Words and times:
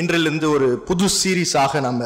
இன்றிலிருந்து 0.00 0.50
ஒரு 0.50 0.78
புது 0.78 1.06
சீரீஸாக 1.22 1.80
நம்ம 1.80 2.04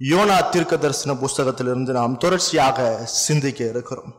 யோனா 0.00 0.48
தீர்க்க 0.50 0.76
தரிசன 0.76 1.14
புஸ்தகத்திலிருந்து 1.14 1.92
நாம் 1.98 2.16
தொடர்ச்சியாக 2.16 3.04
சிந்திக்க 3.04 3.64
இருக்கிறோம். 3.64 4.14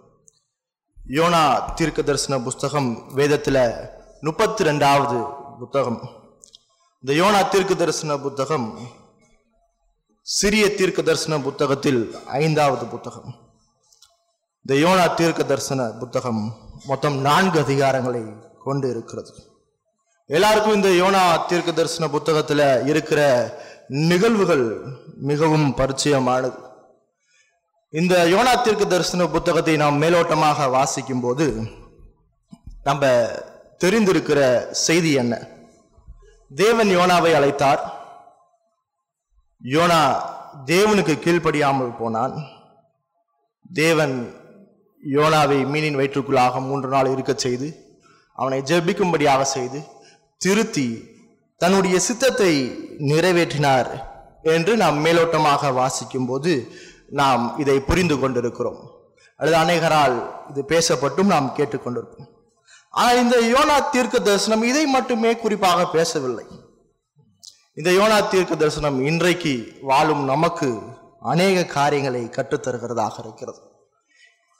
யோனா 1.09 1.73
தீர்க்க 1.73 2.01
தரிசன 2.01 2.39
புஸ்தகம் 2.39 3.13
வேதத்தில் 3.13 3.61
முப்பத்தி 4.21 4.63
ரெண்டாவது 4.63 5.17
புத்தகம். 5.59 6.01
இந்த 7.03 7.23
யோனா 7.23 7.49
தீர்க்க 7.49 7.73
தரிசன 7.73 8.17
புத்தகம் 8.17 8.67
சிறிய 10.21 10.75
தீர்க்க 10.75 11.01
தரிசன 11.01 11.39
புத்தகத்தில் 11.39 12.15
ஐந்தாவது 12.25 12.85
புத்தகம். 12.85 13.35
இந்த 14.65 14.87
யோனா 14.87 15.13
தீர்க்க 15.13 15.43
தரிசன 15.43 15.91
புத்தகம் 15.99 16.41
மொத்தம் 16.85 17.17
நான்கு 17.21 17.59
அதிகாரங்களை 17.59 18.23
கொண்டு 18.63 18.89
இருக்கிறது. 18.89 19.48
எல்லாருக்கும் 20.35 20.75
இந்த 20.77 20.89
யோனா 20.89 21.21
தீர்க்க 21.45 21.71
தரிசன 21.71 22.07
புத்தகத்தில் 22.07 22.85
இருக்கிற 22.85 23.21
நிகழ்வுகள் 23.87 24.65
மிகவும் 25.29 25.69
பரிச்சயமானது. 25.77 26.57
இந்த 27.93 28.15
யோனா 28.33 28.51
தீர்க்க 28.61 28.85
தரிசன 28.85 29.27
புத்தகத்தை 29.27 29.75
நாம் 29.75 30.01
மேலோட்டமாக 30.01 30.69
வாசிக்கும் 30.69 31.19
போது 31.19 31.47
நம்ம 32.83 33.05
தெரிந்திருக்கிற 33.83 34.39
செய்தி 34.71 35.13
என்ன? 35.13 35.33
தேவன் 36.55 36.89
யோனாவை 36.97 37.31
அழைத்தார். 37.39 37.81
யோனா 39.63 40.01
தேவனுக்கு 40.65 41.15
கீழ்ப்படியாமல் 41.25 41.97
போனான். 41.97 42.35
தேவன் 43.73 44.15
யோனாவை 45.17 45.59
மீனின் 45.73 45.99
வயிற்றுக்குள்ளாக 45.99 46.61
மூன்று 46.61 46.89
நாள் 46.89 47.13
இருக்கச் 47.13 47.43
செய்து 47.45 47.67
அவனை 48.33 48.59
ஜெபிக்கும்படியாக 48.61 49.41
செய்து 49.41 49.79
திருத்தி 50.41 50.87
தன்னுடைய 51.61 51.95
சித்தத்தை 52.05 52.53
நிறைவேற்றினார் 53.09 53.89
என்று 54.53 54.73
நாம் 54.81 54.97
மேலோட்டமாக 55.05 55.71
வாசிக்கும் 55.79 56.27
போது 56.29 56.53
நாம் 57.19 57.43
இதை 57.61 57.75
புரிந்து 57.89 58.15
கொண்டிருக்கிறோம். 58.19 58.79
அல்லது 59.39 59.57
அநேகரால் 59.63 60.15
இது 60.51 60.61
பேசப்பட்டும் 60.73 61.31
நாம் 61.33 61.49
கேட்டுக்கொண்டிருக்கிறோம் 61.57 62.29
ஆனால் 63.01 63.19
இந்த 63.23 63.37
யோனா 63.53 63.77
தீர்க்க 63.95 64.23
தரிசனம் 64.27 64.63
இதை 64.69 64.85
மட்டுமே 64.95 65.31
குறிப்பாக 65.43 65.81
பேசவில்லை. 65.97 66.45
இந்த 67.79 67.89
யோனா 67.99 68.19
தீர்க்க 68.33 68.61
தரிசனம் 68.61 68.97
இன்றைக்கு 69.09 69.53
வாழும் 69.91 70.23
நமக்கு 70.33 70.69
அநேக 71.33 71.65
காரியங்களை 71.77 72.23
கற்றுத்தருகிறதாக 72.37 73.15
இருக்கிறது. 73.25 73.61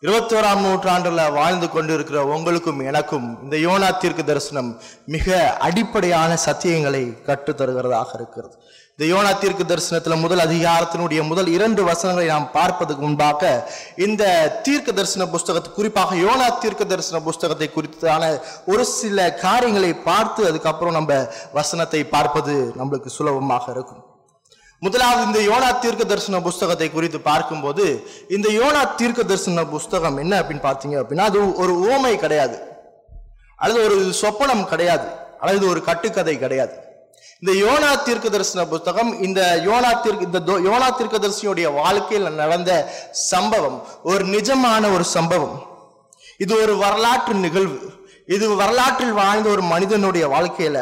இருபத்தோராம் 0.03 0.61
நூற்றாண்டுல 0.66 1.33
வாழ்ந்து 1.33 1.69
கொண்டிருக்கிற 1.69 2.25
உங்களுக்கும் 2.25 2.80
எனக்கும் 2.80 3.25
இந்த 3.44 3.55
யோனா 3.55 3.97
தீர்க்க 3.97 4.22
தரிசனம் 4.23 4.80
மிக 5.06 5.58
அடிப்படையான 5.58 6.38
சத்தியங்களை 6.45 7.23
கற்றுத் 7.23 7.61
தருகிறதாக 7.61 8.08
இருக்கிறது. 8.14 8.53
இந்த 8.97 9.16
யோனா 9.16 9.38
தீர்க்க 9.38 9.64
தரிசனத்துல 9.64 10.19
முதல் 10.22 10.39
அதிகாரத்தினுடைய 10.39 11.28
முதல் 11.28 11.47
இரண்டு 11.47 11.83
வசனங்களை 11.83 12.30
நாம் 12.30 12.52
பார்ப்பதற்கு 12.52 13.03
முன்பாக 13.03 13.72
இந்த 13.95 14.23
தீர்க்க 14.64 14.91
தரிசன 14.91 15.28
புஸ்தகத்தை 15.28 15.73
குறிப்பாக 15.73 16.16
யோனா 16.16 16.58
தீர்க்க 16.58 16.86
தரிசன 16.86 17.22
புஸ்தகத்தை 17.22 17.69
குறித்தான 17.75 18.41
ஒரு 18.66 18.86
சில 18.86 19.34
காரியங்களை 19.34 19.94
பார்த்து 19.94 20.47
அதுக்கப்புறம் 20.47 20.94
நம்ம 20.94 21.28
வசனத்தை 21.53 22.03
பார்ப்பது 22.03 22.73
நம்மளுக்கு 22.78 23.06
சுலபமாக 23.06 23.72
இருக்கும். 23.72 24.03
முதலாவது 24.80 25.41
இந்த 25.41 25.55
யோனா 25.55 25.80
தீர்க்க 25.80 26.03
தரிசன 26.03 26.41
புஸ்தகத்தை 26.41 26.91
குறித்து 26.91 27.19
பார்க்கும்போது 27.19 28.09
இந்த 28.30 28.49
யோனா 28.49 28.95
தீர்க்க 28.95 29.23
தரிசன 29.23 29.66
புஸ்தகம் 29.66 30.17
என்ன 30.17 30.39
அப்படின்னு 30.39 30.63
பார்த்தீங்க 30.63 31.03
அப்படின்னா 31.03 31.17
அது 31.17 31.55
ஒரு 31.55 31.99
ஓமை 31.99 32.16
கிடையாது. 32.16 32.59
அல்லது 33.55 33.83
ஒரு 33.83 34.13
சொப்பனம் 34.22 34.66
கிடையாது. 34.66 35.07
அல்லது 35.39 35.67
ஒரு 35.67 35.83
கட்டுக்கதை 35.83 36.39
கிடையாது. 36.39 36.73
இந்த 37.39 37.66
யோனா 37.66 38.03
தீர்க்க 38.03 38.30
தரிசன 38.30 38.66
புஸ்தகம் 38.66 39.22
இந்த 39.22 39.61
யோனா 39.66 40.02
தீர்க்க 40.02 40.25
இந்த 40.25 40.39
தோ- 40.39 40.73
யோனா 40.73 40.95
தீர்க்க 40.95 41.17
தரிசனியுடைய 41.17 41.73
வாழ்க்கையில் 41.73 42.33
நடந்த 42.33 42.94
சம்பவம் 43.11 43.83
ஒரு 44.03 44.25
நிஜமான 44.25 44.94
ஒரு 44.94 45.03
சம்பவம். 45.03 45.67
இது 46.38 46.61
ஒரு 46.61 46.78
வரலாற்று 46.78 47.34
நிகழ்வு. 47.34 47.98
இது 48.35 48.45
வரலாற்றில் 48.62 49.13
வாழ்ந்த 49.19 49.47
ஒரு 49.53 49.63
மனிதனுடைய 49.72 50.25
வாழ்க்கையில 50.34 50.79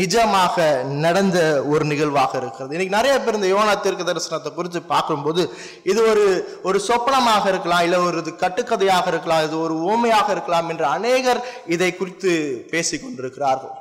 நிஜமாக 0.00 0.56
நடந்த 1.04 1.38
ஒரு 1.72 1.84
நிகழ்வாக 1.92 2.32
இருக்கிறது. 2.40 2.74
இன்னைக்கு 2.74 2.96
நிறைய 2.96 3.14
பேர் 3.24 3.38
இந்த 3.38 3.50
யோனா 3.52 3.74
தீர்க்க 3.84 4.04
தரிசனத்தை 4.08 4.50
குறித்து 4.58 4.80
பார்க்கும்போது 4.94 5.42
இது 5.90 6.00
ஒரு 6.10 6.24
ஒரு 6.70 6.80
சொப்பனமாக 6.88 7.46
இருக்கலாம் 7.52 7.84
இல்லை 7.86 8.00
ஒரு 8.08 8.18
இது 8.24 8.34
கட்டுக்கதையாக 8.44 9.06
இருக்கலாம் 9.12 9.44
இது 9.46 9.56
ஒரு 9.66 9.76
ஊமையாக 9.92 10.28
இருக்கலாம் 10.36 10.68
என்று 10.74 10.86
அநேகர் 10.96 11.40
இதை 11.76 11.90
குறித்து 12.00 12.32
பேசிக் 12.74 13.04
கொண்டிருக்கிறார்கள். 13.04 13.74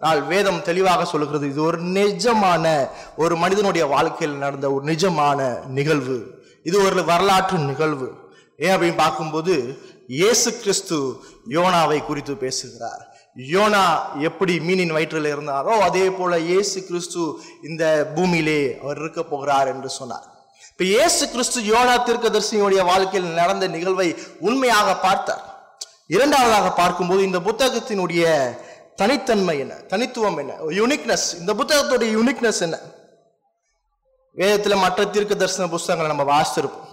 ஆனால் 0.00 0.20
வேதம் 0.34 0.62
தெளிவாக 0.68 1.08
சொல்லுகிறது 1.12 1.50
இது 1.52 1.60
ஒரு 1.70 1.80
நிஜமான 1.98 2.76
ஒரு 3.24 3.34
மனிதனுடைய 3.44 3.86
வாழ்க்கையில் 3.96 4.42
நடந்த 4.44 4.66
ஒரு 4.76 4.84
நிஜமான 4.92 5.40
நிகழ்வு. 5.78 6.18
இது 6.68 6.76
ஒரு 6.86 7.08
வரலாற்று 7.10 7.58
நிகழ்வு. 7.72 8.08
ஏன் 8.64 8.72
அப்படின்னு 8.74 9.02
பார்க்கும்போது 9.04 9.54
இயேசு 10.08 10.48
கிறிஸ்து 10.62 10.96
யோனாவை 11.56 11.98
குறித்து 12.04 12.34
பேசுகிறார். 12.44 13.02
யோனா 13.54 13.82
எப்படி 14.28 14.54
மீனின் 14.66 14.94
வயிற்றில் 14.96 15.32
இருந்தாரோ 15.32 15.72
அதே 15.88 16.04
போல 16.18 16.38
இயேசு 16.50 16.78
கிறிஸ்து 16.88 17.22
இந்த 17.68 17.84
பூமியிலே 18.16 18.60
அவர் 18.82 19.00
இருக்க 19.02 19.22
போகிறார் 19.22 19.70
என்று 19.72 19.90
சொன்னார். 19.98 20.26
இப்ப 20.70 20.84
இயேசு 20.84 21.24
கிறிஸ்து 21.34 21.60
யோனா 21.72 21.96
தீர்க்கதரிசியுடைய 22.08 22.80
வாழ்க்கையில் 22.92 23.36
நடந்த 23.40 23.66
நிகழ்வை 23.74 24.08
உண்மையாக 24.48 24.94
பார்த்தார். 25.06 25.44
இரண்டாவதாக 26.16 26.68
பார்க்கும்போது 26.80 27.22
இந்த 27.22 27.38
புத்தகத்தினுடைய 27.48 28.24
தனித்தன்மை 29.00 29.58
என்ன? 29.58 29.74
தனித்துவம் 29.92 30.38
என்ன? 30.42 30.52
யூனிக்னஸ் 30.80 31.26
இந்த 31.40 31.52
புத்தகத்துடைய 31.60 32.10
யூனிக்னஸ் 32.18 32.60
என்ன? 32.66 32.76
வேதத்தில் 34.36 34.82
மற்ற 34.84 35.04
தீர்க்க 35.14 35.34
தரிசன 35.34 35.68
புஸ்தகங்களை 35.74 36.08
நம்ம 36.12 36.24
வாசித்திருப்போம். 36.32 36.85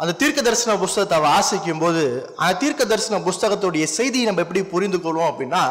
அந்த 0.00 0.12
தீர்க்க 0.18 0.40
தரிசன 0.46 0.74
புஸ்தகத்தை 0.82 1.16
வாசிக்கும் 1.28 1.80
போது 1.84 2.02
அந்த 2.40 2.56
தீர்க்க 2.62 2.82
தரிசன 2.90 3.18
புஸ்தகத்துடைய 3.28 3.84
செய்தியை 3.98 4.26
நம்ம 4.28 4.42
எப்படி 4.44 4.60
புரிந்து 4.74 4.98
கொள்வோம் 5.04 5.30
அப்படின்னா 5.30 5.62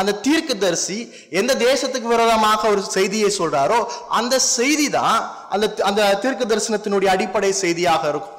அந்த 0.00 0.12
தீர்க்க 0.24 0.54
தரிசி 0.64 0.96
எந்த 1.40 1.52
தேசத்துக்கு 1.66 2.08
விரோதமாக 2.14 2.70
ஒரு 2.72 2.82
செய்தியை 2.96 3.30
சொல்றாரோ 3.36 3.78
அந்த 4.18 4.34
செய்தி 4.56 4.86
தான் 4.96 5.18
அந்த 5.54 5.66
அந்த 5.88 6.00
தீர்க்க 6.24 6.50
தரிசனத்தினுடைய 6.52 7.08
அடிப்படை 7.14 7.50
செய்தியாக 7.62 8.02
இருக்கும். 8.12 8.34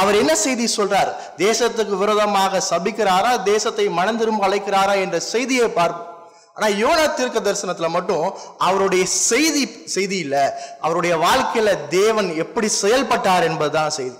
அவர் 0.00 0.18
என்ன 0.22 0.32
செய்தி 0.44 0.66
சொல்றார்? 0.78 1.10
தேசத்துக்கு 1.44 1.94
விரோதமாக 2.02 2.62
சபிக்கிறாரா 2.70 3.32
தேசத்தை 3.52 3.86
மனம் 4.00 4.20
திரும்ப 4.22 4.48
அழைக்கிறாரா 4.48 4.94
என்ற 5.04 5.18
செய்தியை 5.32 5.68
பார்ப்போம். 5.78 6.10
ஆனா 6.56 6.66
யோனா 6.82 7.06
தீர்க்க 7.20 7.38
தரிசனத்துல 7.46 7.88
மட்டும் 7.96 8.26
அவருடைய 8.68 9.04
செய்தி 9.30 9.64
செய்தி 9.96 10.18
இல்லை 10.26 10.44
அவருடைய 10.84 11.14
வாழ்க்கையில 11.26 11.70
தேவன் 11.98 12.28
எப்படி 12.44 12.68
செயல்பட்டார் 12.82 13.48
என்பதுதான் 13.50 13.96
செய்தி. 14.00 14.18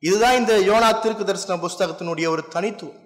இதுதான் 0.00 0.36
இந்த 0.36 0.54
யோனா 0.58 1.00
தீர்க்க 1.00 1.24
தரிசன 1.24 1.60
புஸ்தகத்தினுடைய 1.66 2.28
ஒரு 2.28 2.48
தனித்துவம். 2.48 2.98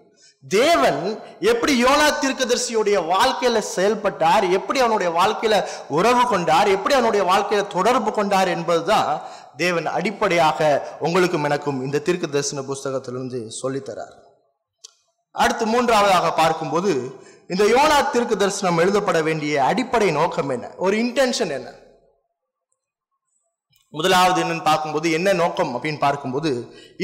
தேவன் 0.49 1.23
எப்படி 1.41 1.85
யோனா 1.85 2.07
தீர்க்கதரிசியுடைய 2.23 2.97
வாழ்க்கையில 3.13 3.59
செயல்பட்டார் 3.59 4.45
எப்படி 4.51 4.79
அவனுடைய 4.79 5.11
வாழ்க்கையில 5.21 5.67
உறவு 5.89 6.29
கொண்டார் 6.29 6.69
எப்படி 6.69 6.95
அவனுடைய 6.95 7.23
வாழ்க்கையில 7.33 7.67
தொடர்பு 7.67 8.13
கொண்டார் 8.13 8.49
என்பதுதான் 8.49 9.23
தேவன் 9.57 9.87
அடிப்படையாக 9.87 10.89
உங்களுக்கும் 11.01 11.45
எனக்கும் 11.45 11.85
இந்த 11.85 11.99
தீர்க்க 11.99 12.27
தரிசன 12.27 12.61
புஸ்தகத்திலிருந்து 12.61 13.51
சொல்லித்தரார். 13.63 14.15
அடுத்து 15.31 15.67
மூன்றாவதாக 15.67 16.33
பார்க்கும்போது 16.33 16.93
இந்த 17.49 17.65
யோனா 17.65 18.11
தீர்க்க 18.11 18.35
தரிசனம் 18.35 18.79
எழுதப்பட 18.79 19.23
வேண்டிய 19.23 19.65
அடிப்படை 19.65 20.11
நோக்கம் 20.11 20.49
என்ன? 20.49 20.71
ஒரு 20.77 20.97
இன்டென்ஷன் 20.97 21.51
என்ன? 21.51 21.71
முதலாவது 23.95 24.39
என்னன்னு 24.43 24.65
பார்க்கும்போது 24.71 25.09
என்ன 25.19 25.35
நோக்கம் 25.43 25.73
அப்படின்னு 25.77 26.01
பார்க்கும்போது 26.05 26.51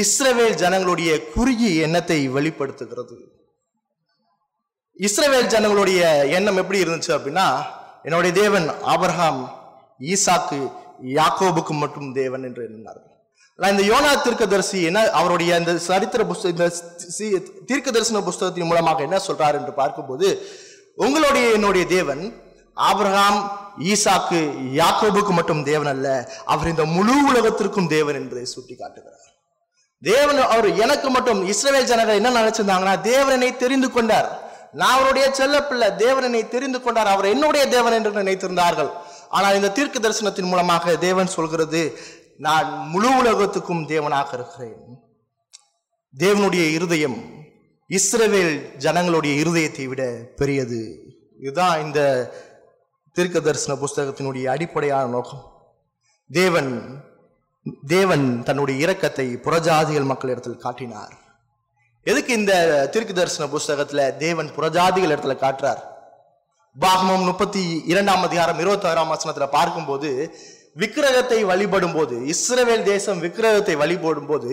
இஸ்ரவேல் 0.04 0.56
ஜனங்களுடைய 0.62 1.10
குறுகிய 1.34 1.82
எண்ணத்தை 1.86 2.18
வெளிப்படுத்துகிறது. 2.36 3.16
இஸ்ரவேல் 4.96 5.52
ஜனங்களுடைய 5.54 6.00
எண்ணம் 6.38 6.60
எப்படி 6.62 6.82
இருந்துச்சு 6.84 7.12
அப்படின்னா 7.16 7.46
என்னுடைய 8.06 8.32
தேவன் 8.42 8.66
ஆபர்ஹாம் 8.94 9.40
ஈசாக்கு 10.14 10.60
யாக்கோபுக்கு 11.18 11.74
மட்டும் 11.82 12.10
தேவன் 12.20 12.44
என்று 12.48 12.62
எண்ணினார்கள். 12.66 13.06
இந்த 13.58 13.82
யோனா 13.90 14.10
தீர்க்கதரிசி 14.24 14.78
என்ன 14.90 15.00
அவருடைய 15.20 15.56
இந்த 15.60 15.72
சரித்திர 15.88 16.20
புஸ்த 16.28 16.52
இந்த 16.54 16.66
தீர்க்க 17.68 17.88
தரிசன 17.90 18.22
புஸ்தகத்தின் 18.28 18.70
மூலமாக 18.70 19.02
என்ன 19.08 19.18
சொல்றார் 19.28 19.58
என்று 19.60 19.72
பார்க்கும்போது 19.80 20.28
உங்களுடைய 21.04 21.46
என்னுடைய 21.56 21.84
தேவன் 21.96 22.22
ஆபிரகாம் 22.90 23.40
ஈசாக்கு 23.78 24.40
யாக்கோபுக்கு 24.80 25.32
மட்டும் 25.38 25.64
தேவன் 25.64 25.90
அல்ல 25.94 26.08
அவர் 26.44 26.68
இந்த 26.68 26.84
முழு 26.84 27.14
உலகத்திற்கும் 27.30 27.90
தேவன் 27.96 28.18
என்பதை 28.20 28.44
சுட்டி 28.44 28.74
காட்டுகிறார் 28.76 29.26
தேவன் 30.02 30.38
அவர் 30.52 30.68
எனக்கு 30.84 31.08
மட்டும் 31.10 31.40
இஸ்ரவேல் 31.52 31.88
ஜனங்கள் 31.90 32.18
என்ன 32.20 32.30
நினைச்சிருந்தாங்கன்னா 32.40 32.94
தேவனை 33.00 33.56
தெரிந்து 33.56 33.88
கொண்டார். 33.90 34.28
நான் 34.80 34.94
அவருடைய 34.96 35.26
செல்ல 35.30 35.56
பிள்ளை 35.62 35.88
தேவனை 35.96 36.48
தெரிந்து 36.48 36.78
கொண்டார். 36.80 37.06
அவர் 37.06 37.32
என்னுடைய 37.34 37.64
தேவன் 37.68 37.96
என்று 37.98 38.12
நினைத்திருந்தார்கள். 38.20 38.90
ஆனால் 39.28 39.56
இந்த 39.58 39.70
தீர்க்க 39.78 39.98
தரிசனத்தின் 39.98 40.50
மூலமாக 40.52 40.96
தேவன் 40.96 41.34
சொல்கிறது 41.36 41.82
நான் 42.38 42.68
முழு 42.92 43.10
உலகத்துக்கும் 43.20 43.84
தேவனாக 43.92 44.30
இருக்கிறேன். 44.38 44.80
தேவனுடைய 46.14 46.64
இருதயம் 46.76 47.18
இஸ்ரவேல் 47.90 48.54
ஜனங்களுடைய 48.76 49.34
இருதயத்தை 49.42 49.86
விட 49.88 50.02
பெரியது. 50.36 50.80
இதுதான் 51.38 51.80
இந்த 51.86 52.00
தீர்க்க 53.20 53.40
தரிசன 53.40 53.78
புஸ்தகத்தினுடைய 53.80 54.44
அடிப்படையான 54.44 55.06
நோக்கம். 55.06 55.44
தேவன் 56.30 56.70
தேவன் 57.86 58.42
தன்னுடைய 58.42 58.86
இரக்கத்தை 58.86 59.26
புறஜாதிகள் 59.44 60.04
மக்களிடத்தில் 60.04 60.56
காட்டினார். 60.56 61.12
எதுக்கு 62.02 62.32
இந்த 62.32 62.52
தீர்க்க 62.92 63.12
தரிசன 63.12 63.52
புஸ்தகத்துல 63.52 64.16
தேவன் 64.16 64.50
புறஜாதிகள் 64.56 65.12
இடத்துல 65.14 65.34
காட்டுறார்? 65.42 65.82
பாகமம் 66.80 67.24
முப்பத்தி 67.24 67.82
இரண்டாம் 67.86 68.22
அதிகாரம் 68.22 68.58
இருபத்தி 68.58 68.88
ஆறாம் 68.88 69.12
வசனத்துல 69.12 69.46
பார்க்கும்போது 69.46 70.34
விக்கிரகத்தை 70.80 71.38
வழிபடும் 71.50 71.94
போது 71.96 72.16
இஸ்ரவேல் 72.34 72.84
தேசம் 72.90 73.22
விக்கிரகத்தை 73.24 73.74
வழிபடும் 73.82 74.28
போது 74.30 74.50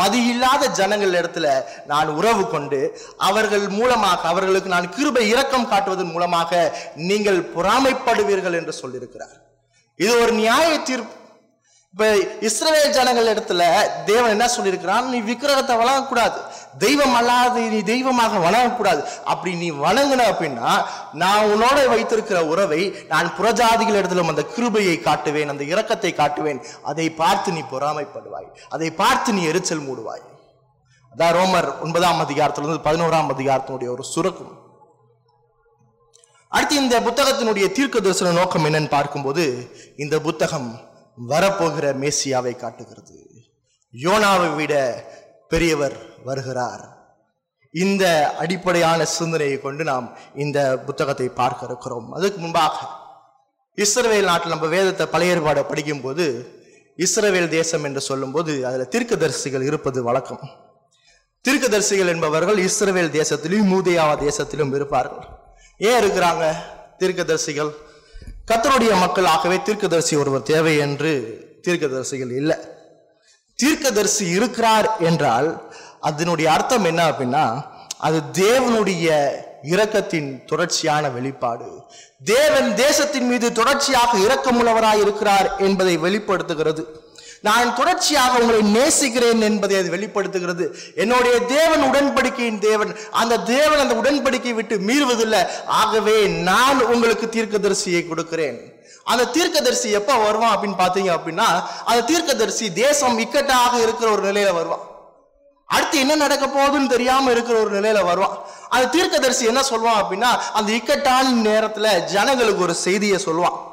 மதியில்லாத 0.00 0.70
ஜனங்கள் 0.78 1.16
இடத்துல 1.20 1.46
நான் 1.92 2.14
உறவு 2.18 2.44
கொண்டு 2.54 2.80
அவர்கள் 3.28 3.66
மூலமாக 3.78 4.28
அவர்களுக்கு 4.32 4.74
நான் 4.76 4.92
கிருபை 4.96 5.24
இரக்கம் 5.34 5.70
காட்டுவதன் 5.72 6.14
மூலமாக 6.16 6.62
நீங்கள் 7.10 7.40
பொறாமைப்படுவீர்கள் 7.56 8.58
என்று 8.60 8.74
சொல்லியிருக்கிறார். 8.82 9.36
இது 10.00 10.12
ஒரு 10.22 10.32
நியாய 10.42 10.70
தீர்ப்பு. 10.88 11.14
இப்ப 11.94 12.06
இஸ்ரவேல் 12.48 12.94
ஜனங்கள் 12.96 13.28
இடத்துல 13.32 13.64
தேவன் 14.06 14.32
என்ன 14.36 14.46
சொல்லியிருக்கிறான் 14.54 15.04
நீ 15.12 15.18
விக்கிரகத்தை 15.28 15.74
வழங்கக்கூடாது 15.80 16.38
தெய்வம் 16.78 17.14
அல்லாத 17.14 17.60
நீ 17.60 17.80
தெய்வமாக 17.80 18.50
வணங்கக்கூடாது 18.50 19.02
அப்படி 19.24 19.54
நீ 19.54 19.70
வணங்கின 19.70 20.22
அப்படின்னா 20.32 20.84
நான் 21.12 21.46
உன்னோட 21.46 21.88
வைத்திருக்கிற 21.88 22.46
உறவை 22.46 22.96
நான் 23.08 23.34
புறஜாதிகள் 23.38 23.98
இடத்துல 24.00 24.26
அந்த 24.28 24.44
கிருபையை 24.44 24.96
காட்டுவேன் 24.98 25.46
அந்த 25.46 25.64
இரக்கத்தை 25.64 26.12
காட்டுவேன். 26.20 26.64
அதை 26.82 27.10
பார்த்து 27.10 27.52
நீ 27.52 27.62
பொறாமைப்படுவாய். 27.70 28.48
அதை 28.68 28.90
பார்த்து 28.90 29.32
நீ 29.32 29.44
எரிச்சல் 29.44 29.86
மூடுவாய். 29.88 30.24
அதான் 31.12 31.34
ரோமர் 31.38 31.80
ஒன்பதாம் 31.80 32.22
அதிகாரத்திலிருந்து 32.24 32.86
பதினோராம் 32.88 33.32
அதிகாரத்தினுடைய 33.34 33.90
ஒரு 33.90 34.04
சுரக்கும். 34.04 34.62
அடுத்து 36.48 36.74
இந்த 36.76 37.00
புத்தகத்தினுடைய 37.00 37.72
தீர்க்க 37.72 38.00
தரிசன 38.00 38.30
நோக்கம் 38.30 38.64
என்னன்னு 38.64 38.88
பார்க்கும்போது 38.88 39.44
இந்த 39.96 40.20
புத்தகம் 40.20 40.80
வரப்போகிற 41.28 41.86
மேசியாவை 42.02 42.56
காட்டுகிறது. 42.56 43.16
யோனாவை 43.94 44.54
விட 44.54 44.74
பெரியவர் 45.48 45.96
வருகிறார். 46.24 46.84
இந்த 47.74 48.04
அடிப்படையான 48.38 49.04
சிந்தனையை 49.04 49.56
கொண்டு 49.60 49.84
நாம் 49.84 50.06
இந்த 50.34 50.58
புத்தகத்தை 50.86 51.28
பார்க்க 51.40 51.68
இருக்கிறோம். 51.70 52.12
அதுக்கு 52.12 52.38
முன்பாக 52.40 52.76
இஸ்ரவேல் 53.78 54.28
நாட்டில் 54.30 54.54
நம்ம 54.54 54.66
வேதத்தை 54.66 55.06
பழைய 55.06 55.34
ஏற்பாடை 55.34 55.62
படிக்கும்போது 55.68 56.26
இஸ்ரவேல் 56.98 57.48
தேசம் 57.48 57.84
என்று 57.84 58.00
சொல்லும்போது 58.00 58.52
அதில் 58.66 58.92
தீர்க்கதரிசிகள் 58.94 59.64
இருப்பது 59.68 60.02
வழக்கம். 60.02 60.44
தீர்க்கதரிசிகள் 61.44 62.12
என்பவர்கள் 62.12 62.58
இஸ்ரவேல் 62.58 63.10
தேசத்திலும் 63.20 63.70
மூதேயாவா 63.72 64.14
தேசத்திலும் 64.28 64.74
இருப்பார்கள். 64.74 65.24
ஏன் 65.78 65.98
இருக்கிறாங்க 66.02 66.44
தீர்க்கதரிசிகள்? 66.98 67.72
கத்தருடைய 68.50 68.92
மக்களாகவே 69.00 69.56
தீர்க்கதரிசி 69.62 70.14
ஒருவர் 70.16 70.48
தேவை 70.52 70.76
என்று 70.86 71.12
தீர்க்கதரிசிகள் 71.66 72.32
இல்லை. 72.40 72.56
தீர்க்கதரிசி 73.58 74.24
இருக்கிறார் 74.28 74.88
என்றால் 74.98 75.48
அதனுடைய 76.08 76.48
அர்த்தம் 76.56 76.88
என்ன 76.90 77.02
அப்படின்னா 77.10 77.44
அது 78.06 78.18
தேவனுடைய 78.32 79.06
இரக்கத்தின் 79.74 80.28
தொடர்ச்சியான 80.50 81.08
வெளிப்பாடு. 81.16 81.68
தேவன் 82.32 82.68
தேசத்தின் 82.74 83.28
மீது 83.30 83.46
தொடர்ச்சியாக 83.52 84.18
இரக்கமுள்ளவராய் 84.26 85.02
இருக்கிறார் 85.04 85.48
என்பதை 85.66 85.94
வெளிப்படுத்துகிறது. 86.04 86.82
நான் 87.48 87.74
தொடர்ச்சியாக 87.78 88.38
உங்களை 88.42 88.60
நேசிக்கிறேன் 88.76 89.40
என்பதை 89.48 89.74
அது 89.80 89.88
வெளிப்படுத்துகிறது. 89.94 90.66
என்னுடைய 91.02 91.34
தேவன் 91.56 91.82
உடன்படிக்கையின் 91.88 92.62
தேவன். 92.68 92.92
அந்த 93.22 93.40
தேவன் 93.54 93.82
அந்த 93.84 93.94
உடன்படிக்கை 93.94 94.54
விட்டு 94.54 94.76
மீறுவதில்லை. 94.88 95.42
ஆகவே 95.80 96.16
நான் 96.50 96.80
உங்களுக்கு 96.94 97.28
தீர்க்கதரிசியை 97.36 98.02
கொடுக்கிறேன். 98.08 98.58
அந்த 99.12 99.30
தீர்க்கதரிசி 99.36 99.90
எப்போ 100.00 100.16
வருவான் 100.16 100.54
அப்படின்னு 100.54 100.82
பார்த்தீங்க 100.84 101.12
அப்படின்னா 101.18 101.48
அந்த 101.84 102.00
தீர்க்கதரிசி 102.10 102.72
தேசம் 102.72 103.18
இக்கட்டாக 103.18 103.74
இருக்கிற 103.86 104.10
ஒரு 104.10 104.24
நிலையில 104.30 104.52
வருவான். 104.60 104.84
அடுத்து 105.66 105.98
என்ன 105.98 106.14
நடக்க 106.14 106.46
போகுதுன்னு 106.46 106.86
தெரியாம 106.86 107.30
இருக்கிற 107.30 107.58
ஒரு 107.58 107.80
நிலையில 107.80 108.04
வருவான் 108.04 108.38
அந்த 108.68 108.88
தீர்க்கதரிசி 108.88 109.44
என்ன 109.44 109.60
சொல்லுவான் 109.60 110.00
அப்படின்னா 110.02 110.30
அந்த 110.52 110.72
இக்கட்டான 110.72 111.32
நேரத்துல 111.50 112.04
ஜனங்களுக்கு 112.04 112.62
ஒரு 112.62 112.74
செய்தியை 112.74 113.18
சொல்லுவான் 113.26 113.72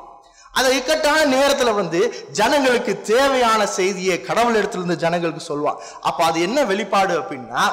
அந்த 0.54 0.74
இக்கட்டான 0.74 1.26
நேரத்துல 1.38 1.74
வந்து 1.76 2.14
ஜனங்களுக்கு 2.32 3.02
தேவையான 3.02 3.68
செய்தியை 3.68 4.22
கடவுள் 4.22 4.56
இடத்திலிருந்து 4.56 4.96
ஜனங்களுக்கு 4.96 5.44
சொல்லுவான் 5.54 5.76
அப்ப 6.02 6.24
அது 6.24 6.42
என்ன 6.42 6.64
வெளிப்பாடு 6.64 7.22
அப்படின்னா 7.22 7.64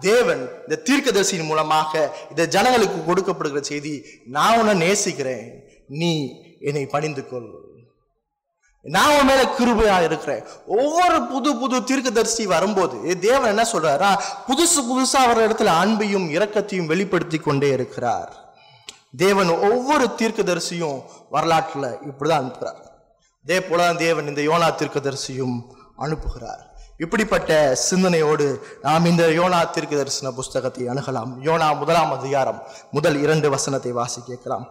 தேவன் 0.00 0.50
இந்த 0.62 0.82
தீர்க்கதரிசியின் 0.90 1.46
மூலமாக 1.46 2.12
இந்த 2.30 2.46
ஜனங்களுக்கு 2.46 2.98
கொடுக்கப்படுகிற 3.00 3.60
செய்தி 3.60 4.04
நான் 4.26 4.58
உன்னை 4.58 4.74
நேசிக்கிறேன். 4.74 5.46
நீ 5.88 6.32
என்னை 6.60 6.86
பணிந்து 6.86 7.28
கொள். 7.28 7.63
நான் 8.84 9.18
உன் 9.18 9.26
மேல 9.26 9.42
கிருபையா 9.58 10.02
இருக்கிறேன். 10.02 10.42
ஒவ்வொரு 10.66 11.22
புது 11.22 11.56
புது 11.56 11.84
தீர்க்கதரிசி 11.84 12.46
வரும்போது 12.46 13.18
தேவன் 13.18 13.48
என்ன 13.48 13.64
சொல்றாரா? 13.72 14.10
புதுசு 14.48 14.80
புதுசா 14.88 15.20
அவர் 15.26 15.40
இடத்துல 15.44 15.70
அன்பையும் 15.82 16.26
இரக்கத்தையும் 16.36 16.86
வெளிப்படுத்தி 16.86 17.38
கொண்டே 17.38 17.68
இருக்கிறார். 17.68 18.32
தேவன் 19.16 19.48
ஒவ்வொரு 19.48 20.06
தீர்க்கதரிசியும் 20.16 20.98
வரலாற்றுல 21.32 21.86
இப்படிதான் 22.10 22.42
அனுப்புகிறார் 22.42 22.82
அதே 23.44 23.60
போல 23.60 23.94
தேவன் 23.94 24.28
இந்த 24.28 24.40
யோனா 24.40 24.68
தீர்க்கதரிசியும் 24.80 25.56
அனுப்புகிறார். 25.98 26.62
இப்படிப்பட்ட 26.98 27.74
சிந்தனையோடு 27.74 28.66
நாம் 28.82 29.04
இந்த 29.04 29.26
யோனா 29.26 29.70
தீர்க்க 29.70 29.96
தரிசன 29.96 30.30
புஸ்தகத்தை 30.30 30.86
அணுகலாம். 30.86 31.32
யோனா 31.42 31.78
முதலாம் 31.78 32.12
அதிகாரம் 32.12 32.62
முதல் 32.90 33.22
இரண்டு 33.22 33.50
வசனத்தை 33.50 33.92
வாசி 33.92 34.20
கேட்கலாம். 34.26 34.66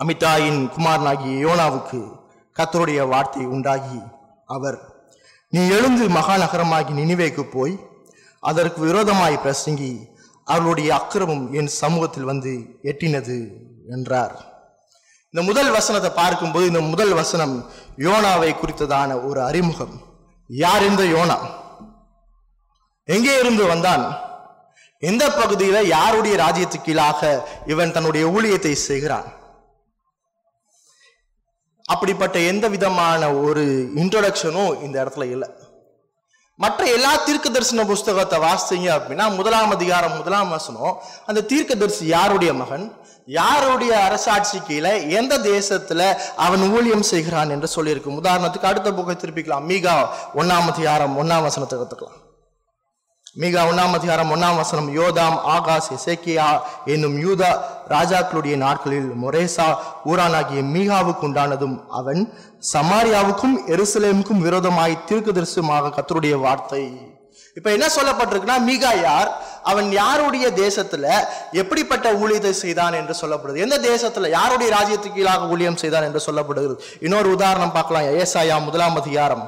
அமிதாயின் 0.00 0.68
குமாரனாகிய 0.68 1.46
யோனாவுக்கு 1.46 2.22
கத்தருடைய 2.58 3.08
வார்த்தை 3.08 3.44
உண்டாகி 3.44 4.00
அவர் 4.46 4.78
நீ 5.48 5.68
எழுந்து 5.68 6.08
மகாநகரமாகி 6.08 6.92
நினைவேக்கு 7.00 7.42
போய் 7.42 7.74
அதற்கு 8.40 8.80
விரோதமாய் 8.80 9.40
பிரசங்கி 9.44 10.08
அவர்களுடைய 10.44 10.94
அக்கிரமம் 10.94 11.52
என் 11.52 11.66
சமூகத்தில் 11.66 12.24
வந்து 12.24 12.52
எட்டினது 12.82 13.36
என்றார். 13.88 14.34
இந்த 15.30 15.42
முதல் 15.42 15.70
வசனத்தை 15.70 16.10
பார்க்கும்போது 16.10 16.66
இந்த 16.66 16.80
முதல் 16.80 17.12
வசனம் 17.12 17.70
யோனாவை 17.98 18.50
குறித்ததான 18.54 19.28
ஒரு 19.28 19.42
அறிமுகம். 19.42 19.94
யார் 20.46 20.82
இந்த 20.82 21.02
யோனா? 21.02 21.38
எங்கே 23.04 23.38
இருந்து 23.38 23.66
வந்தான்? 23.66 24.04
எந்த 24.98 25.24
பகுதியில 25.28 25.82
யாருடைய 25.86 26.36
ராஜ்யத்துக்கீழாக 26.36 27.42
இவன் 27.66 27.92
தன்னுடைய 27.92 28.26
ஊழியத்தை 28.26 28.72
செய்கிறான்? 28.72 29.33
அப்படிப்பட்ட 31.86 32.38
எந்த 32.38 32.68
விதமான 32.68 33.32
ஒரு 33.34 33.64
இன்ட்ரொடக்ஷனும் 33.96 34.82
இந்த 34.82 35.04
இடத்துல 35.04 35.30
இல்லை. 35.30 35.48
மற்ற 36.56 36.84
எல்லா 36.84 37.16
தீர்க்க 37.16 37.50
தரிசன 37.50 37.84
புஸ்தகத்தை 37.84 38.38
வாசித்தீங்க 38.38 38.88
அப்படின்னா 38.96 39.36
முதலாம் 39.36 39.70
அதிகாரம் 39.70 40.16
முதலாம் 40.16 40.48
வசனம் 40.48 41.02
அந்த 41.26 41.40
தீர்க்கதரிசி 41.40 42.06
யாருடைய 42.06 42.54
மகன்? 42.54 42.86
யாருடைய 43.26 43.92
அரசாட்சி 44.00 44.58
கீழே? 44.60 45.10
எந்த 45.10 45.38
தேசத்துல 45.38 46.14
அவன் 46.36 46.72
ஊழியம் 46.72 47.02
செய்கிறான் 47.02 47.50
என்று 47.50 47.68
சொல்லியிருக்கும். 47.76 48.18
உதாரணத்துக்கு 48.22 48.70
அடுத்த 48.70 48.90
புக்கை 48.90 49.16
திருப்பிக்கலாம். 49.16 49.66
மீகா 49.70 49.94
ஒன்னாம் 50.36 50.68
அதிகாரம் 50.72 51.16
ஒன்னாம் 51.22 51.42
வசனத்தை 51.42 51.78
கத்துக்கலாம். 51.78 52.20
மீகா 53.36 53.60
ஒன்னாம் 53.68 53.94
அதிகாரம் 53.96 54.32
ஒன்னாம் 54.34 54.58
வசனம் 54.60 54.88
யோதாம் 54.96 55.38
ஆகாஸ் 55.54 55.86
இசேக்கியா 55.94 56.44
என்னும் 56.92 57.16
யூதா 57.22 57.48
ராஜாக்களுடைய 57.92 58.56
நாட்களில் 58.56 59.08
மொரேசா 59.22 59.66
ஊரானாகிய 60.10 60.60
மீகாவுக்கு 60.74 61.24
உண்டானதும் 61.28 61.74
அவன் 61.98 62.20
சமாரியாவுக்கும் 62.72 63.56
எருசலேமுக்கும் 63.74 64.44
விரோதமாய் 64.46 64.94
தீர்க்கதரிசனமாக 65.08 65.90
கத்தருடைய 65.96 66.36
வார்த்தை. 66.44 66.84
இப்ப 67.56 67.68
என்ன 67.72 67.86
சொல்லப்பட்டிருக்குன்னா 67.96 68.58
மீகா 68.68 68.92
யார்? 69.02 69.30
அவன் 69.62 69.88
யாருடைய 69.92 70.46
தேசத்துல 70.62 71.10
எப்படிப்பட்ட 71.62 72.12
ஊழியத்தை 72.12 72.54
செய்தான் 72.62 72.98
என்று 73.00 73.16
சொல்லப்படுது. 73.22 73.64
எந்த 73.66 73.78
தேசத்துல 73.90 74.30
யாருடைய 74.38 74.70
ராஜ்யத்துக்கு 74.76 75.18
கீழாக 75.18 75.50
ஊழியம் 75.56 75.80
செய்தான் 75.82 76.06
என்று 76.10 76.22
சொல்லப்படுகிறது? 76.26 76.76
இன்னொரு 77.00 77.30
உதாரணம் 77.36 77.76
பார்க்கலாம் 77.78 78.08
ஏசாயா 78.22 78.58
முதலாம் 78.68 79.00
அதிகாரம் 79.02 79.44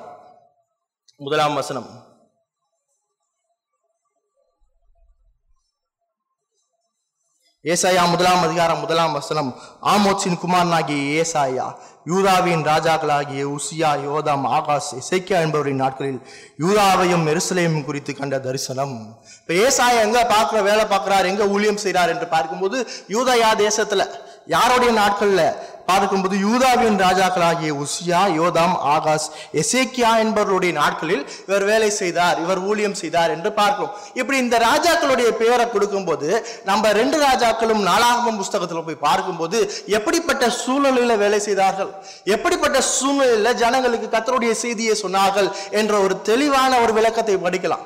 முதலாம் 1.17 1.55
வசனம். 1.55 1.89
ஏசாயா 7.73 8.03
முதலாம் 8.11 8.43
அதிகாரம் 8.47 8.81
முதலாம் 8.83 9.15
வசனம். 9.19 9.49
ஆமோச்சின் 9.93 10.37
குமாரனாகிய 10.43 11.23
ஏசாயா 11.23 11.65
யூதாவின் 12.11 12.63
ராஜாக்களாகிய 12.69 13.45
உசியா 13.55 13.91
யோதாம் 14.05 14.45
ஆகாஷ் 14.57 14.91
இசைக்கியா 15.01 15.39
என்பவரின் 15.47 15.83
நாட்களில் 15.85 16.21
யூதாவையும் 16.65 17.25
எருசலேமும் 17.33 17.87
குறித்து 17.89 18.13
கண்ட 18.15 18.39
தரிசனம். 18.47 18.95
இப்போ 19.41 19.55
ஏசாயா 19.67 19.99
எங்க 20.07 20.21
பார்க்குற 20.35 20.61
வேலை 20.69 20.85
பார்க்குறார் 20.93 21.31
எங்க 21.33 21.47
ஊழியம் 21.55 21.83
செய்கிறார் 21.85 22.13
என்று 22.15 22.29
பார்க்கும்போது 22.37 22.79
யூதயா 23.17 23.51
தேசத்துல 23.65 24.05
யாருடைய 24.55 24.93
நாட்களில் 25.03 25.47
பார்க்கும்போது 25.91 26.37
யூதாவின் 26.47 26.99
ராஜாக்களாகிய 27.05 27.73
உசியா 27.85 28.21
யோதாம் 28.39 28.77
ஆகாஷ் 28.95 29.27
எசேக்கியா 29.63 30.11
என்பவருடைய 30.25 30.73
நாட்களில் 30.81 31.25
இவர் 31.47 31.67
வேலை 31.71 31.91
செய்தார் 32.01 32.41
இவர் 32.45 32.61
ஊழியம் 32.71 32.97
செய்தார் 33.03 33.35
என்று 33.37 33.53
பார்க்கிறோம். 33.61 33.93
இப்படி 34.21 34.39
இந்த 34.45 34.59
ராஜாக்களுடைய 34.69 35.31
பெயரை 35.43 35.67
கொடுக்கும்போது 35.75 36.29
நம்ம 36.71 36.93
ரெண்டு 37.01 37.19
ராஜாக்களும் 37.27 37.83
நாளாகமம் 37.91 38.41
புஸ்தகத்தில் 38.43 38.87
போய் 38.89 39.05
பார்க்கும்போது 39.09 39.59
எப்படிப்பட்ட 39.99 40.45
சூழலில் 40.63 41.21
வேலை 41.25 41.41
செய்தார்கள்? 41.49 41.93
எப்படிப்பட்ட 42.37 42.79
சூழ்நிலையில 42.95 43.53
ஜனங்களுக்கு 43.65 44.09
கத்தருடைய 44.17 44.55
செய்தியை 44.65 44.97
சொன்னார்கள் 45.05 45.51
என்ற 45.83 45.95
ஒரு 46.07 46.17
தெளிவான 46.31 46.73
ஒரு 46.87 46.95
விளக்கத்தை 47.01 47.37
படிக்கலாம். 47.47 47.85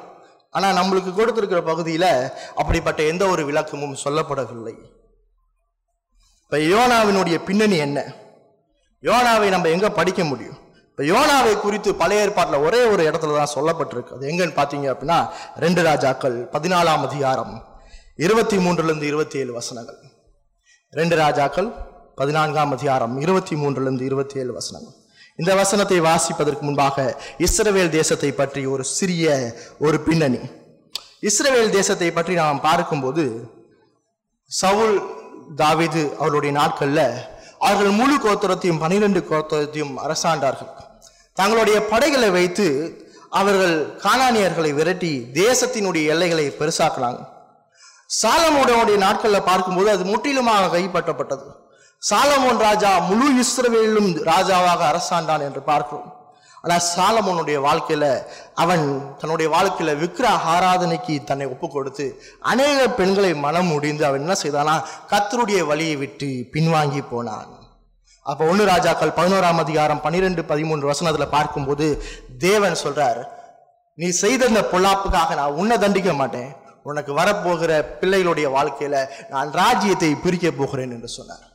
ஆனா 0.54 0.68
நம்மளுக்கு 0.78 1.10
கொடுத்துருக்கிற 1.18 1.60
பகுதியில 1.68 2.06
அப்படிப்பட்ட 2.60 3.00
எந்த 3.12 3.24
ஒரு 3.34 3.42
விளக்கமும் 3.50 4.00
சொல்லப்படவில்லை. 4.04 4.74
இப்போ 6.50 6.60
யோனாவினுடைய 6.70 7.36
பின்னணி 7.48 7.76
என்ன? 7.84 7.98
யோனாவை 9.08 9.48
நம்ம 9.54 9.68
எங்கே 9.74 9.88
படிக்க 9.98 10.20
முடியும்? 10.30 10.56
இப்போ 10.88 11.02
யோனாவை 11.10 11.52
குறித்து 11.64 11.90
பழைய 12.00 12.22
ஏற்பாட்டில் 12.22 12.64
ஒரே 12.66 12.80
ஒரு 12.92 13.02
இடத்துல 13.10 13.36
தான் 13.36 13.52
சொல்லப்பட்டிருக்கு. 13.56 14.14
அது 14.16 14.24
எங்கன்னு 14.30 14.54
பார்த்தீங்க 14.56 14.86
அப்படின்னா 14.92 15.18
ரெண்டு 15.64 15.82
ராஜாக்கள் 15.88 16.36
பதினாலாம் 16.54 17.04
அதிகாரம் 17.08 17.52
இருபத்தி 18.24 18.56
மூன்றுலேருந்து 18.64 19.06
இருபத்தி 19.10 19.38
ஏழு 19.42 19.52
வசனங்கள். 19.58 20.00
ரெண்டு 20.92 21.16
ராஜாக்கள் 21.22 21.68
பதினான்காம் 22.20 22.74
அதிகாரம் 22.78 23.14
இருபத்தி 23.26 23.56
மூன்றுலேருந்து 23.62 24.04
இருபத்தி 24.10 24.38
ஏழு 24.42 24.52
வசனங்கள். 24.58 24.96
இந்த 25.36 25.54
வசனத்தை 25.62 26.00
வாசிப்பதற்கு 26.08 26.66
முன்பாக 26.70 27.06
இஸ்ரவேல் 27.48 27.94
தேசத்தை 27.98 28.32
பற்றி 28.42 28.64
ஒரு 28.66 28.86
சிறிய 28.96 29.38
ஒரு 29.78 30.00
பின்னணி. 30.08 30.42
இஸ்ரவேல் 31.30 31.74
தேசத்தை 31.78 32.10
பற்றி 32.18 32.34
நாம் 32.42 32.64
பார்க்கும்போது 32.68 33.24
சவுல் 34.50 34.96
தாவிது 35.56 36.16
அவருடைய 36.16 36.58
நாட்கள்ல 36.58 37.12
அவர்கள் 37.58 37.90
முழு 37.90 38.16
கோத்திரத்தையும் 38.16 38.78
பனிரெண்டு 38.78 39.26
கோத்திரத்தையும் 39.30 39.94
அரசாண்டார்கள். 39.94 40.68
தங்களுடைய 41.34 41.86
படைகளை 41.86 42.30
வைத்து 42.30 42.66
அவர்கள் 43.30 43.96
காணானியர்களை 43.96 44.74
விரட்டி 44.74 45.26
தேசத்தினுடைய 45.32 46.06
எல்லைகளை 46.06 46.54
பெருசாக்குனாங்க. 46.58 47.28
சாலமோடனுடைய 48.22 48.96
நாட்களில் 48.96 49.42
பார்க்கும்போது 49.42 49.90
அது 49.90 50.04
முற்றிலுமாக 50.04 50.78
கைப்பற்றப்பட்டது. 50.78 51.68
சாலமோன் 52.10 52.56
ராஜா 52.56 52.98
முழு 52.98 53.44
இஸ்ரவேலும் 53.44 54.16
ராஜாவாக 54.24 54.78
அரசாண்டான் 54.78 55.40
என்று 55.40 55.62
பார்க்கிறோம். 55.62 56.19
ஆனால் 56.64 56.82
சாலமோனுடைய 56.94 57.58
வாழ்க்கையில் 57.66 58.10
அவன் 58.62 58.84
தன்னுடைய 59.20 59.48
வாழ்க்கையில் 59.54 60.00
விக்கிர 60.02 60.26
ஆராதனைக்கு 60.54 61.14
தன்னை 61.30 61.46
ஒப்பு 61.54 61.68
கொடுத்து 61.68 62.06
அநேக 62.52 62.80
பெண்களை 62.98 63.30
மனம் 63.46 63.70
முடிந்து 63.72 64.04
அவன் 64.08 64.22
என்ன 64.24 64.36
செய்தானா? 64.42 64.74
கத்தருடைய 65.12 65.60
வழியை 65.70 65.96
விட்டு 66.02 66.28
பின்வாங்கி 66.54 67.02
போனான். 67.12 67.50
அப்போ 68.26 68.44
ஒன்று 68.44 68.64
ராஜாக்கள் 68.72 69.16
பதினோராம் 69.18 69.62
அதிகாரம் 69.64 70.02
பன்னிரெண்டு 70.06 70.42
பதிமூன்று 70.50 70.90
வசனத்தில் 70.92 71.34
பார்க்கும்போது 71.36 71.86
தேவன் 72.46 72.80
சொல்றார் 72.84 73.20
நீ 73.98 74.08
செய்த 74.24 74.46
இந்த 74.52 74.64
பொல்லாப்புக்காக 74.72 75.34
நான் 75.40 75.58
உன்னை 75.60 75.76
தண்டிக்க 75.78 76.12
மாட்டேன். 76.12 76.50
உனக்கு 76.90 77.12
வரப்போகிற 77.20 77.72
பிள்ளைகளுடைய 78.00 78.48
வாழ்க்கையில 78.56 78.96
நான் 79.30 79.50
ராஜ்யத்தை 79.62 80.10
பிரிக்க 80.24 80.50
போகிறேன் 80.50 80.94
என்று 80.96 81.08
சொன்னார். 81.18 81.46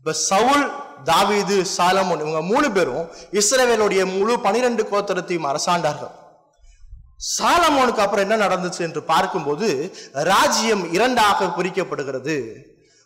இப்போ 0.00 0.18
சவுல் 0.18 0.72
தாவீது 1.04 1.66
சாலமோன் 1.78 2.20
இவங்க 2.20 2.40
மூணு 2.40 2.72
பேரும் 2.72 3.10
இஸ்ரேவேலுடைய 3.32 4.18
முழு 4.18 4.40
பனிரெண்டு 4.40 4.88
கோத்திரத்தையும் 4.90 5.54
அரசாண்டார்கள். 5.54 6.10
சாலமோனுக்கு 7.38 7.96
அப்புறம் 7.96 8.30
என்ன 8.30 8.46
நடந்துச்சு 8.46 8.78
என்று 8.78 9.02
பார்க்கும்போது 9.02 9.96
ராஜ்யம் 10.12 10.92
இரண்டாக 10.92 11.44
பிரிக்கப்படுகிறது. 11.44 12.54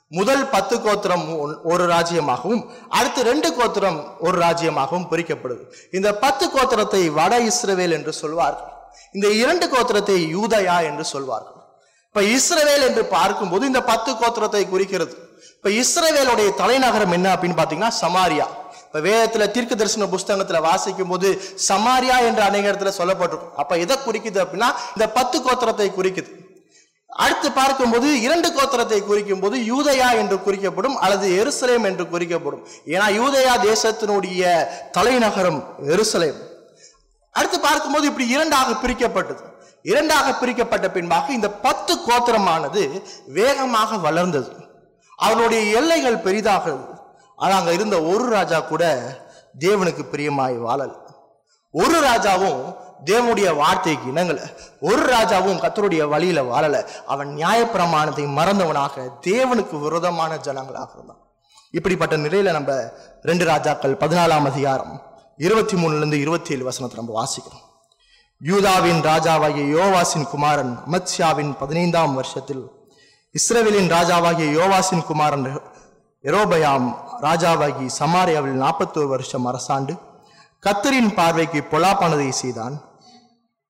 முதல் 0.08 0.48
பத்து 0.48 0.82
கோத்திரம் 0.82 1.28
ஒன்- 1.28 1.58
ஒரு 1.62 1.86
ராஜ்யமாகவும் 1.86 2.70
அடுத்து 2.88 3.22
ரெண்டு 3.22 3.54
கோத்திரம் 3.54 4.20
ஒரு 4.20 4.38
ராஜ்யமாகவும் 4.38 5.06
பிரிக்கப்படுது. 5.10 5.72
இந்த 5.92 6.14
பத்து 6.14 6.46
கோத்திரத்தை 6.46 7.06
வட 7.12 7.38
இஸ்ரவேல் 7.38 7.90
என்று 7.90 8.12
சொல்வார்கள். 8.12 8.72
இந்த 9.12 9.30
இரண்டு 9.30 9.66
கோத்திரத்தை 9.66 10.34
யூதயா 10.34 10.82
என்று 10.82 11.04
சொல்வார்கள். 11.04 11.62
இப்ப 12.06 12.20
இஸ்ரவேல் 12.20 12.82
என்று 12.82 13.04
பார்க்கும்போது 13.04 13.66
இந்த 13.66 13.82
பத்து 13.82 14.12
கோத்திரத்தை 14.12 14.68
குறிக்கிறது. 14.68 15.23
இப்ப 15.64 15.76
இஸ்ரேவேலுடைய 15.82 16.48
தலைநகரம் 16.54 17.12
என்ன 17.16 17.28
அப்படின்னு 17.34 17.56
பாத்தீங்கன்னா 17.58 17.88
சமாரியா. 18.00 18.46
இப்ப 18.86 19.00
வேதத்துல 19.06 19.44
தீர்க்க 19.54 19.74
தரிசன 19.74 20.06
புஸ்தகத்துல 20.14 20.58
வாசிக்கும் 20.66 21.12
போது 21.12 21.28
சமாரியா 21.68 22.16
என்ற 22.26 22.40
அநேக 22.48 22.66
இடத்துல 22.72 22.90
சொல்லப்பட்டிருக்கும். 22.98 23.54
அப்ப 23.62 23.78
எதை 23.84 23.96
குறிக்குது 24.06 24.38
அப்படின்னா 24.42 24.68
இந்த 24.94 25.06
பத்து 25.18 25.38
கோத்திரத்தை 25.46 25.86
குறிக்குது. 25.98 26.30
அடுத்து 27.08 27.50
பார்க்கும்போது 27.60 28.08
இரண்டு 28.26 28.48
கோத்திரத்தை 28.56 28.98
குறிக்கும் 29.04 29.40
போது 29.44 29.58
யூதயா 29.70 30.08
என்று 30.22 30.36
குறிக்கப்படும் 30.40 30.98
அல்லது 31.06 31.30
எருசலேம் 31.42 31.86
என்று 31.90 32.06
குறிக்கப்படும். 32.08 32.62
ஏன்னா 32.94 33.06
யூதயா 33.20 33.54
தேசத்தினுடைய 33.70 34.52
தலைநகரம் 34.98 35.60
எருசலேம். 35.94 36.38
அடுத்து 37.30 37.60
பார்க்கும்போது 37.60 38.06
இப்படி 38.10 38.28
இரண்டாக 38.28 38.76
பிரிக்கப்பட்டது. 38.84 39.42
இரண்டாக 39.92 40.36
பிரிக்கப்பட்ட 40.42 40.90
பின்பாக 40.98 41.32
இந்த 41.38 41.50
பத்து 41.66 41.96
கோத்திரமானது 42.10 42.84
வேகமாக 43.40 43.96
வளர்ந்தது. 44.06 44.52
அவனுடைய 45.26 45.62
எல்லைகள் 45.76 46.24
பெரிதாக. 46.26 46.74
ஆனால் 47.36 47.58
அங்க 47.58 47.72
இருந்த 47.72 47.96
ஒரு 48.02 48.24
ராஜா 48.30 48.60
கூட 48.60 48.84
தேவனுக்கு 49.58 50.02
பிரியமாய் 50.12 50.56
வாழல். 50.66 50.94
ஒரு 51.70 51.96
ராஜாவும் 52.00 52.60
தேவனுடைய 53.04 53.56
வார்த்தைக்கு 53.56 54.10
இணங்கல. 54.10 54.40
ஒரு 54.80 55.02
ராஜாவும் 55.14 55.60
கத்தருடைய 55.64 56.08
வழியில 56.08 56.42
வாழல. 56.42 56.76
அவன் 57.06 57.30
நியாயப்பிரமாணத்தை 57.36 58.24
மறந்தவனாக 58.38 59.08
தேவனுக்கு 59.26 59.80
விரோதமான 59.80 60.34
ஜனங்களாக 60.34 60.94
இருந்தான். 60.94 61.22
இப்படிப்பட்ட 61.70 62.16
நிலையில 62.16 62.52
நம்ம 62.52 62.72
ரெண்டு 63.22 63.44
ராஜாக்கள் 63.44 64.00
பதினாலாம் 64.00 64.46
அதிகாரம் 64.52 64.94
இருபத்தி 65.36 65.76
மூணுல 65.76 65.96
இருந்து 65.96 66.20
இருபத்தி 66.20 66.54
ஏழு 66.54 66.64
வசனத்தை 66.64 67.04
நம்ம 67.04 67.12
வாசிக்கிறோம். 67.20 67.62
யூதாவின் 68.40 69.00
ராஜாவாகிய 69.00 69.64
யோவாசின் 69.76 70.26
குமாரன் 70.26 70.72
அமத்ஷாவின் 70.90 71.52
பதினைந்தாம் 71.58 72.14
வருஷத்தில் 72.14 72.64
இஸ்ரவேலின் 73.34 73.88
ராஜாவாகிய 73.94 74.48
யோவாசின் 74.56 75.06
குமாரன் 75.06 75.46
எரோபயாம் 76.24 76.86
ராஜாவாகி 77.24 77.86
சமாரியாவில் 78.00 78.60
நாற்பத்தோரு 78.64 79.08
வருஷம் 79.14 79.46
அரசாண்டு 79.50 79.94
கத்தரின் 80.62 81.10
பார்வைக்கு 81.16 81.60
பொலாப்பானதை 81.72 82.28
செய்தான். 82.42 82.74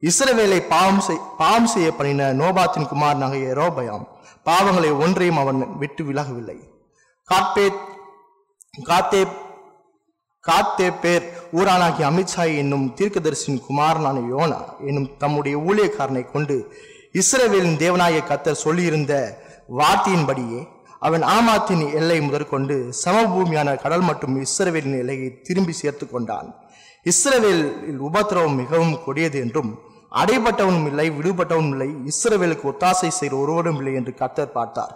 இஸ்ரவேலை 0.03 0.59
பாவம் 0.73 1.01
செய் 1.07 1.23
பாவம் 1.39 1.71
செய்ய 1.75 1.89
பண்ணின 1.99 2.27
நோபாத்தின் 2.41 2.91
குமாரனாகிய 2.93 3.55
எரோபயாம் 3.55 4.05
பாவங்களை 4.49 4.91
ஒன்றையும் 5.05 5.41
அவன் 5.43 5.61
விட்டு 5.83 6.05
விலகவில்லை. 6.09 6.59
காட்பேத் 7.29 7.81
காத்தே 8.91 9.23
காத்தே 10.45 10.89
பேர் 11.03 11.25
ஊரானாகிய 11.59 12.07
அமித்ஷாய் 12.11 12.59
என்னும் 12.63 12.87
தீர்க்கதரிசின் 12.99 13.63
குமாரனான 13.69 14.19
யோனா 14.33 14.61
என்னும் 14.89 15.09
தம்முடைய 15.23 15.57
ஊழியக்காரனை 15.69 16.25
கொண்டு 16.35 16.57
இஸ்ரவேலின் 17.21 17.81
தேவனாய 17.83 18.21
கத்தர் 18.31 18.63
சொல்லியிருந்த 18.65 19.15
வார்த்தையின்படியே 19.69 20.61
அவன் 21.07 21.25
ஆமாத்தின் 21.37 21.83
எல்லை 21.99 22.19
முதற்கொண்டு 22.21 22.75
சமபூமியான 23.05 23.75
கடல் 23.83 24.05
மற்றும் 24.09 24.37
இஸ்ரவேலின் 24.45 24.99
எல்லையை 25.01 25.29
திரும்பி 25.43 25.75
சேர்த்து 25.81 26.05
கொண்டான். 26.11 26.49
இஸ்ரவேலில் 27.07 28.01
உபத்திரவம் 28.09 28.59
மிகவும் 28.63 28.97
கொடியது 29.07 29.39
என்றும் 29.45 29.73
அடைபட்டவனும் 30.23 30.87
இல்லை 30.91 31.07
விடுபட்டவனும் 31.11 31.73
இல்லை 31.75 31.91
இஸ்ரவேலுக்கு 32.11 32.69
ஒத்தாசை 32.73 33.11
செய்கிற 33.19 33.39
ஒருவரும் 33.43 33.79
இல்லை 33.81 33.95
என்று 34.01 34.13
கர்த்தர் 34.21 34.57
பார்த்தார். 34.59 34.95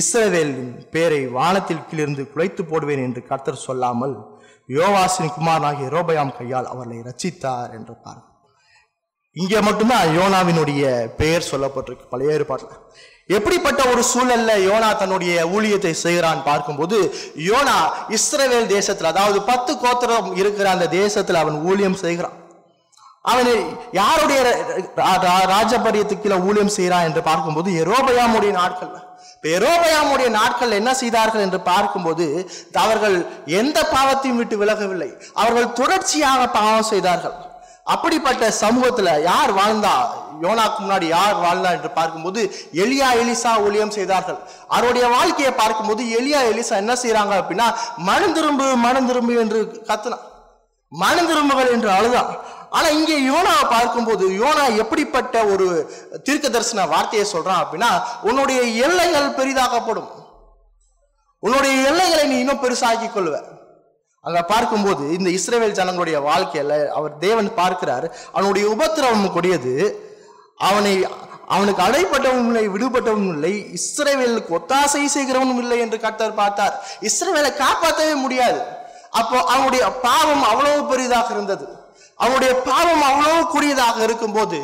இஸ்ரவேலின் 0.00 0.70
பேரை 0.94 1.20
வானத்தில் 1.36 1.86
கீழிருந்து 1.88 2.24
குலைத்து 2.32 2.62
போடுவேன் 2.70 3.02
என்று 3.06 3.22
கர்த்தர் 3.30 3.64
சொல்லாமல் 3.66 4.14
யோவாசின் 4.76 5.34
குமாரனாகிய 5.36 5.88
ரோபயாம் 5.96 6.36
கையால் 6.38 6.70
அவர்களை 6.72 7.00
ரச்சித்தார் 7.08 7.72
என்று 7.78 7.94
பார். 8.04 8.22
இங்கே 9.36 9.60
மட்டும்தான் 9.60 10.14
யோனாவினுடைய 10.18 10.82
பெயர் 11.20 11.50
சொல்லப்பட்டிருக்கு 11.50 12.10
பழைய 12.10 12.36
ஏற்பாட்டில். 12.38 12.74
எப்படிப்பட்ட 13.26 13.84
ஒரு 13.84 14.04
சூழல்ல 14.14 14.50
யோனா 14.52 14.96
தன்னுடைய 14.96 15.46
ஊழியத்தை 15.46 15.90
செய்கிறான் 15.90 16.42
பார்க்கும்போது 16.42 17.14
யோனா 17.36 17.92
இஸ்ரவேல் 18.08 18.66
தேசத்துல 18.66 19.02
அதாவது 19.02 19.42
பத்து 19.42 19.78
கோத்திரம் 19.78 20.36
இருக்கிற 20.36 20.70
அந்த 20.70 20.86
தேசத்துல 20.90 21.32
அவன் 21.32 21.54
ஊழியம் 21.54 21.94
செய்கிறான். 21.94 22.32
அவன் 23.22 23.78
யாருடைய 23.92 24.66
ரா- 24.96 25.00
ரா- 25.00 25.52
ராஜபரியத்துக்கு 25.54 26.20
கீழே 26.20 26.34
ஊழியம் 26.34 26.68
செய்கிறான் 26.68 27.02
என்று 27.02 27.22
பார்க்கும்போது 27.22 27.70
எரோபயாமுடைய 27.70 28.58
நாட்கள்ல 28.60 29.02
எரோபயாமுடைய 29.42 30.28
நாட்கள் 30.28 30.70
என்ன 30.70 30.94
செய்தார்கள் 30.94 31.40
என்று 31.40 31.60
பார்க்கும்போது 31.60 32.50
அவர்கள் 32.72 33.26
எந்த 33.46 33.88
பாவத்தையும் 33.92 34.36
விட்டு 34.36 34.64
விலகவில்லை. 34.64 35.22
அவர்கள் 35.34 35.72
தொடர்ச்சியாக 35.72 36.48
பாவம் 36.48 36.82
செய்தார்கள். 36.82 37.52
அப்படிப்பட்ட 37.86 38.44
சமூகத்துல 38.60 39.08
யார் 39.30 39.52
வாழ்ந்தா 39.58 39.94
யோனாக்கு 40.44 40.78
முன்னாடி 40.84 41.06
யார் 41.16 41.36
வாழ்ந்தா 41.44 41.70
என்று 41.76 41.90
பார்க்கும்போது 41.98 42.40
எலியா 42.84 43.08
எலிசா 43.22 43.50
ஊழியம் 43.66 43.92
செய்தார்கள். 43.96 44.38
அவருடைய 44.76 45.06
வாழ்க்கையை 45.16 45.52
பார்க்கும்போது 45.60 46.02
எலியா 46.18 46.40
எலிசா 46.52 46.76
என்ன 46.82 46.94
செய்யறாங்க 47.02 47.34
அப்படின்னா 47.40 47.66
மனம் 48.08 48.34
திரும்பு 48.38 48.66
மனம் 48.86 49.08
திரும்பு 49.10 49.34
என்று 49.44 49.60
கத்துனான் 49.90 50.24
மனம் 50.92 51.28
திரும்புகள் 51.30 51.72
என்று 51.76 51.90
அழுதான். 51.98 52.30
ஆனா 52.76 52.88
இங்கே 52.98 53.16
யோனாவை 53.30 53.64
பார்க்கும்போது 53.74 54.24
யோனா 54.42 54.64
எப்படிப்பட்ட 54.82 55.44
ஒரு 55.52 55.66
தீர்க்க 56.26 56.46
தரிசன 56.48 56.86
வார்த்தையை 56.94 57.26
சொல்றான் 57.32 57.62
அப்படின்னா 57.62 57.90
உன்னுடைய 58.28 58.60
எல்லைகள் 58.86 59.36
பெரிதாக்கப்படும். 59.40 60.10
உன்னுடைய 61.42 61.74
எல்லைகளை 61.90 62.24
நீ 62.32 62.36
இன்னும் 62.42 62.62
பெருசாக்கி 62.64 63.08
கொள்வேன் 63.10 63.48
அங்க 64.26 64.40
பார்க்கும்போது 64.52 65.04
இந்த 65.16 65.28
இஸ்ரேவேல் 65.38 65.76
ஜனங்களுடைய 65.78 66.18
வாழ்க்கையில 66.30 66.74
அவர் 66.98 67.12
தேவன் 67.26 67.48
பார்க்கிறார். 67.60 68.06
அவனுடைய 68.36 68.64
உபத்திரவம் 68.74 69.34
கொடியது. 69.36 69.74
அவனை 70.68 70.94
அவனுக்கு 71.54 71.82
அடைப்பட்டவனும் 71.86 72.48
இல்லை 72.50 72.66
விடுபட்டவனும் 72.74 73.32
இல்லை. 73.34 73.52
இஸ்ரேவேலுக்கு 73.78 74.54
ஒத்தாசை 74.58 75.02
செய்கிறவனும் 75.16 75.60
இல்லை 75.62 75.78
என்று 75.84 75.98
கர்த்தர் 76.04 76.38
பார்த்தார். 76.42 76.74
இஸ்ரேவேலை 77.08 77.50
காப்பாற்றவே 77.64 78.14
முடியாது. 78.24 78.60
அப்போ 79.20 79.36
அவனுடைய 79.54 79.84
பாவம் 80.06 80.44
அவ்வளவு 80.50 80.80
பெரிதாக 80.92 81.28
இருந்தது. 81.34 81.66
அவனுடைய 82.24 82.52
பாவம் 82.70 83.04
அவ்வளவு 83.10 83.42
கூடியதாக 83.52 83.98
இருக்கும்போது 84.02 84.58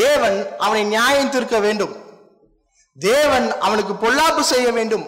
தேவன் 0.00 0.38
அவனை 0.58 0.82
நியாயம் 0.94 1.32
தீர்க்க 1.34 1.58
வேண்டும். 1.66 1.94
தேவன் 2.96 3.46
அவனுக்கு 3.66 3.94
பொல்லாப்பு 4.04 4.42
செய்ய 4.52 4.68
வேண்டும். 4.78 5.06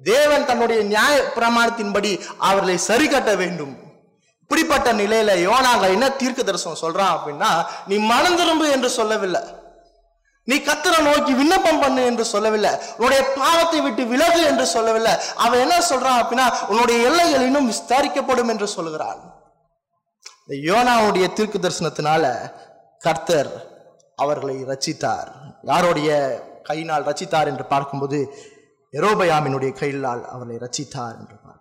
தேவன் 0.00 0.48
தன்னுடைய 0.48 0.80
நியாய 0.82 1.14
பிரமாணத்தின்படி 1.36 2.10
அவர்களை 2.48 2.76
சரி 2.88 3.06
கட்ட 3.08 3.30
வேண்டும். 3.42 3.74
இப்படிப்பட்ட 4.42 4.92
நிலையில 4.92 5.30
யோனாங்க 5.46 5.86
என்ன 5.94 6.06
தீர்க்க 6.20 6.42
தரிசனம் 6.42 6.82
சொல்றான் 6.82 7.14
அப்படின்னா 7.16 7.50
நீ 7.86 7.96
மனம் 8.12 8.36
திரும்பு 8.36 8.66
என்று 8.76 8.90
சொல்லவில்லை. 8.98 9.42
நீ 10.44 10.56
கத்தரை 10.68 10.98
நோக்கி 11.06 11.32
விண்ணப்பம் 11.38 11.80
பண்ணு 11.80 12.02
என்று 12.10 12.24
சொல்லவில்லை. 12.24 12.70
உன்னுடைய 12.98 13.22
பாவத்தை 13.38 13.80
விட்டு 13.86 14.02
விலகு 14.12 14.40
என்று 14.50 14.66
சொல்லவில்லை. 14.66 15.14
அவன் 15.44 15.62
என்ன 15.64 15.76
சொல்றான் 15.90 16.20
அப்படின்னா 16.20 16.46
உன்னுடைய 16.68 16.98
எல்லைகள் 17.08 17.46
இன்னும் 17.48 17.70
விஸ்தரிக்கப்படும் 17.72 18.52
என்று 18.54 18.68
சொல்கிறான். 18.76 19.20
இந்த 20.42 20.56
யோனாவுடைய 20.70 21.26
தீர்க்கு 21.38 21.58
தரிசனத்தினால 21.64 22.24
கர்த்தர் 23.00 23.50
அவர்களை 24.18 24.56
ரச்சித்தார். 24.70 25.28
யாருடைய 25.62 26.10
கையினால் 26.68 27.06
ரச்சித்தார் 27.08 27.50
என்று 27.52 27.64
பார்க்கும்போது 27.64 28.18
எரோபயாமினுடைய 28.92 29.72
கையிலால் 29.72 30.24
அவர்களை 30.24 30.56
ரச்சித்தார் 30.56 31.18
என்று 31.18 31.36
பார்க்கிறோம் 31.36 31.56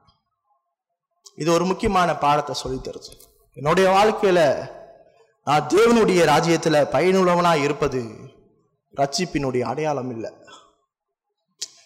இது 1.36 1.52
ஒரு 1.52 1.66
முக்கியமான 1.66 2.16
பாடத்தை 2.16 2.56
சொல்லி 2.56 2.80
தருது. 2.80 3.22
என்னுடைய 3.54 3.90
வாழ்க்கையில் 3.90 4.58
நான் 5.44 5.68
தேவனுடைய 5.68 6.26
ராஜ்யத்தில் 6.26 6.74
பயனுள்ளவனாக 6.74 7.58
இருப்பது 7.58 8.04
ரட்சிப்பினுடைய 8.96 9.62
அடையாளம் 9.62 10.12
இல்லை. 10.12 10.34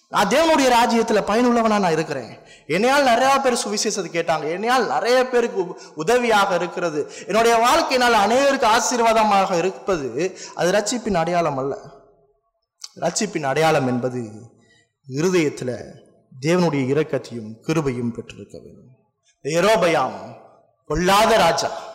நான் 0.10 0.27
தேவனுடைய 0.27 0.69
ராஜ்யத்தில் 0.69 1.21
பயனுள்ளவனாக 1.21 1.79
நான் 1.79 1.91
இருக்கிறேன். 1.91 2.39
என்னையால் 2.67 3.05
நிறையா 3.05 3.41
பேர் 3.41 3.67
சுவிசேஷத்தை 3.67 4.13
கேட்டாங்க. 4.13 4.43
என்னையால் 4.43 4.88
நிறைய 4.88 5.27
பேருக்கு 5.27 5.67
உ- 5.67 5.75
உதவியாக 5.95 6.55
இருக்கிறது. 6.55 7.12
என்னுடைய 7.27 7.57
வாழ்க்கையினால் 7.57 8.25
அநேகருக்கு 8.25 8.65
ஆசீர்வாதமாக 8.65 9.57
இருப்பது 9.57 10.38
அது 10.55 10.71
ரட்சிப்பின் 10.71 11.13
அடையாளம் 11.13 11.57
அல்ல. 11.57 11.77
ரட்சிப்பின் 13.00 13.43
அடையாளம் 13.43 13.88
என்பது 13.88 14.29
இருதயத்துல 15.08 15.93
தேவனுடைய 16.41 16.84
இரக்கத்தையும் 16.93 17.53
கிருபையும் 17.67 18.12
பெற்றிருக்க 18.12 18.60
வேண்டும். 18.60 18.98
ஏரோபயாம் 19.43 20.36
கொல்லாத 20.88 21.38
ராஜா. 21.38 21.89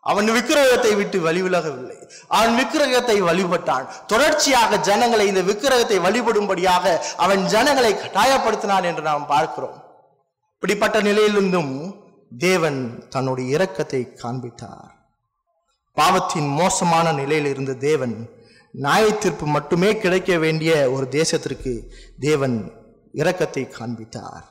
அவன் 0.00 0.30
விக்கிரகத்தை 0.30 0.96
விட்டு 0.96 1.32
வழிவிலகவில்லை. 1.32 2.10
அவன் 2.28 2.56
விக்கிரகத்தை 2.56 3.22
வழிபட்டான். 3.22 3.86
தொடர்ச்சியாக 4.06 4.78
ஜனங்களை 4.78 5.26
இந்த 5.26 5.42
விக்கிரகத்தை 5.42 5.98
வழிபடும்படியாக 5.98 6.98
அவன் 7.16 7.44
ஜனங்களை 7.44 7.94
கட்டாயப்படுத்தினான் 7.94 8.84
என்று 8.84 9.02
நாம் 9.02 9.26
பார்க்கிறோம். 9.26 9.84
இப்படிப்பட்ட 10.52 11.02
நிலையிலிருந்தும் 11.02 11.94
தேவன் 12.38 13.08
தன்னுடைய 13.08 13.58
இரக்கத்தை 13.58 14.14
காண்பித்தார். 14.14 14.94
பாவத்தின் 15.92 16.48
மோசமான 16.48 17.12
நிலையில் 17.12 17.46
இருந்த 17.46 17.74
தேவன் 17.74 18.35
நியாயத்தீர்ப்பு 18.76 19.46
மட்டுமே 19.46 19.90
கிடைக்க 19.98 20.32
வேண்டிய 20.38 20.72
ஒரு 20.90 21.06
தேசத்திற்கு 21.18 21.72
தேவன் 22.20 22.56
இரக்கத்தை 23.14 23.62
காண்பித்தார். 23.68 24.46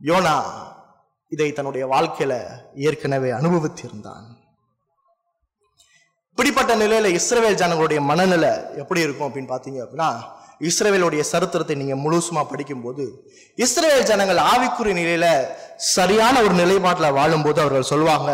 யோனா 0.00 0.36
இதை 1.32 1.48
தன்னுடைய 1.52 1.84
வாழ்க்கையில 1.86 2.34
ஏற்கனவே 2.88 3.30
அனுபவித்திருந்தான். 3.30 4.26
இப்படிப்பட்ட 6.30 6.72
நிலையில 6.76 7.08
இஸ்ரவேல் 7.18 7.60
ஜனங்களுடைய 7.62 8.00
மனநிலை 8.00 8.52
எப்படி 8.76 9.00
இருக்கும் 9.00 9.28
அப்படின்னு 9.28 9.52
பார்த்தீங்க 9.52 9.80
அப்படின்னா 9.84 10.10
இஸ்ரேலுடைய 10.68 11.20
சரித்திரத்தை 11.32 11.74
நீங்க 11.76 11.96
முழுசுமா 11.96 12.42
படிக்கும்போது 12.48 13.04
இஸ்ரேல் 13.58 14.08
ஜனங்கள் 14.10 14.40
ஆவிக்குரிய 14.50 14.94
நிலையில 15.00 15.28
சரியான 15.94 16.42
ஒரு 16.42 16.54
நிலைப்பாட்டில் 16.54 17.16
வாழும்போது 17.18 17.60
அவர்கள் 17.60 17.90
சொல்வாங்க 17.92 18.30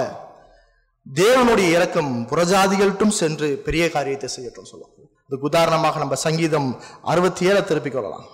தேவனுடைய 1.14 1.68
இறக்கம் 1.76 2.26
புறஜாதிகள்ட்டும் 2.30 3.14
சென்று 3.18 3.62
பெரிய 3.66 3.90
காரியத்தை 3.90 4.28
செய்யட்டும் 4.36 4.68
சொல்லுவோம் 4.70 4.94
இதுக்கு 5.26 5.46
உதாரணமாக 5.46 5.98
நம்ம 5.98 6.14
சங்கீதம் 6.14 6.80
அறுபத்தி 7.02 7.46
ஏழை 7.46 7.64
திருப்பிக் 7.64 7.92
கொள்ளலாம். 7.92 8.26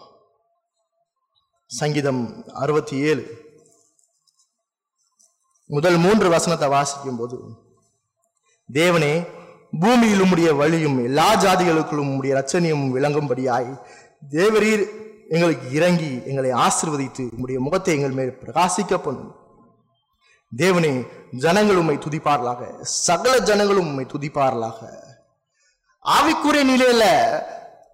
சங்கீதம் 1.67 2.45
அறுபத்தி 2.53 2.97
ஏழு 2.99 3.23
முதல் 5.67 5.97
மூன்று 5.97 6.29
வசனத்தை 6.29 6.69
வாசிக்கும் 6.69 7.17
போது 7.17 7.39
தேவனே 8.69 9.27
பூமியில் 9.81 10.21
உம்முடைய 10.21 10.57
வழியும் 10.57 11.05
எல்லா 11.05 11.29
ஜாதிகளுக்குள்ளும் 11.45 12.11
உம்முடைய 12.13 12.35
ரச்சனையும் 12.41 12.85
விளங்கும்படியாய் 12.97 13.71
தேவரீர் 14.35 14.85
எங்களுக்கு 15.29 15.73
இறங்கி 15.73 16.23
எங்களை 16.25 16.51
ஆசிர்வதித்து 16.51 17.25
உம்முடைய 17.37 17.59
முகத்தை 17.59 17.95
எங்கள் 17.95 18.11
மேல் 18.11 18.39
பிரகாசிக்க 18.43 18.99
பண்ணும். 18.99 19.44
தேவனே 20.61 20.93
ஜனங்கள் 21.45 21.79
உண்மை 21.81 21.97
துதிப்பார்களாக. 22.05 22.63
சகல 22.83 23.35
ஜனங்களும் 23.49 23.87
உண்மை 23.91 24.05
துதிப்பார்களாக. 24.13 24.81
ஆவிக்குரிய 26.05 26.63
நிலையில 26.71 27.05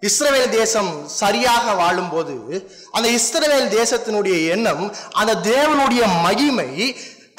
இஸ்ரவேல் 0.09 0.53
தேசம் 0.59 0.91
சரியாக 1.21 1.73
வாழும்போது 1.81 2.35
அந்த 2.97 3.09
இஸ்ரவேல் 3.19 3.69
தேசத்தினுடைய 3.79 4.37
எண்ணம் 4.55 4.85
அந்த 5.21 5.33
தேவனுடைய 5.51 6.03
மகிமை 6.27 6.71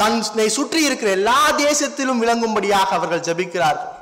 தன்னை 0.01 0.47
சுற்றி 0.57 0.81
இருக்கிற 0.87 1.09
எல்லா 1.19 1.39
தேசத்திலும் 1.65 2.21
விளங்கும்படியாக 2.23 2.89
அவர்கள் 2.99 3.25
ஜபிக்கிறார்கள். 3.29 3.95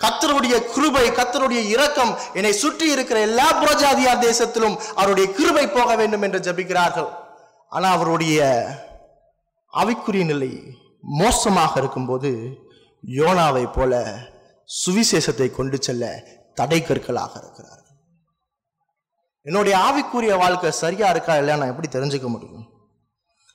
கத்தருடைய 0.00 0.56
கிருபை 0.74 1.06
கத்தருடைய 1.18 1.62
இரக்கம் 1.74 2.12
என்னை 2.38 2.52
சுற்றி 2.64 2.86
இருக்கிற 2.96 3.18
எல்லா 3.28 3.48
புரஜாதியார் 3.62 4.24
தேசத்திலும் 4.28 4.76
அவருடைய 5.00 5.26
கிருபை 5.38 5.66
போக 5.78 5.90
வேண்டும் 6.02 6.24
என்று 6.28 6.40
ஜபிக்கிறார்கள். 6.46 7.10
ஆனா 7.68 7.88
அவருடைய 7.96 8.38
அவைக்குரிய 9.74 10.24
நிலை 10.24 10.76
மோசமாக 11.00 11.80
இருக்கும்போது 11.80 12.30
யோனாவை 13.08 13.72
போல 13.72 13.92
சுவிசேஷத்தை 14.86 15.50
கொண்டு 15.50 15.82
செல்ல 15.82 16.04
தடை 16.54 16.82
கற்களாக 16.82 17.32
இருக்கிறார் 17.38 17.76
என்னுடைய 19.42 19.78
ஆவிக்குரிய 19.78 20.38
வாழ்க்கை 20.38 20.70
சரியா 20.70 21.10
இருக்கா 21.10 21.36
இல்லையா 21.36 21.58
நான் 21.58 21.68
எப்படி 21.68 21.88
தெரிஞ்சுக்க 21.88 22.28
முடியும்? 22.28 22.64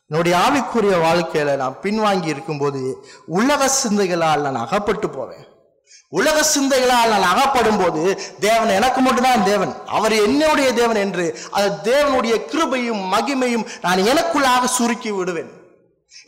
என்னுடைய 0.09 0.37
ஆவிக்குரிய 0.37 0.95
வாழ்க்கையில 1.01 1.55
நான் 1.55 1.77
பின்வாங்கி 1.81 2.25
இருக்கும்போது 2.25 2.81
உலக 3.25 3.67
சிந்தைகளால் 3.67 4.41
நான் 4.41 4.55
அகப்பட்டு 4.55 5.09
போவேன். 5.09 5.45
உலக 6.09 6.43
சிந்தைகளால் 6.43 7.09
நான் 7.09 7.37
அகப்படும் 7.37 7.77
போது 7.77 8.01
தேவன் 8.39 8.69
எனக்கு 8.69 9.01
மட்டும்தான் 9.01 9.43
தேவன். 9.43 9.73
அவர் 9.85 10.13
என்னுடைய 10.13 10.73
தேவன் 10.73 10.95
என்று 10.95 11.39
அந்த 11.51 11.91
தேவனுடைய 11.91 12.35
கிருபையும் 12.51 13.01
மகிமையும் 13.13 13.67
நான் 13.81 13.97
எனக்குள்ளாக 13.97 14.65
சுருக்கி 14.65 15.11
விடுவேன். 15.11 15.54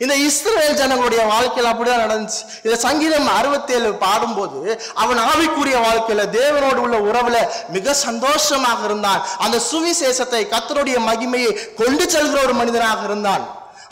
இந்த 0.04 0.14
இஸ்ரேல் 0.26 0.78
ஜனங்களுடைய 0.80 1.22
வாழ்க்கையில் 1.32 1.70
அப்படிதான் 1.70 2.02
நடந்துச்சு. 2.04 2.42
இந்த 2.64 2.76
சங்கீதம் 2.86 3.30
அறுபத்தேழு 3.38 3.92
பாடும்போது 4.04 4.58
அவன் 5.02 5.20
ஆவிக்குரிய 5.30 5.76
வாழ்க்கையில 5.86 6.26
தேவனோடு 6.40 6.80
உள்ள 6.86 6.98
உறவுல 7.10 7.38
மிக 7.76 7.94
சந்தோஷமாக 8.06 8.84
இருந்தான். 8.88 9.22
அந்த 9.44 9.56
சுவிசேஷத்தை 9.70 10.42
கத்தருடைய 10.54 10.98
மகிமையை 11.08 11.52
கொண்டு 11.80 12.04
செல்கிற 12.16 12.40
ஒரு 12.48 12.54
மனிதனாக 12.60 13.02
இருந்தான். 13.10 13.46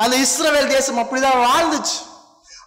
அந்த 0.04 0.14
இஸ்ரேல் 0.26 0.74
தேசம் 0.74 1.00
அப்படிதான் 1.02 1.42
வாழ்ந்துச்சு. 1.48 1.98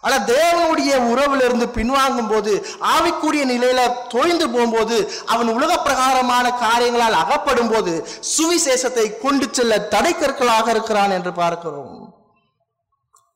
ஆனா 0.04 0.16
தேவனுடைய 0.34 0.92
உறவுல 1.12 1.44
இருந்து 1.48 1.66
பின்வாங்கும் 1.74 2.30
போது 2.30 2.52
ஆவிக்குரிய 2.92 3.42
நிலையில 3.50 3.80
தோய்ந்து 4.14 4.46
போகும்போது 4.54 4.96
அவன் 5.32 5.50
உலக 5.56 5.72
பிரகாரமான 5.86 6.46
காரியங்களால் 6.62 7.20
அகப்படும் 7.22 7.70
போது 7.72 7.92
சுவிசேஷத்தை 8.36 9.06
கொண்டு 9.24 9.48
செல்ல 9.58 9.82
தடைக்கற்களாக 9.94 10.66
இருக்கிறான் 10.76 11.16
என்று 11.18 11.34
பார்க்கிறோம். 11.42 11.92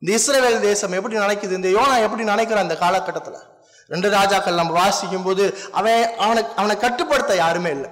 இந்த 0.05 0.17
இஸ்ரேல் 0.17 0.61
தேசம் 0.61 0.95
எப்படி 0.97 1.19
நினைக்குது? 1.19 1.55
இந்த 1.59 1.69
யோனா 1.69 1.95
எப்படி 2.07 2.25
நினைக்கிறான் 2.25 2.67
அந்த 2.67 2.77
காலகட்டத்துல? 2.81 3.37
ரெண்டு 3.93 4.11
ராஜாக்கள் 4.11 4.59
நம்ம 4.59 4.73
வாசிக்கும் 4.73 5.23
போது 5.23 5.45
அவன் 5.73 6.11
அவனை 6.25 6.43
அவனை 6.57 6.77
கட்டுப்படுத்த 6.77 7.37
யாருமே 7.37 7.71
இல்லை. 7.71 7.91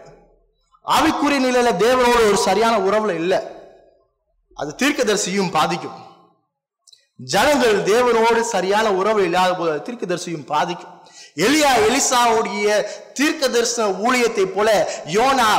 ஆவிக்குரிய 0.96 1.38
நிலையில 1.46 1.70
தேவனோட 1.84 2.18
ஒரு 2.28 2.36
சரியான 2.36 2.74
உறவுல 2.88 3.14
இல்லை. 3.14 3.38
அது 4.54 4.74
தீர்க்கதரிசியும் 4.82 5.50
பாதிக்கும். 5.50 5.96
ஜனங்கள் 7.16 7.78
தேவனோடு 7.82 8.40
சரியான 8.40 8.92
உறவு 8.92 9.24
இல்லாத 9.24 9.54
போது 9.54 9.70
அது 9.70 9.86
தீர்க்கதரிசியும் 9.88 10.46
பாதிக்கும். 10.52 10.94
எலியா 11.46 11.72
எலிசாவுடைய 11.88 12.86
தீர்க்க 13.12 13.48
தரிசன 13.48 13.88
ஊழியத்தை 14.06 14.46
போல 14.58 14.68
யோனா 15.16 15.50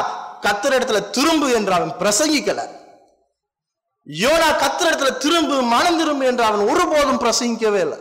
கத்தரிடத்துல 0.46 1.10
திரும்பு 1.10 1.50
என்று 1.52 1.74
அவன் 1.74 1.94
பிரசங்கிக்கலை. 2.00 2.66
யோனா 4.08 4.50
கத்திரத்துல 4.64 5.18
திரும்பு 5.18 5.62
மனம் 5.62 5.98
திரும்பு 5.98 6.26
என்று 6.26 6.44
அவன் 6.44 6.68
ஒருபோதும் 6.68 7.22
பிரசங்கிக்கவே 7.24 7.80
இல்லை. 7.80 8.00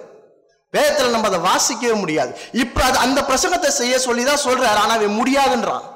வேதத்தில் 0.70 1.10
நம்ம 1.10 1.28
அதை 1.30 1.40
வாசிக்கவே 1.48 1.94
முடியாது. 2.00 2.32
இப்போ 2.52 2.80
அது 2.84 2.98
அந்த 2.98 3.20
பிரசங்கத்தை 3.20 3.70
செய்ய 3.80 3.98
சொல்லி 3.98 4.24
தான் 4.24 4.44
சொல்றாரு. 4.44 4.78
ஆனால் 4.82 4.96
அவன் 4.98 5.18
முடியாதுன்றான். 5.20 5.86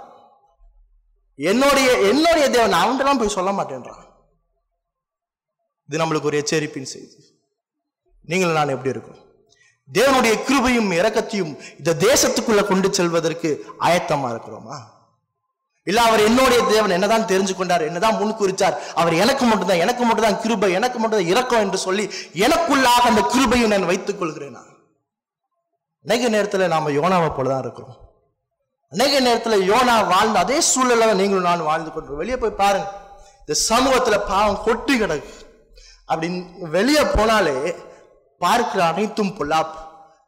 என்னுடைய 1.38 1.88
என்னுடைய 2.00 2.50
தேவன் 2.50 2.80
அவன்கிட்டலாம் 2.80 3.18
போய் 3.18 3.36
சொல்ல 3.38 3.50
மாட்டேன்றான். 3.50 4.02
இது 5.88 5.98
நம்மளுக்கு 6.02 6.30
ஒரு 6.30 6.40
எச்சரிப்பின் 6.42 6.92
செய்தி. 6.94 7.18
நீங்கள் 8.24 8.58
நான் 8.58 8.68
எப்படி 8.68 8.94
இருக்கும் 8.94 9.22
தேவனுடைய 9.88 10.34
கிருபையும் 10.46 10.90
இரக்கத்தையும் 10.98 11.52
இந்த 11.78 11.90
தேசத்துக்குள்ள 12.06 12.66
கொண்டு 12.66 12.88
செல்வதற்கு 12.94 13.50
ஆயத்தமா 13.80 14.28
இருக்கிறோமா 14.32 14.76
இல்ல 15.86 16.02
அவர் 16.02 16.20
என்னுடைய 16.20 16.62
தேவன் 16.62 16.90
என்னதான் 16.90 17.22
தெரிஞ்சு 17.22 17.54
கொண்டார் 17.54 17.82
என்னதான் 17.82 18.14
முன்குறிச்சார் 18.14 18.76
அவர் 18.94 19.12
எனக்கு 19.12 19.44
மட்டும்தான் 19.44 19.76
எனக்கு 19.76 20.04
மட்டும்தான் 20.04 20.40
கிருபை 20.40 20.72
எனக்கு 20.72 20.98
மட்டும்தான் 20.98 21.28
இறக்கம் 21.28 21.60
என்று 21.60 21.78
சொல்லி 21.78 22.10
எனக்குள்ளாக 22.34 23.04
அந்த 23.08 23.20
கிருபையை 23.20 23.68
நான் 23.68 23.86
வைத்துக் 23.86 24.22
கொள்கிறேனா 24.22 24.64
அநேக 26.08 26.28
நேரத்துல 26.36 26.66
நாம 26.66 26.90
யோனாவை 26.90 27.30
போலதான் 27.30 27.58
இருக்கிறோம். 27.58 27.96
அநேக 28.90 29.20
நேரத்துல 29.20 29.52
யோனா 29.52 30.06
வாழ்ந்த 30.06 30.38
அதே 30.38 30.58
சூழல்ல 30.58 31.14
நீங்களும் 31.14 31.42
நான் 31.42 31.62
வாழ்ந்து 31.62 31.92
கொண்டு 31.92 32.14
வெளியே 32.14 32.36
போய் 32.36 32.50
பாருங்க. 32.50 32.92
இந்த 33.46 33.60
சமூகத்துல 33.68 34.28
பாவம் 34.28 34.62
கொட்டி 34.64 35.00
கிடக்கு. 35.00 35.30
அப்படின்னு 36.08 36.68
வெளியே 36.70 37.02
போனாலே 37.02 37.74
பார்க்கிற 38.38 38.84
அனைத்தும் 38.84 39.34
பொல்லாப்பு. 39.38 39.84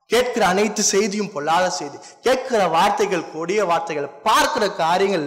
கேட்கிற 0.08 0.46
அனைத்து 0.46 0.82
செய்தியும் 0.82 1.32
பொல்லாத 1.32 1.70
செய்தி 1.70 1.98
கேட்கிற 2.22 2.68
வார்த்தைகள் 2.68 3.30
கொடிய 3.32 3.64
வார்த்தைகள் 3.64 4.08
பார்க்கிற 4.08 4.64
காரியங்கள் 4.72 5.26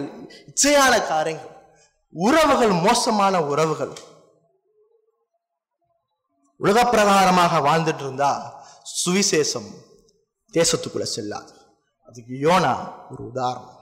இச்சையான 0.50 0.94
காரியங்கள் 1.06 1.50
உறவுகள் 2.14 2.72
மோசமான 2.86 3.34
உறவுகள். 3.42 3.92
உலக 6.56 6.78
பிரகாரமாக 6.82 7.60
வாழ்ந்துட்டு 7.68 8.02
இருந்தா 8.06 8.30
சுவிசேஷம் 9.04 9.70
தேசத்துக்குள்ள 10.52 11.02
செல்லாது. 11.02 11.52
அதுக்கு 12.06 12.34
யோனா 12.34 12.74
ஒரு 13.10 13.22
உதாரணம். 13.24 13.78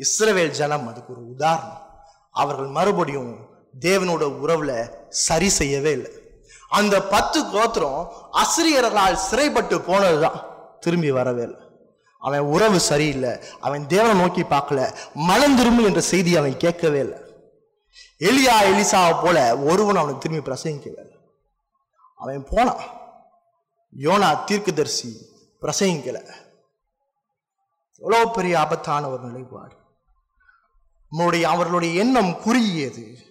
இஸ்ரவேல் 0.00 0.50
ஜனம் 0.50 0.88
அதுக்கு 0.88 1.12
ஒரு 1.12 1.24
உதாரணம். 1.26 1.82
அவர்கள் 2.30 2.66
மறுபடியும் 2.66 3.32
தேவனோட 3.80 4.24
உறவுல 4.44 4.72
சரி 5.08 5.48
செய்யவே 5.48 5.92
இல்லை. 5.92 6.12
அந்த 6.68 6.96
பத்து 7.02 7.38
கோத்திரம் 7.50 8.19
அசிரியர்களால் 8.32 9.14
சிறைப்பட்டு 9.14 9.78
போனதுதான். 9.78 10.40
திரும்பி 10.80 11.10
வரவே 11.10 11.42
இல்லை. 11.42 11.60
அவன் 12.18 12.40
உறவு 12.40 12.80
சரியில்லை. 12.80 13.40
அவன் 13.60 13.86
தேவனை 13.86 14.20
நோக்கி 14.20 14.42
பார்க்கல. 14.42 14.96
மனம் 15.14 15.56
திரும்பு 15.56 15.84
என்ற 15.84 16.00
செய்தி 16.00 16.36
அவன் 16.36 16.56
கேட்கவே 16.56 16.98
இல்லை. 16.98 17.18
எலியா 18.18 18.50
எலிசாவை 18.50 19.22
போல 19.22 19.58
ஒருவன் 19.58 19.96
அவனுக்கு 19.96 20.28
திரும்பி 20.28 20.50
பிரசங்கிக்கவே 20.50 21.00
இல்லை. 21.00 21.18
அவன் 22.16 22.46
போனான். 22.50 22.80
யோனா 24.00 24.44
தீர்க்கதரிசி 24.44 25.26
பிரசங்கிக்கல. 25.60 26.34
எவ்வளோ 27.98 28.26
பெரிய 28.26 28.58
ஆபத்தான 28.58 29.08
ஒரு 29.08 29.22
நிலைப்பாடு. 29.22 29.74
நம்மளுடைய 31.12 31.42
அவர்களுடைய 31.42 32.00
எண்ணம் 32.00 32.40
குறுகியது. 32.40 33.29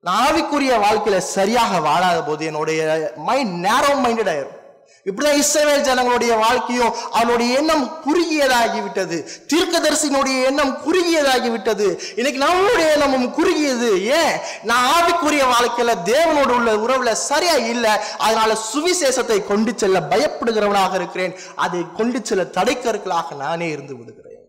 நான் 0.00 0.26
ஆவிக்குரிய 0.26 0.80
வாழ்க்கையில 0.84 1.18
சரியாக 1.18 1.80
வாழாத 1.80 2.22
போது 2.22 2.44
என்னுடைய 2.44 3.12
மைண்ட் 3.16 3.66
நேரோ 3.66 3.94
மைண்டட் 3.94 4.32
ஆயிரும். 4.32 4.58
இப்படிதான் 5.04 5.42
இஸ்ரவேல் 5.42 5.80
ஜனங்களுடைய 5.80 6.36
வாழ்க்கையும் 6.36 6.94
அவனுடைய 7.10 7.58
எண்ணம் 7.58 8.02
குறுகியதாகிவிட்டது. 8.06 9.26
தீர்க்கதரிசினுடைய 9.46 10.44
எண்ணம் 10.44 10.76
குறுகியதாகிவிட்டது. 10.76 11.98
இன்னைக்கு 12.16 12.44
நம்மளுடைய 12.44 12.92
எண்ணமும் 12.92 13.32
குறுகியது. 13.32 14.04
ஏன்? 14.04 14.38
நான் 14.62 14.90
ஆவிக்குரிய 14.92 15.44
வாழ்க்கையில 15.52 15.94
தேவனோடு 16.04 16.48
உள்ள 16.48 16.74
உறவுல 16.76 17.12
சரியா 17.12 17.54
இல்லை. 17.54 17.90
அதனால 18.18 18.56
சுவிசேஷத்தை 18.72 19.46
கொண்டு 19.46 19.72
செல்ல 19.76 20.00
பயப்படுகிறவனாக 20.00 20.94
இருக்கிறேன். 20.94 21.36
அதை 21.56 21.86
கொண்டு 21.96 22.24
செல்ல 22.24 22.42
தடைக்கற்களாக 22.42 23.36
நானே 23.36 23.68
இருந்து 23.68 23.96
விடுகிறேன். 23.96 24.44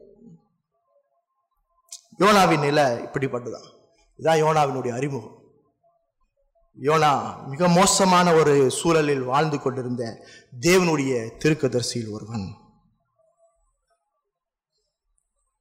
யோனாவின் 2.19 2.59
நிலை 2.59 2.83
இப்படிப்பட்டதான் 2.83 3.69
இதான் 4.19 4.41
யோனாவினுடைய 4.43 4.95
அறிமுகம். 4.95 5.39
யோனா 6.77 7.45
மிக 7.47 7.67
மோசமான 7.67 8.33
ஒரு 8.33 8.71
சூழலில் 8.71 9.23
வாழ்ந்து 9.23 9.61
கொண்டிருந்த 9.61 10.03
தேவனுடைய 10.59 11.13
திருக்கதர்சியில் 11.43 12.09
ஒருவன். 12.09 12.55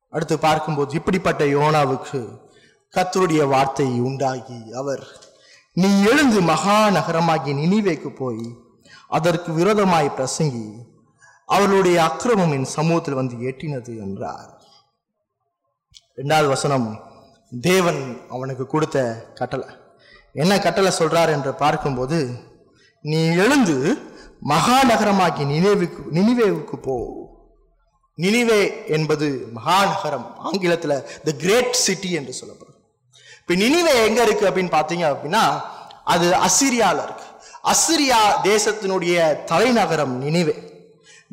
அடுத்து 0.09 0.39
பார்க்கும்போது 0.39 0.95
இப்படிப்பட்ட 0.95 1.45
யோனாவுக்கு 1.45 2.21
கத்தருடைய 2.95 3.49
வார்த்தை 3.49 4.01
உண்டாகி 4.01 4.73
அவர் 4.73 5.05
நீ 5.73 6.03
எழுந்து 6.05 6.41
மகா 6.41 6.91
நகரமாகிய 6.91 7.55
நினைவேக்கு 7.55 8.17
போய் 8.17 8.57
அதற்கு 9.09 9.53
விரோதமாய் 9.53 10.15
பிரசங்கி 10.17 10.89
அவர்களுடைய 11.47 12.03
அக்கிரமம் 12.03 12.53
என் 12.53 12.65
சமூகத்தில் 12.65 13.15
வந்து 13.15 13.37
எட்டினது 13.37 13.99
என்றார். 13.99 14.63
இரண்டாவது 16.15 16.49
வசனம் 16.49 16.89
தேவன் 17.61 18.21
அவனுக்கு 18.31 18.67
கொடுத்த 18.67 18.99
கட்டளை. 19.35 19.69
என்ன 20.35 20.59
கட்டளை 20.59 20.93
சொல்றார் 20.99 21.31
என்று 21.31 21.55
பார்க்கும்போது 21.55 22.31
நீ 23.03 23.27
எழுந்து 23.35 23.99
மகாநகரமாகி 24.49 25.47
நினைவுக்கு 25.47 26.03
நினிவேவுக்கு 26.13 26.77
போ. 26.77 26.97
நினிவே 28.19 28.87
என்பது 28.87 29.49
மகாநகரம் 29.55 30.27
ஆங்கிலத்தில் 30.39 31.05
த 31.25 31.33
கிரேட் 31.33 31.73
சிட்டி 31.73 32.11
என்று 32.11 32.33
சொல்லப்படும். 32.33 32.79
இப்போ 33.41 33.55
நினைவே 33.55 34.07
எங்க 34.07 34.23
இருக்கு 34.23 34.49
அப்படின்னு 34.49 34.77
பார்த்தீங்க 34.79 35.05
அப்படின்னா 35.13 35.63
அது 36.05 36.27
அசிரியால 36.33 36.99
இருக்கு. 37.03 37.27
அசிரியா 37.65 38.21
தேசத்தினுடைய 38.43 39.45
தலைநகரம் 39.45 40.23
நினிவே. 40.25 40.57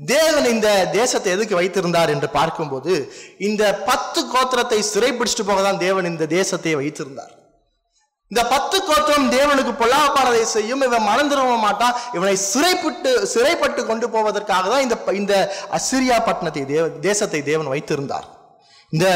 தேவன் 0.06 0.46
இந்த 0.46 0.90
தேசத்தை 0.92 1.32
எதுக்கு 1.32 1.56
வைத்திருந்தார் 1.56 2.10
என்று 2.10 2.30
பார்க்கும்போது 2.30 3.14
இந்த 3.38 3.84
பத்து 3.86 4.22
கோத்திரத்தை 4.34 4.80
சிறைப்பிடிச்சிட்டு 4.94 5.46
போக 5.46 5.62
தான் 5.62 5.78
தேவன் 5.78 6.06
இந்த 6.06 6.26
தேசத்தை 6.26 6.76
வைத்திருந்தார். 6.76 7.34
இந்த 8.32 8.42
பத்து 8.54 8.78
கோத்திரம் 8.84 9.32
தேவனுக்கு 9.32 9.74
பொல்லாப்பானதை 9.82 10.42
செய்யும். 10.42 10.82
இவன் 10.82 11.08
மனம் 11.10 11.30
திரும்ப 11.30 11.58
மாட்டான். 11.58 11.96
இவனை 12.14 12.36
சிறைப்பட்டு 12.36 13.12
சிறைப்பட்டு 13.34 13.86
கொண்டு 13.86 14.10
போவதற்காக 14.10 14.70
தான் 14.74 14.86
இந்த 14.86 14.98
இந்த 15.22 15.34
அசிரியா 15.78 16.18
பட்டணத்தை 16.28 16.66
தேவ 16.74 16.88
தேசத்தை 16.90 17.42
தேவன் 17.44 17.72
வைத்திருந்தார். 17.74 18.28
இந்த 18.90 19.08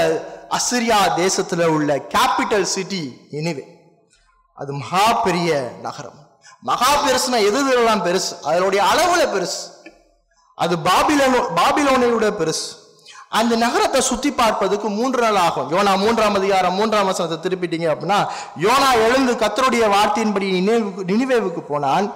அசிரியா 0.58 1.00
தேசத்தில் 1.16 1.66
உள்ள 1.76 1.92
கேபிட்டல் 2.16 2.72
சிட்டி 2.76 3.04
எனிவே 3.40 3.66
அது 4.58 4.72
மகா 4.74 5.06
பெரிய 5.28 5.52
நகரம். 5.82 6.18
மகா 6.70 6.90
பெருசுனா 7.06 7.38
எது 7.50 7.60
எல்லாம் 7.78 8.04
பெருசு? 8.08 8.34
அதனுடைய 8.50 8.82
அளவுல 8.92 9.24
பெருசு. 9.36 9.62
அது 10.56 10.76
பாபிலோனோ 10.88 11.40
பாபிலோனையோட 11.60 12.28
பெருசு. 12.42 12.68
அந்த 13.40 13.54
நகரத்தை 13.64 14.00
சுற்றி 14.10 14.30
பார்ப்பதுக்கு 14.40 14.88
மூன்று 14.98 15.20
நாள் 15.24 15.40
ஆகும். 15.46 15.68
யோனா 15.74 15.92
மூன்றாம் 16.04 16.38
அதிகாரம் 16.40 16.78
மூன்றாம் 16.80 17.10
வசனத்தை 17.10 17.38
திருப்பிட்டீங்க 17.44 17.88
அப்படின்னா 17.92 18.20
யோனா 18.66 18.90
எழுந்து 19.06 19.34
கத்தருடைய 19.44 19.86
வார்த்தையின்படி 19.96 20.48
நினைவுக்கு 20.60 21.04
நினைவேவுக்கு 21.12 21.62
போனான் 21.72 22.08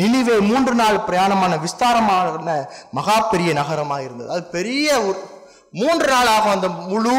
நினைவே 0.00 0.36
மூன்று 0.50 0.74
நாள் 0.80 0.98
பிரயாணமான 1.08 1.52
விஸ்தாரமான 1.64 2.56
மகா 2.98 3.16
பெரிய 3.32 3.52
நகரமாக 3.60 4.06
இருந்தது. 4.06 4.30
அது 4.34 4.44
பெரிய 4.56 5.00
ஊர் 5.06 5.20
மூன்று 5.80 6.06
நாள் 6.14 6.30
ஆகும் 6.34 6.54
அந்த 6.56 6.68
முழு 6.92 7.16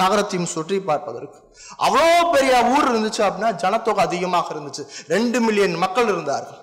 நகரத்தையும் 0.00 0.52
சுற்றி 0.52 0.76
பார்ப்பதற்கு. 0.90 1.38
அவ்வளோ 1.86 2.12
பெரிய 2.34 2.52
ஊர் 2.74 2.90
இருந்துச்சு 2.92 3.22
அப்படின்னா 3.26 3.52
ஜனத்தொகை 3.62 4.04
அதிகமாக 4.08 4.54
இருந்துச்சு. 4.54 4.84
ரெண்டு 5.14 5.40
மில்லியன் 5.46 5.82
மக்கள் 5.84 6.10
இருந்தார்கள். 6.12 6.61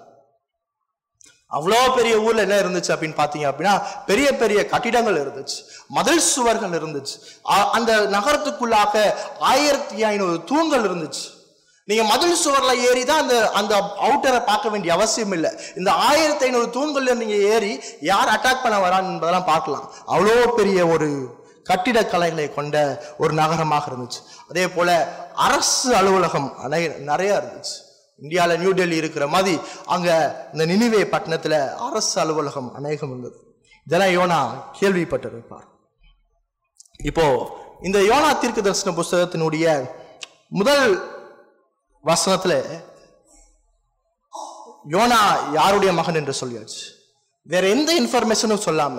அவ்வளோ 1.52 1.96
பெரிய 1.96 2.20
ஊரில் 2.20 2.50
என்ன 2.50 2.56
இருந்துச்சு 2.56 2.92
அப்படின்னு 2.92 3.18
பார்த்தீங்க 3.18 3.52
அப்படின்னா 3.52 3.82
பெரிய 4.06 4.36
பெரிய 4.36 4.66
கட்டிடங்கள் 4.66 5.26
இருந்துச்சு 5.26 5.66
மதில் 5.88 6.20
சுவர்கள் 6.20 6.70
இருந்துச்சு. 6.70 7.50
அ- 7.52 7.70
அந்த 7.70 7.98
நகரத்துக்குள்ளாக 7.98 9.14
ஆயிரத்தி 9.40 10.04
ஐநூறு 10.04 10.44
தூண்கள் 10.44 10.92
இருந்துச்சு. 10.92 11.38
நீங்க 11.86 12.04
மதில் 12.04 12.38
சுவர்ல 12.46 12.78
ஏறி 12.78 13.06
தான் 13.06 13.22
அந்த 13.22 13.50
அந்த 13.52 13.96
அவுட்டரை 14.02 14.46
பார்க்க 14.46 14.70
வேண்டிய 14.70 14.94
அவசியம் 14.94 15.32
இல்லை. 15.32 15.52
இந்த 15.76 15.92
ஆயிரத்தி 15.92 16.46
ஐநூறு 16.46 16.66
தூண்கள்ல 16.66 17.16
நீங்க 17.16 17.34
ஏறி 17.34 17.84
யார் 18.02 18.28
அட்டாக் 18.28 18.62
பண்ண 18.64 18.90
வரான் 18.90 19.04
என்பதெல்லாம் 19.04 19.46
பார்க்கலாம். 19.46 19.94
அவ்வளோ 20.08 20.48
பெரிய 20.48 20.88
ஒரு 20.88 21.38
கட்டிடக்கலைகளை 21.70 22.54
கொண்ட 22.54 23.04
ஒரு 23.18 23.34
நகரமாக 23.34 23.92
இருந்துச்சு. 23.92 24.50
அதே 24.50 24.68
போல 24.68 25.08
அரசு 25.36 25.96
அலுவலகம் 25.96 26.58
அனை 26.58 26.88
நிறைய 26.88 27.34
இருந்துச்சு. 27.34 27.88
இந்தியாவில் 28.22 28.62
நியூ 28.62 28.72
டெல்லி 28.80 28.98
இருக்கிற 29.02 29.26
மாதிரி 29.34 29.54
அங்க 29.96 30.10
இந்த 30.54 30.66
நினைவே 30.72 31.02
பட்டணத்தில் 31.14 31.58
அரசு 31.88 32.16
அலுவலகம் 32.22 32.70
அநேகம் 32.80 33.12
இருந்தது. 33.14 33.38
இதெல்லாம் 33.88 34.14
யோனா 34.18 34.40
கேள்விப்பட்டிருப்பார். 34.80 35.68
இப்போ 37.10 37.26
இந்த 37.88 38.00
யோனா 38.10 38.30
தீர்க்க 38.40 38.62
தரிசன 38.62 38.94
புஸ்தகத்தினுடைய 39.00 39.66
முதல் 40.60 40.86
வசனத்துல 42.04 42.54
யோனா 44.96 45.20
யாருடைய 45.58 45.92
மகன் 46.00 46.20
என்று 46.22 46.34
சொல்லியாச்சு. 46.42 46.84
வேற 47.52 47.64
எந்த 47.76 47.90
இன்ஃபர்மேஷனும் 48.02 48.66
சொல்லாம 48.68 48.98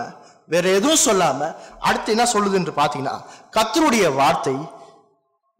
வேற 0.52 0.66
எதுவும் 0.78 1.04
சொல்லாம 1.06 1.40
அடுத்து 1.88 2.14
என்ன 2.14 2.24
சொல்லுது 2.32 2.56
என்று 2.60 2.72
பார்த்தீங்கன்னா 2.78 3.16
கத்தருடைய 3.56 4.06
வார்த்தை 4.20 4.54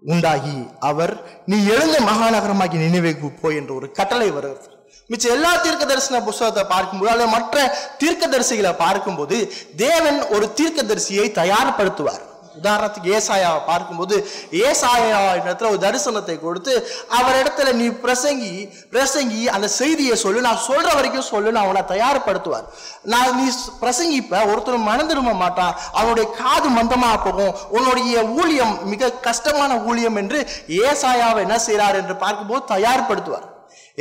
உண்டாகி 0.02 0.66
அவர் 0.80 1.14
நீ 1.46 1.66
எழுந்த 1.66 1.98
மகாநகரமாகி 2.00 2.76
நினைவுக்கு 2.86 3.30
போய் 3.30 3.56
என்ற 3.56 3.74
ஒரு 3.74 3.92
கட்டளை 3.92 4.30
வருகிறது. 4.30 4.68
மிச்ச 5.10 5.24
எல்லா 5.36 5.56
தீர்க்க 5.56 5.84
தரிசன 5.84 6.22
புஸ்தகத்தை 6.22 6.64
பார்க்கும்போது 6.64 7.10
அல்லது 7.12 7.30
மற்ற 7.30 7.78
தீர்க்க 7.98 8.26
தரிசிகளை 8.26 8.76
பார்க்கும்போது 8.76 9.52
தேவன் 9.76 10.26
ஒரு 10.28 10.52
தீர்க்க 10.52 10.82
தரிசியை 10.82 11.30
தயார்படுத்துவார். 11.30 12.24
உதாரணத்துக்கு 12.58 13.10
ஏசாயாவை 13.18 13.60
பார்க்கும்போது 13.66 14.16
ஏசாயா 14.50 15.18
இடத்துல 15.40 15.70
ஒரு 15.74 15.80
தரிசனத்தை 15.86 16.36
கொடுத்து 16.40 16.72
அவர் 17.18 17.38
இடத்துல 17.42 17.72
நீ 17.80 17.86
பிரசங்கி 18.04 18.52
பிரசங்கி 18.94 19.42
அந்த 19.56 19.68
செய்தியை 19.80 20.16
சொல்லு 20.24 20.46
நான் 20.48 20.64
சொல்ற 20.68 20.88
வரைக்கும் 20.94 21.28
சொல்லு 21.30 21.54
நான் 21.56 21.66
அவனை 21.66 21.82
தயார்படுத்துவார். 21.92 22.66
நான் 23.12 23.36
நீ 23.40 23.46
பிரசங்கிப்ப 23.82 24.42
ஒருத்தர் 24.52 24.88
மனம் 24.88 25.10
திரும்ப 25.12 25.34
மாட்டான் 25.44 25.76
அவனுடைய 25.92 26.26
காது 26.40 26.68
மந்தமாக 26.78 27.18
போகும் 27.26 27.54
உன்னுடைய 27.76 28.24
ஊழியம் 28.40 28.74
மிக 28.92 29.12
கஷ்டமான 29.28 29.78
ஊழியம் 29.90 30.16
என்று 30.16 30.40
ஏசாயாவை 30.88 31.40
என்ன 31.46 31.58
செய்கிறார் 31.68 32.00
என்று 32.02 32.16
பார்க்கும்போது 32.26 32.64
தயார்படுத்துவார். 32.74 33.48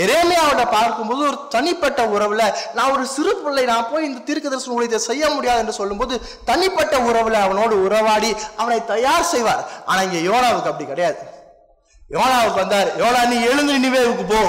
எரேமியாவோட 0.03 0.63
பார்க்கும்போது 0.75 1.21
ஒரு 1.29 1.38
தனிப்பட்ட 1.55 2.01
உறவுல 2.15 2.43
நான் 2.77 2.93
ஒரு 2.95 3.05
சிறு 3.15 3.33
பிள்ளை 3.43 3.63
நான் 3.71 3.89
போய் 3.91 4.07
இந்த 4.09 4.19
தீர்க்கதரிசன 4.27 4.75
ஊழியத்தை 4.77 4.99
செய்ய 5.09 5.23
முடியாது 5.35 5.62
என்று 5.63 5.79
சொல்லும்போது 5.79 6.15
தனிப்பட்ட 6.49 6.95
உறவுல 7.09 7.41
அவனோடு 7.45 7.75
உறவாடி 7.88 8.31
அவனை 8.62 8.79
தயார் 8.93 9.29
செய்வார். 9.33 9.63
ஆனா 9.85 9.99
இங்க 10.07 10.19
யோனாவுக்கு 10.29 10.71
அப்படி 10.71 10.88
கிடையாது. 10.91 11.19
யோனாவுக்கு 12.15 12.62
வந்தார் 12.63 12.91
யோனா 13.01 13.21
நீ 13.33 13.39
எழுந்து 13.51 13.77
நினைவேவுக்கு 13.77 14.25
போ. 14.33 14.41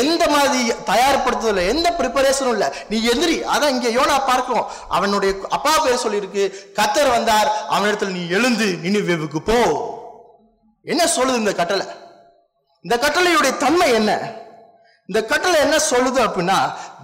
எந்த 0.00 0.24
மாதிரி 0.34 0.60
தயார்படுத்துதல் 0.90 1.70
எந்த 1.70 1.88
ப்ரிப்பரேஷனும் 1.98 2.54
இல்லை. 2.56 2.68
நீ 2.90 2.96
எதிரி 3.12 3.36
அதான் 3.54 3.74
இங்க 3.76 3.88
யோனா 3.96 4.18
பார்க்கிறோம். 4.28 4.68
அவனுடைய 4.96 5.32
அப்பா 5.56 5.72
பேர் 5.84 6.04
சொல்லியிருக்கு 6.04 6.44
கத்தர் 6.78 7.10
வந்தார் 7.16 7.48
அவனிடத்தில் 7.74 8.16
நீ 8.18 8.22
எழுந்து 8.36 8.68
நினைவேவுக்கு 8.86 9.40
போ. 9.50 9.58
என்ன 10.92 11.02
சொல்லுது 11.16 11.42
இந்த 11.42 11.54
கட்டளை? 11.58 11.84
இந்த 12.84 12.96
கட்டளையுடைய 12.96 13.56
தன்மை 13.56 13.92
என்ன? 13.92 14.12
இந்த 15.06 15.24
கட்டளை 15.24 15.60
என்ன 15.60 15.76
சொல்லுது 15.90 16.20
அப்படின்னா 16.26 16.58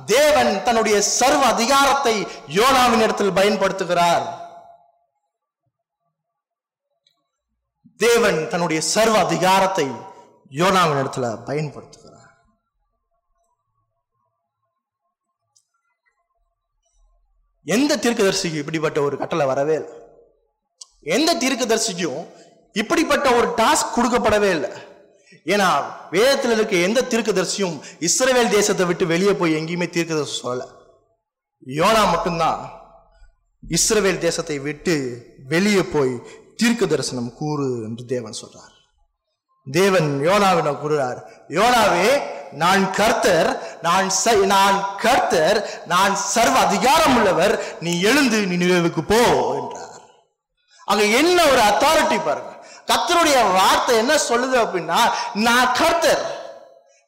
தேவன் 0.07 0.62
தன்னுடைய 0.62 1.01
சர்வ 1.01 1.47
அதிகாரத்தை 1.47 2.27
யோனாவின் 2.59 3.03
இடத்தில் 3.03 3.37
பயன்படுத்துகிறார். 3.38 4.27
தேவன் 7.97 8.49
தன்னுடைய 8.49 8.81
சர்வ 8.81 9.19
அதிகாரத்தை 9.19 9.87
யோனாவின் 10.51 11.01
இடத்துல 11.03 11.27
பயன்படுத்துகிறார். 11.49 12.14
எந்த 17.64 17.97
தீர்க்கதரிசிக்கு 17.97 18.61
இப்படிப்பட்ட 18.62 19.01
ஒரு 19.01 19.17
கட்டளை 19.17 19.47
வரவே 19.47 19.75
இல்லை? 19.75 19.97
எந்த 21.03 21.35
தீர்க்கதரிசிக்கும் 21.35 22.23
இப்படிப்பட்ட 22.73 23.31
ஒரு 23.33 23.49
டாஸ்க் 23.57 23.97
கொடுக்கப்படவே 23.97 24.51
இல்லை? 24.51 24.71
ஏன்னா 25.45 25.83
வேதத்தில் 26.11 26.51
இருக்க 26.51 26.77
எந்த 26.77 27.03
தீர்க்கதரிசியும் 27.03 27.81
இஸ்ரவேல் 28.01 28.49
தேசத்தை 28.49 28.87
விட்டு 28.87 29.07
வெளியே 29.07 29.33
போய் 29.35 29.55
எங்கேயுமே 29.55 29.91
தீர்க்கதரிசி 29.91 30.49
சொல்லலை. 30.49 30.67
யோனா 31.67 32.11
மட்டும்தான் 32.11 32.73
இஸ்ரவேல் 33.69 34.19
தேசத்தை 34.19 34.59
விட்டு 34.59 35.25
வெளியே 35.49 35.83
போய் 35.83 36.23
தீர்க்க 36.57 36.87
தரிசனம் 36.87 37.35
கூறு 37.35 37.83
என்று 37.83 38.05
தேவன் 38.05 38.35
சொல்றார். 38.41 38.77
தேவன் 39.73 40.21
யோனாவிடம் 40.25 40.79
கூறுகிறார் 40.79 41.45
யோனாவே 41.49 42.23
நான் 42.53 42.93
கர்த்தர் 42.93 43.79
நான் 43.83 44.11
ச- 44.25 44.47
நான் 44.47 44.97
கர்த்தர் 44.97 45.87
நான் 45.87 46.14
சர்வ 46.14 46.59
அதிகாரம் 46.59 47.17
உள்ளவர் 47.17 47.77
நீ 47.81 48.01
எழுந்து 48.01 48.47
நினைவுக்கு 48.47 49.05
போ 49.05 49.61
என்றார். 49.61 50.01
அங்க 50.85 51.05
என்ன 51.05 51.47
ஒரு 51.47 51.61
அத்தாரிட்டி 51.61 52.25
பாருங்க. 52.25 52.58
கத்தருடைய 52.88 53.53
வார்த்தை 53.53 53.96
என்ன 53.96 54.14
சொல்லுது 54.14 54.57
அப்படின்னா 54.64 55.01
நான் 55.35 55.72
கர்த்தர். 55.72 56.22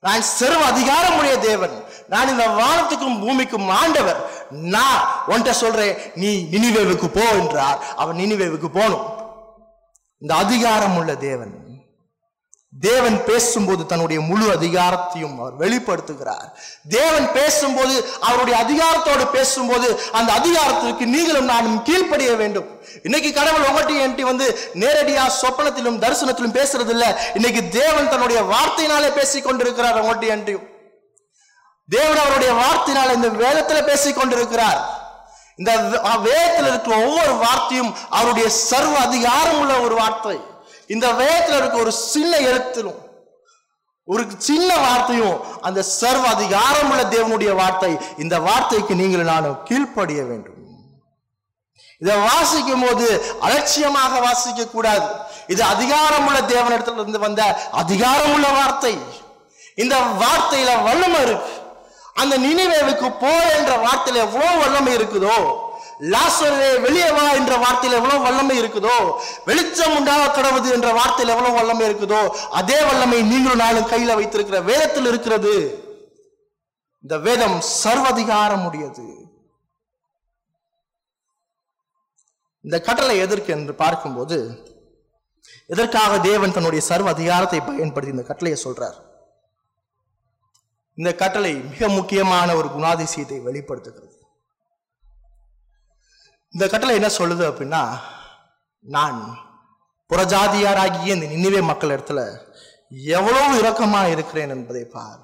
நான் 0.01 0.23
சர்வ 0.23 0.61
அதிகாரமுடைய 0.71 1.39
தேவன். 1.39 1.85
நான் 2.09 2.29
இந்த 2.29 2.45
வானத்துக்கும் 2.49 3.21
பூமிக்கும் 3.21 3.69
ஆண்டவர். 3.69 4.21
நான் 4.51 5.01
ஒன்ட்ட 5.29 5.51
சொல்றேன் 5.51 5.97
நீ 6.15 6.49
நினிவேவுக்கு 6.53 7.07
போ 7.07 7.25
என்றார். 7.41 7.81
அவன் 7.97 8.17
நினிவேவுக்கு 8.17 8.69
போகணும் 8.79 9.07
இந்த 10.19 10.35
அதிகாரம் 10.35 10.97
உள்ள 10.97 11.15
தேவன். 11.15 11.60
தேவன் 12.79 13.25
பேசும்போது 13.25 13.87
தன்னுடைய 13.87 14.23
முழு 14.23 14.47
அதிகாரத்தையும் 14.53 15.39
அவர் 15.39 15.59
வெளிப்படுத்துகிறார். 15.59 16.49
தேவன் 16.89 17.33
பேசும்போது 17.33 18.15
அவருடைய 18.21 18.65
அதிகாரத்தோடு 18.65 19.31
பேசும்போது 19.31 20.01
அந்த 20.13 20.33
அதிகாரத்திற்கு 20.33 21.07
நீங்களும் 21.07 21.45
நானும் 21.45 21.83
கீழ்ப்படிய 21.83 22.37
வேண்டும். 22.37 22.81
இன்னைக்கு 23.03 23.33
கடவுள் 23.33 23.63
உங்கள்கிட்ட 23.63 24.03
என்கிட்ட 24.03 24.21
வந்து 24.21 24.73
நேரடியா 24.75 25.31
சொப்பனத்திலும் 25.41 25.99
தரிசனத்திலும் 25.99 26.57
பேசுறது 26.59 26.89
இல்ல 26.89 27.31
இன்னைக்கு 27.35 27.69
தேவன் 27.69 28.09
தன்னுடைய 28.09 28.43
வார்த்தையினாலே 28.43 29.13
பேசிக் 29.15 29.45
கொண்டிருக்கிறார் 29.45 30.03
உங்கள்கிட்ட 30.03 30.29
என்கிட்டயும் 30.35 30.69
தேவன் 31.89 32.19
அவருடைய 32.19 32.53
வார்த்தையினால் 32.53 33.15
இந்த 33.15 33.29
வேதத்துல 33.29 33.85
பேசிக் 33.85 34.17
கொண்டிருக்கிறார். 34.17 34.99
இந்த 35.57 35.73
வேதத்தில் 36.23 36.67
இருக்கிற 36.67 36.97
ஒவ்வொரு 36.97 37.35
வார்த்தையும் 37.35 37.95
அவருடைய 38.11 38.49
சர்வ 38.49 38.99
அதிகாரம் 38.99 39.59
உள்ள 39.59 39.81
ஒரு 39.81 39.95
வார்த்தை. 39.95 40.50
இந்த 40.95 41.07
வேதத்தில் 41.21 41.59
இருக்க 41.59 41.77
ஒரு 41.85 41.93
சின்ன 41.93 42.33
எழுத்திலும் 42.51 42.99
ஒரு 44.09 44.23
சின்ன 44.39 44.71
வார்த்தையும் 44.77 45.37
அந்த 45.67 45.81
சர்வ 45.83 46.25
அதிகாரம் 46.37 46.89
உள்ள 46.93 47.03
தேவனுடைய 47.17 47.51
வார்த்தை 47.61 47.91
இந்த 48.23 48.37
வார்த்தைக்கு 48.47 48.95
நீங்கள் 49.01 49.31
நானும் 49.33 49.61
கீழ்ப்படிய 49.69 50.21
வேண்டும். 50.31 50.57
இதை 52.03 52.15
வாசிக்கும் 52.29 52.83
போது 52.87 53.07
அலட்சியமாக 53.47 54.21
வாசிக்க 54.27 54.67
கூடாது. 54.67 55.07
இது 55.53 55.63
அதிகாரமுள்ள 55.75 56.41
தேவனிடத்துல 56.55 57.03
இருந்து 57.03 57.25
வந்த 57.27 57.43
அதிகாரமுள்ள 57.83 58.49
வார்த்தை. 58.59 58.95
இந்த 59.83 59.97
வார்த்தையில 60.23 60.71
வல்லமை 60.89 61.21
இருக்கு. 61.27 61.53
அந்த 62.21 62.35
நினைவேவுக்கு 62.47 63.09
போ 63.25 63.33
என்ற 63.59 63.73
வார்த்தையில 63.87 64.23
எவ்வளவு 64.27 64.61
வல்லமை 64.63 64.95
இருக்குதோ 64.99 65.37
லாசரே 66.13 66.69
வெளியே 66.85 67.09
வா 67.17 67.25
என்ற 67.39 67.55
வார்த்தையில் 67.63 67.97
எவ்வளவு 67.99 68.25
வல்லமை 68.27 68.57
இருக்குதோ 68.61 68.97
வெளிச்சம் 69.49 69.95
உண்டாக 69.99 70.31
கடவுது 70.37 70.69
என்ற 70.77 70.89
வார்த்தையில் 70.99 71.33
எவ்வளவு 71.35 71.59
வல்லமை 71.59 71.85
இருக்குதோ 71.89 72.21
அதே 72.61 72.79
வல்லமை 72.89 73.19
நீங்களும் 73.31 73.63
நானும் 73.65 73.91
கையில 73.93 74.15
வைத்திருக்கிற 74.21 74.61
வேதத்தில் 74.71 75.09
இருக்கிறது. 75.11 75.55
இந்த 77.05 77.17
வேதம் 77.27 77.59
சர்வதிகாரம் 77.83 78.65
உடையது 78.69 79.07
இந்த 82.65 82.81
கட்டளை 82.87 83.15
எதற்கு 83.25 83.51
என்று 83.57 83.75
பார்க்கும்போது 83.75 84.39
எதற்காக 85.75 86.19
தேவன் 86.31 86.55
தன்னுடைய 86.57 86.83
சர்வ 86.89 87.09
அதிகாரத்தை 87.15 87.61
பயன்படுத்தி 87.69 88.15
இந்த 88.15 88.25
கட்டளையை 88.29 88.59
சொல்றார்? 88.65 88.99
இந்த 90.99 91.11
கட்டளை 91.23 91.53
மிக 91.73 91.89
முக்கியமான 91.89 92.49
ஒரு 92.61 92.69
குணாதிசயத்தை 92.77 93.39
வெளிப்படுத்துகிறது. 93.49 94.20
இந்த 96.53 96.69
கட்டளை 96.69 96.95
என்ன 96.95 97.09
சொல்லுது 97.09 97.45
அப்படின்னா 97.51 97.89
நான் 98.81 99.49
புறஜாதியாராகிய 100.11 101.07
இந்த 101.07 101.27
நினைவே 101.27 101.61
மக்கள் 101.61 101.91
இடத்துல 101.91 102.39
எவ்வளவு 102.91 103.61
இரக்கமா 103.61 104.11
இருக்கிறேன் 104.11 104.49
என்பதை 104.49 104.85
பார். 104.85 105.19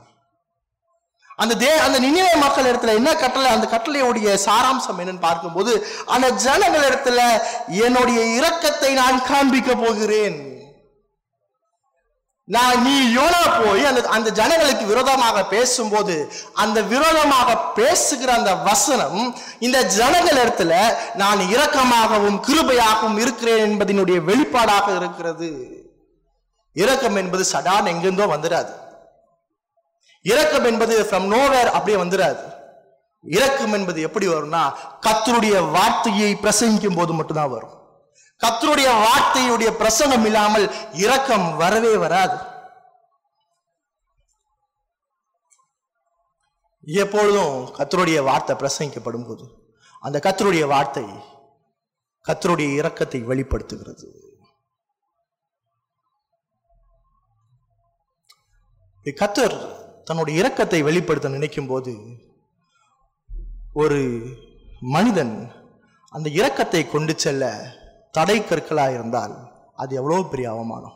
அந்த 1.37 1.55
தே 1.55 1.77
அந்த 1.77 1.99
நினைவே 1.99 2.35
மக்கள் 2.35 2.65
இடத்துல 2.65 2.95
என்ன 2.95 3.15
கட்டளை 3.15 3.51
அந்த 3.51 3.67
கட்டளையுடைய 3.67 4.39
சாராம்சம் 4.45 4.99
என்னன்னு 4.99 5.21
பார்க்கும்போது 5.21 5.87
அந்த 6.07 6.31
ஜனங்கள் 6.31 6.91
இடத்துல 6.91 7.41
என்னுடைய 7.69 8.41
இரக்கத்தை 8.41 8.93
நான் 8.93 9.25
காண்பிக்க 9.25 9.75
போகிறேன். 9.75 10.56
நான் 12.49 12.83
நீ 12.83 13.17
யோனா 13.17 13.41
போய் 13.63 13.85
அந்த 13.85 14.01
அந்த 14.09 14.31
ஜனங்களுக்கு 14.31 14.87
விரோதமாக 14.87 15.45
பேசும்போது 15.45 16.33
அந்த 16.53 16.83
விரோதமாக 16.83 17.57
பேசுகிற 17.75 18.35
அந்த 18.35 18.55
வசனம் 18.55 19.37
இந்த 19.59 19.83
ஜனங்கள் 19.85 20.41
இடத்துல 20.45 20.73
நான் 21.15 21.41
இரக்கமாகவும் 21.41 22.39
கிருபையாகவும் 22.49 23.19
இருக்கிறேன் 23.19 23.65
என்பதனுடைய 23.67 24.19
வெளிப்பாடாக 24.25 24.97
இருக்கிறது. 24.97 25.51
இரக்கம் 26.73 27.17
என்பது 27.17 27.45
சடான் 27.53 27.91
எங்கிருந்தோ 27.93 28.27
வந்துடாது 28.27 28.73
இரக்கம் 30.23 30.65
என்பது 30.65 31.07
ஃப்ரம் 31.11 31.27
நோவேர் 31.35 31.73
அப்படியே 31.73 31.99
வந்துடாது 32.03 32.45
இரக்கம் 33.25 33.73
என்பது 33.73 34.01
எப்படி 34.03 34.29
வரும்னா 34.29 34.63
கத்தருடைய 35.07 35.71
வார்த்தையை 35.71 36.39
பிரசங்கிக்கும் 36.43 36.95
போது 36.95 37.13
மட்டும்தான் 37.13 37.51
வரும். 37.51 37.86
கத்தருடைய 38.47 38.89
வார்த்தையுடைய 39.05 39.71
பிரசங்கம் 39.81 40.25
இல்லாமல் 40.25 40.67
இரக்கம் 41.05 41.47
வரவே 41.57 41.95
வராது. 42.03 42.37
எப்பொழுதும் 47.03 47.57
கத்தருடைய 47.79 48.19
வார்த்தை 48.29 48.55
பிரசங்கிக்கப்படும் 48.57 49.27
போது 49.29 49.47
அந்த 50.03 50.19
கத்தருடைய 50.27 50.65
வார்த்தை 50.75 51.07
கத்தருடைய 52.29 52.69
இரக்கத்தை 52.81 53.21
வெளிப்படுத்துகிறது. 53.31 54.07
கத்தர் 59.07 59.57
தன்னுடைய 60.05 60.35
இரக்கத்தை 60.41 60.79
வெளிப்படுத்த 60.87 61.29
நினைக்கும் 61.29 61.67
போது 61.67 61.93
ஒரு 63.83 64.01
மனிதன் 64.95 65.35
அந்த 66.13 66.29
இரக்கத்தை 66.41 66.83
கொண்டு 66.89 67.15
செல்ல 67.25 67.45
தடை 68.17 68.37
கற்களாக 68.45 68.93
இருந்தால் 68.93 69.35
அது 69.75 69.93
எவ்வளோ 69.97 70.23
பெரிய 70.31 70.51
அவமானம். 70.51 70.93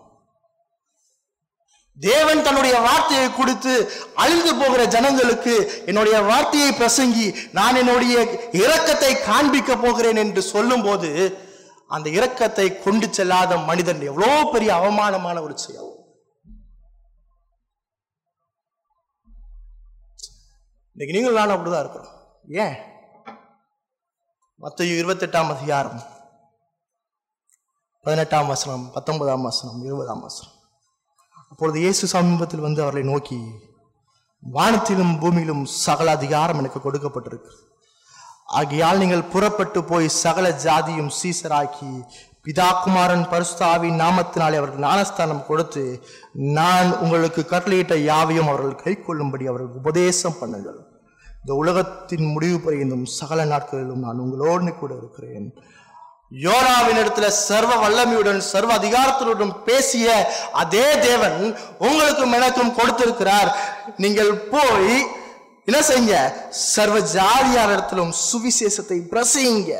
தேவன் 1.96 2.42
தன்னுடைய 2.42 2.80
வார்த்தையை 2.80 3.26
கொடுத்து 3.30 3.72
அழிந்து 4.14 4.52
போகிற 4.54 4.82
ஜனங்களுக்கு 4.86 5.54
என்னுடைய 5.86 6.20
வார்த்தையை 6.20 6.70
பிரசங்கி 6.72 7.26
நான் 7.52 7.74
என்னுடைய 7.74 8.14
இரக்கத்தை 8.62 9.10
காண்பிக்க 9.24 9.76
போகிறேன் 9.76 10.16
என்று 10.16 10.42
சொல்லும்போது 10.52 11.10
அந்த 11.90 12.08
இரக்கத்தை 12.10 12.66
கொண்டு 12.82 13.06
செல்லாத 13.06 13.64
மனிதன் 13.64 14.02
எவ்வளோ 14.10 14.30
பெரிய 14.52 14.70
அவமானமான 14.74 15.36
ஒரு 15.42 15.54
செயல். 15.58 15.90
இன்னைக்கு 20.96 21.16
நீங்கள் 21.16 21.38
நான் 21.40 21.54
அப்படிதான் 21.54 21.84
இருக்கிறோம். 21.84 22.14
ஏன்? 22.62 22.76
மத்திய 24.60 25.02
இருபத்தெட்டாம் 25.02 25.52
அதிகாரம். 25.56 26.00
பதினெட்டாம் 28.06 28.50
வசனம் 28.50 28.84
பத்தொன்பதாம் 28.92 29.42
வசனம் 29.46 29.80
இருபதாம் 29.86 30.22
வசனம். 30.26 30.54
அப்பொழுது 31.50 31.78
இயேசு 31.82 32.04
சமீபத்தில் 32.12 32.62
வந்து 32.66 32.80
அவர்களை 32.84 33.02
நோக்கி 33.08 33.40
வானத்திலும் 34.42 35.12
பூமியிலும் 35.22 35.64
சகல 35.86 36.14
அதிகாரம் 36.18 36.60
எனக்கு 36.62 36.80
கொடுக்கப்பட்டிருக்கிறது 36.84 37.66
ஆகையால் 38.60 39.00
நீங்கள் 39.02 39.28
புறப்பட்டு 39.32 39.80
போய் 39.90 40.08
சகல 40.24 40.46
ஜாதியும் 40.64 41.10
சீசராக்கி 41.18 41.90
பிதாகுமாரன் 42.46 43.24
பரிசுத்தாவின் 43.32 44.00
நாமத்தினாலே 44.02 44.60
அவர்கள் 44.60 44.84
ஞானஸ்தானம் 44.86 45.46
கொடுத்து 45.48 45.82
நான் 46.58 46.90
உங்களுக்கு 47.04 47.44
கட்டளையிட்ட 47.52 47.98
யாவையும் 48.10 48.50
அவர்கள் 48.52 48.80
கைக்கொள்ளும்படி 48.84 49.50
அவர்கள் 49.50 49.78
உபதேசம் 49.80 50.38
பண்ணுங்கள். 50.40 50.80
இந்த 51.42 51.52
உலகத்தின் 51.62 52.26
முடிவு 52.36 52.60
பரிந்தும் 52.64 53.04
சகல 53.18 53.44
நாட்களிலும் 53.52 54.04
நான் 54.06 54.24
உங்களோடு 54.24 54.72
கூட 54.80 54.94
இருக்கிறேன். 55.02 55.46
யோனாவின் 56.32 56.98
இடத்துல 57.02 57.28
சர்வ 57.28 57.72
வல்லமையுடன் 57.76 58.40
சர்வ 58.50 58.70
அதிகாரத்துடன் 58.78 59.54
பேசிய 59.68 60.06
அதே 60.52 60.98
தேவன் 60.98 61.38
உங்களுக்கும் 61.78 62.32
எனக்கும் 62.32 62.74
கொடுத்திருக்கிறார். 62.74 63.50
நீங்கள் 63.96 64.32
போய் 64.54 64.92
என்ன 65.68 65.80
செய்யுங்க? 65.88 66.18
சர்வ 66.50 66.98
ஜாதியார் 67.16 67.72
இடத்திலும் 67.74 68.12
சுவிசேஷத்தை 68.28 68.98
பிரசிங்க 69.12 69.72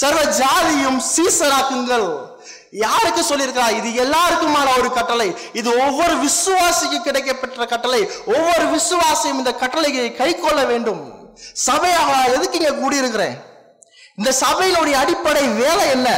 சர்வ 0.00 0.20
ஜாதியும் 0.40 1.00
சீசராக்குங்கள். 1.14 2.08
யாருக்கு 2.84 3.22
சொல்லியிருக்கிறார்? 3.30 3.76
இது 3.80 3.88
எல்லாருக்குமான 4.04 4.68
ஒரு 4.78 4.92
கட்டளை. 4.92 5.28
இது 5.52 5.70
ஒவ்வொரு 5.86 6.14
விசுவாசிக்கு 6.26 6.98
கிடைக்கப்பெற்ற 7.08 7.66
கட்டளை. 7.66 8.00
ஒவ்வொரு 8.34 8.64
விசுவாசியும் 8.76 9.40
இந்த 9.42 9.52
கட்டளையை 9.62 10.14
கை 10.14 10.30
கொள்ள 10.34 10.64
வேண்டும். 10.64 11.02
சபையாக 11.66 12.10
எதுக்கு 12.36 12.58
இங்க 12.60 12.72
கூடியிருக்கிறேன்? 12.82 13.36
இந்த 14.18 14.32
சபையினுடைய 14.42 14.92
அடிப்படை 14.92 15.48
வேலை 15.48 15.88
என்ன? 15.88 16.08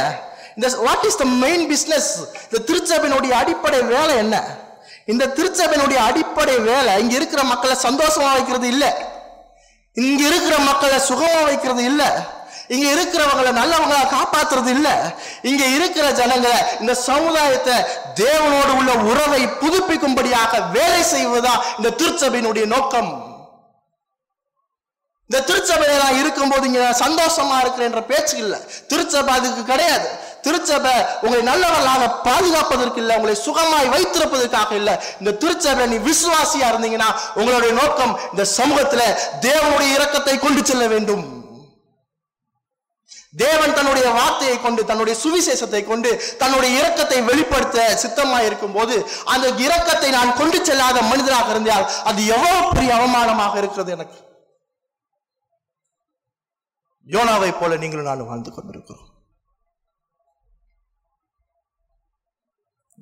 இந்த 0.55 0.77
what 0.77 1.05
is 1.05 1.15
the 1.15 1.25
main 1.25 1.63
business 1.71 2.09
இந்த 2.47 2.63
திருச்சபையினுடைய 2.69 3.29
அடிப்படை 3.29 3.81
வேலை 3.81 4.17
என்ன? 4.17 4.43
இந்த 5.05 5.25
திருச்சபையினுடைய 5.27 5.95
அடிப்படை 5.95 6.57
வேலை 6.57 6.99
இங்க 7.01 7.15
இருக்கிற 7.15 7.43
மக்களை 7.43 7.75
சந்தோஷமா 7.83 8.31
வைக்கிறது 8.33 8.67
இல்லை. 8.67 8.91
இங்க 9.93 10.23
இருக்கிற 10.27 10.57
மக்களை 10.57 10.99
சுகமா 11.09 11.43
வைக்கிறது 11.43 11.83
இல்லை. 11.83 12.09
இங்க 12.67 12.87
இருக்கிறவங்களை 12.95 13.51
நல்லவங்களா 13.51 14.01
காப்பாத்துறது 14.15 14.67
இல்ல. 14.67 15.15
இங்க 15.41 15.65
இருக்கிற 15.65 16.11
ஜனங்களை 16.11 16.57
இந்த 16.79 16.93
சமுதாயத்தை 16.93 17.75
தேவனோடு 18.15 18.73
உள்ள 18.79 18.91
உறவை 18.93 19.41
புதுப்பிக்கும்படியாக 19.61 20.71
வேலை 20.71 21.01
செய்வதா 21.03 21.53
இந்த 21.77 21.89
திருச்சபையினுடைய 21.89 22.65
நோக்கம். 22.65 23.28
இந்த 25.29 25.39
திருச்சபையில 25.49 25.97
நான் 26.03 26.19
இருக்கும்போது 26.19 26.63
இங்க 26.67 26.79
நான் 26.83 27.01
சந்தோஷமா 27.05 27.55
இருக்கிறேன்ற 27.63 28.01
பேச்சு 28.11 28.35
இல்லை. 28.43 28.59
திருச்சபை 28.91 29.33
அதுக்கு 29.39 29.63
கிடையாது. 29.71 30.07
திருச்சபை 30.45 30.93
உங்களை 31.23 31.41
நல்லவர்களாக 31.49 32.05
பாதுகாப்பதற்கு 32.27 32.99
இல்ல 33.01 33.17
உங்களை 33.17 33.35
சுகமாய் 33.47 33.91
வைத்திருப்பதற்காக 33.95 34.71
இல்லை. 34.81 34.95
இந்த 35.19 35.31
திருச்சபை 35.41 35.83
நீ 35.91 35.97
விசுவாசியா 36.07 36.67
இருந்தீங்கன்னா 36.71 37.09
உங்களுடைய 37.39 37.71
நோக்கம் 37.81 38.13
இந்த 38.31 38.45
சமூகத்துல 38.59 39.03
தேவனுடைய 39.47 39.89
இரக்கத்தை 39.97 40.35
கொண்டு 40.45 40.63
செல்ல 40.69 40.87
வேண்டும். 40.93 41.25
தேவன் 43.43 43.75
தன்னுடைய 43.77 44.07
வார்த்தையை 44.17 44.55
கொண்டு 44.63 44.81
தன்னுடைய 44.89 45.15
சுவிசேஷத்தை 45.23 45.81
கொண்டு 45.89 46.11
தன்னுடைய 46.41 46.71
இரக்கத்தை 46.79 47.19
வெளிப்படுத்த 47.27 47.85
சித்தமாக 48.03 48.47
இருக்கும் 48.49 48.75
போது 48.77 48.95
அந்த 49.33 49.47
இரக்கத்தை 49.65 50.09
நான் 50.17 50.33
கொண்டு 50.39 50.59
செல்லாத 50.69 51.03
மனிதராக 51.11 51.53
இருந்தால் 51.55 51.85
அது 52.11 52.19
எவ்வளவு 52.35 52.73
பெரிய 52.73 52.91
அவமானமாக 52.97 53.55
இருக்கிறது 53.63 53.93
எனக்கு. 53.97 54.17
யோனாவை 57.09 57.59
போல 57.59 57.77
நீங்களும் 57.77 58.05
நானும் 58.05 58.27
வாழ்ந்து 58.27 58.51
கொண்டிருக்கிறோம். 58.51 59.07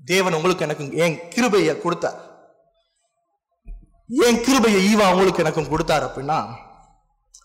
தேவன் 0.06 0.34
உங்களுக்கு 0.34 0.64
எனக்கும் 0.64 0.92
என் 0.92 1.28
கிருபையை 1.30 1.82
கொடுத்தார். 1.82 2.26
என் 4.08 4.44
கிருபையை 4.44 4.96
ஈவா 4.96 5.12
உங்களுக்கு 5.12 5.40
எனக்கும் 5.40 5.70
கொடுத்தார் 5.70 6.04
அப்படின்னா 6.04 6.58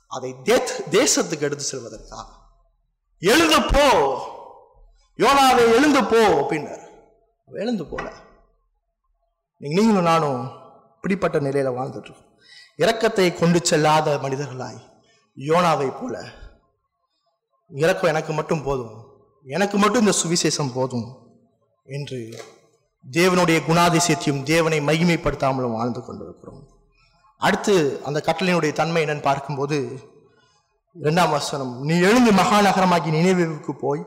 அதை 0.09 0.33
தேத்- 0.33 0.83
தேசத்துக்கு 0.91 1.41
எடுத்து 1.41 1.65
செல்வதற்காக 1.65 2.25
எழுந்து 3.19 3.63
போ. 3.63 3.81
யோனாவை 5.17 5.57
எழுந்து 5.57 6.05
போ 6.05 6.17
அப்படின்னார். 6.17 6.89
எழுந்து 7.47 7.87
போல. 7.87 8.13
நீங்களும் 9.57 10.03
நானும் 10.03 10.53
இப்படிப்பட்ட 10.95 11.41
நிலையில 11.41 11.73
வாழ்ந்துட்டு 11.73 12.11
இருக்கோம். 12.11 12.41
இரக்கத்தை 12.79 13.39
கொண்டு 13.39 13.59
செல்லாத 13.59 14.19
மனிதர்களாய் 14.19 14.81
யோனாவை 15.37 16.01
போல 16.01 16.41
இறக்கம் 17.77 18.11
எனக்கு 18.11 18.33
மட்டும் 18.33 18.63
போதும். 18.63 18.95
எனக்கு 19.45 19.79
மட்டும் 19.79 20.07
இந்த 20.07 20.15
சுவிசேஷம் 20.23 20.73
போதும் 20.75 21.07
என்று 21.85 22.45
தேவனுடைய 23.11 23.59
குணாதிசயத்தையும் 23.69 24.43
தேவனை 24.43 24.81
மகிமைப்படுத்தாமலும் 24.81 25.73
வாழ்ந்து 25.73 26.05
கொண்டிருக்கிறோம். 26.05 26.63
அடுத்து 27.37 28.01
அந்த 28.05 28.23
கட்டளையினுடைய 28.27 28.73
தன்மை 28.73 29.05
என்னன்னு 29.05 29.23
பார்க்கும்போது 29.23 30.01
இரண்டாம் 30.95 31.31
வசனம் 31.31 31.83
நீ 31.83 32.01
எழுந்து 32.01 32.31
மகாநகரமாகி 32.31 33.11
நினைவுக்கு 33.11 33.75
போய் 33.75 34.03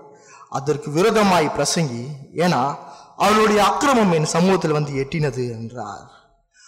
அதற்கு 0.50 0.92
விரோதமாய் 0.92 1.56
பிரசங்கி 1.58 2.04
ஏன்னா 2.36 2.78
அவளுடைய 3.16 3.66
அக்கிரமம் 3.66 4.12
என் 4.12 4.26
சமூகத்தில் 4.26 4.72
வந்து 4.72 4.92
எட்டினது 4.94 5.44
என்றார். 5.52 6.12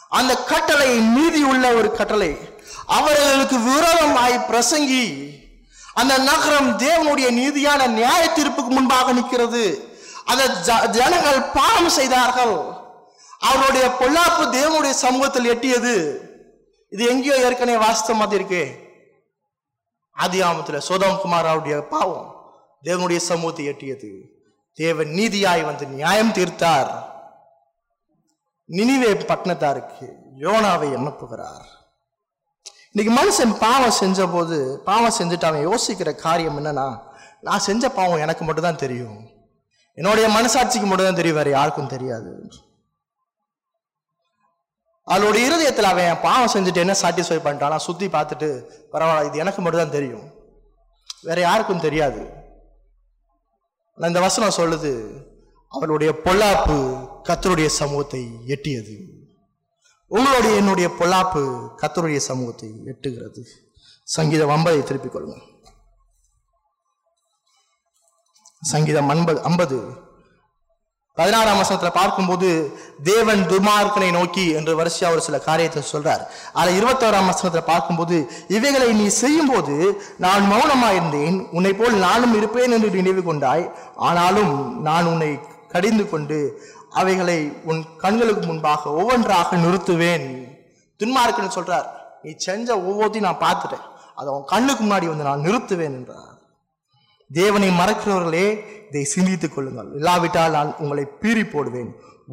அந்த 0.09 0.35
கட்டளை 0.35 0.99
நீதி 0.99 1.43
உள்ள 1.43 1.73
ஒரு 1.73 1.91
கட்டளை 1.91 2.37
அவர்களுக்கு 2.85 3.59
விரோதமாய் 3.59 4.45
பிரசங்கி 4.49 5.05
அந்த 5.97 6.17
நகரம் 6.17 6.77
தேவனுடைய 6.77 7.29
நீதியான 7.31 7.87
நியாய 7.87 8.29
தீர்ப்புக்கு 8.35 8.69
முன்பாக 8.69 9.13
நிற்கிறது. 9.13 9.97
அந்த 10.25 10.45
ஜ- 10.45 10.89
ஜனங்கள் 10.89 11.41
பாவம் 11.41 11.89
செய்தார்கள். 11.89 12.57
அவருடைய 13.39 13.95
பொல்லாப்பு 13.99 14.41
தேவனுடைய 14.41 14.89
சமூகத்தில் 14.89 15.55
எட்டியது. 15.55 16.17
இது 16.89 17.05
எங்கேயோ 17.05 17.35
ஏற்கனவே 17.35 17.77
வாசித்த 17.77 18.13
மாதிரி 18.13 18.43
இருக்கே. 18.43 18.71
ஆதி 20.11 20.41
ஆமத்துல 20.41 20.77
சோதம் 20.77 21.19
அவருடைய 21.23 21.81
பாவம் 21.81 22.51
தேவனுடைய 22.83 23.17
சமூகத்தை 23.17 23.67
எட்டியது. 23.67 24.21
தேவன் 24.73 25.07
நீதியாய் 25.07 25.65
வந்து 25.65 25.85
நியாயம் 25.87 26.31
தீர்த்தார். 26.31 27.05
நினிவே 28.67 29.13
பட்டணத்தாருக்கு 29.13 30.13
யோனாவை 30.39 30.93
அனுப்புகிறார். 30.93 31.76
இன்னைக்கு 32.95 33.11
மனுஷன் 33.17 33.51
பாவம் 33.63 33.97
செஞ்ச 34.01 34.19
போது 34.35 34.57
பாவம் 34.85 35.15
செஞ்சுட்டு 35.17 35.47
அவன் 35.49 35.65
யோசிக்கிற 35.69 36.09
காரியம் 36.21 36.57
என்னன்னா 36.59 36.85
நான் 37.47 37.65
செஞ்ச 37.65 37.89
பாவம் 37.97 38.23
எனக்கு 38.25 38.43
மட்டும் 38.45 38.67
தான் 38.67 38.79
தெரியும். 38.83 39.17
என்னுடைய 39.97 40.27
மனசாட்சிக்கு 40.37 40.87
மட்டும் 40.89 41.07
தான் 41.09 41.19
தெரியும் 41.19 41.39
வேற 41.39 41.49
யாருக்கும் 41.55 41.91
தெரியாது. 41.93 42.31
அவளுடைய 45.07 45.47
இருதயத்தில் 45.49 45.89
அவன் 45.91 46.21
பாவம் 46.27 46.53
செஞ்சுட்டு 46.53 46.83
என்ன 46.83 46.95
சாட்டிஸ்ஃபை 47.01 47.39
பண்ணிட்டானா 47.43 47.77
சுத்தி 47.87 48.07
பார்த்துட்டு 48.15 48.49
பரவாயில்ல 48.93 49.27
இது 49.29 49.43
எனக்கு 49.43 49.61
மட்டும் 49.61 49.83
தான் 49.83 49.95
தெரியும். 49.97 50.25
வேற 51.27 51.39
யாருக்கும் 51.47 51.85
தெரியாது. 51.87 52.23
நான் 53.97 54.11
இந்த 54.13 54.23
வசனம் 54.27 54.57
சொல்லுது 54.61 54.93
அவளுடைய 55.71 56.11
பொல்லாப்பு 56.25 56.79
கத்தருடைய 57.29 57.69
சமூகத்தை 57.81 58.23
எட்டியது. 58.55 58.97
உங்களுடைய 60.11 60.55
என்னுடைய 60.55 60.87
பொல்லாப்பு 60.99 61.41
கத்தருடைய 61.81 62.19
சமூகத்தை 62.29 62.69
எட்டுகிறது 62.85 63.41
சங்கீதம் 64.07 64.49
ஐம்பதை 64.49 64.83
திருப்பிக் 64.83 65.15
கொள்ளுங்க 65.15 65.37
சங்கீதம் 68.63 69.09
ஐம்பது 69.09 69.39
ஐம்பது. 69.41 69.77
பதினாறாம் 71.17 71.59
வசனத்துல 71.61 71.89
பார்க்கும்போது 71.91 72.47
தேவன் 73.03 73.41
துர்மார்க்கனை 73.43 74.09
நோக்கி 74.11 74.43
என்று 74.49 74.73
வரிசையா 74.75 75.11
ஒரு 75.11 75.21
சில 75.21 75.37
காரியத்தை 75.39 75.83
சொல்றார். 75.91 76.23
அதை 76.53 76.71
இருபத்தோராம் 76.79 77.29
வசனத்துல 77.29 77.63
பார்க்கும்போது 77.65 78.17
இவைகளை 78.47 78.93
நீ 78.93 79.07
செய்யும்போது 79.07 79.75
நான் 80.17 80.43
மௌனமாயிருந்தேன் 80.51 81.37
உன்னை 81.51 81.73
போல் 81.73 81.97
நானும் 81.97 82.35
இருப்பேன் 82.35 82.71
என்று 82.71 82.89
நினைவு 82.89 83.23
கொண்டாய் 83.23 83.65
ஆனாலும் 83.95 84.53
நான் 84.81 85.05
உன்னை 85.05 85.31
கடிந்து 85.69 86.09
கொண்டு 86.09 86.39
அவைகளை 86.99 87.37
உன் 87.69 87.81
கண்களுக்கு 88.03 88.43
முன்பாக 88.47 88.91
ஒவ்வொன்றாக 88.99 89.57
நிறுத்துவேன். 89.65 90.27
துன்மார்க்கன் 90.99 91.55
சொல்றார் 91.57 91.87
நீ 92.23 92.31
செஞ்ச 92.45 92.77
ஒவ்வொருத்தையும் 92.87 93.27
நான் 93.27 93.43
பார்த்துட்டேன். 93.45 93.85
அதை 94.19 94.29
உன் 94.35 94.49
கண்ணுக்கு 94.53 94.83
முன்னாடி 94.83 95.07
வந்து 95.11 95.27
நான் 95.29 95.45
நிறுத்துவேன் 95.47 95.95
என்றார். 95.99 96.35
தேவனை 97.39 97.69
மறக்கிறவர்களே 97.79 98.47
இதை 98.87 99.03
சிந்தித்துக் 99.13 99.55
கொள்ளுங்கள். 99.55 99.89
இல்லாவிட்டால் 99.95 100.55
நான் 100.57 100.69
உங்களை 100.83 101.05
பீறி 101.21 101.43
போடுவேன். 101.49 101.91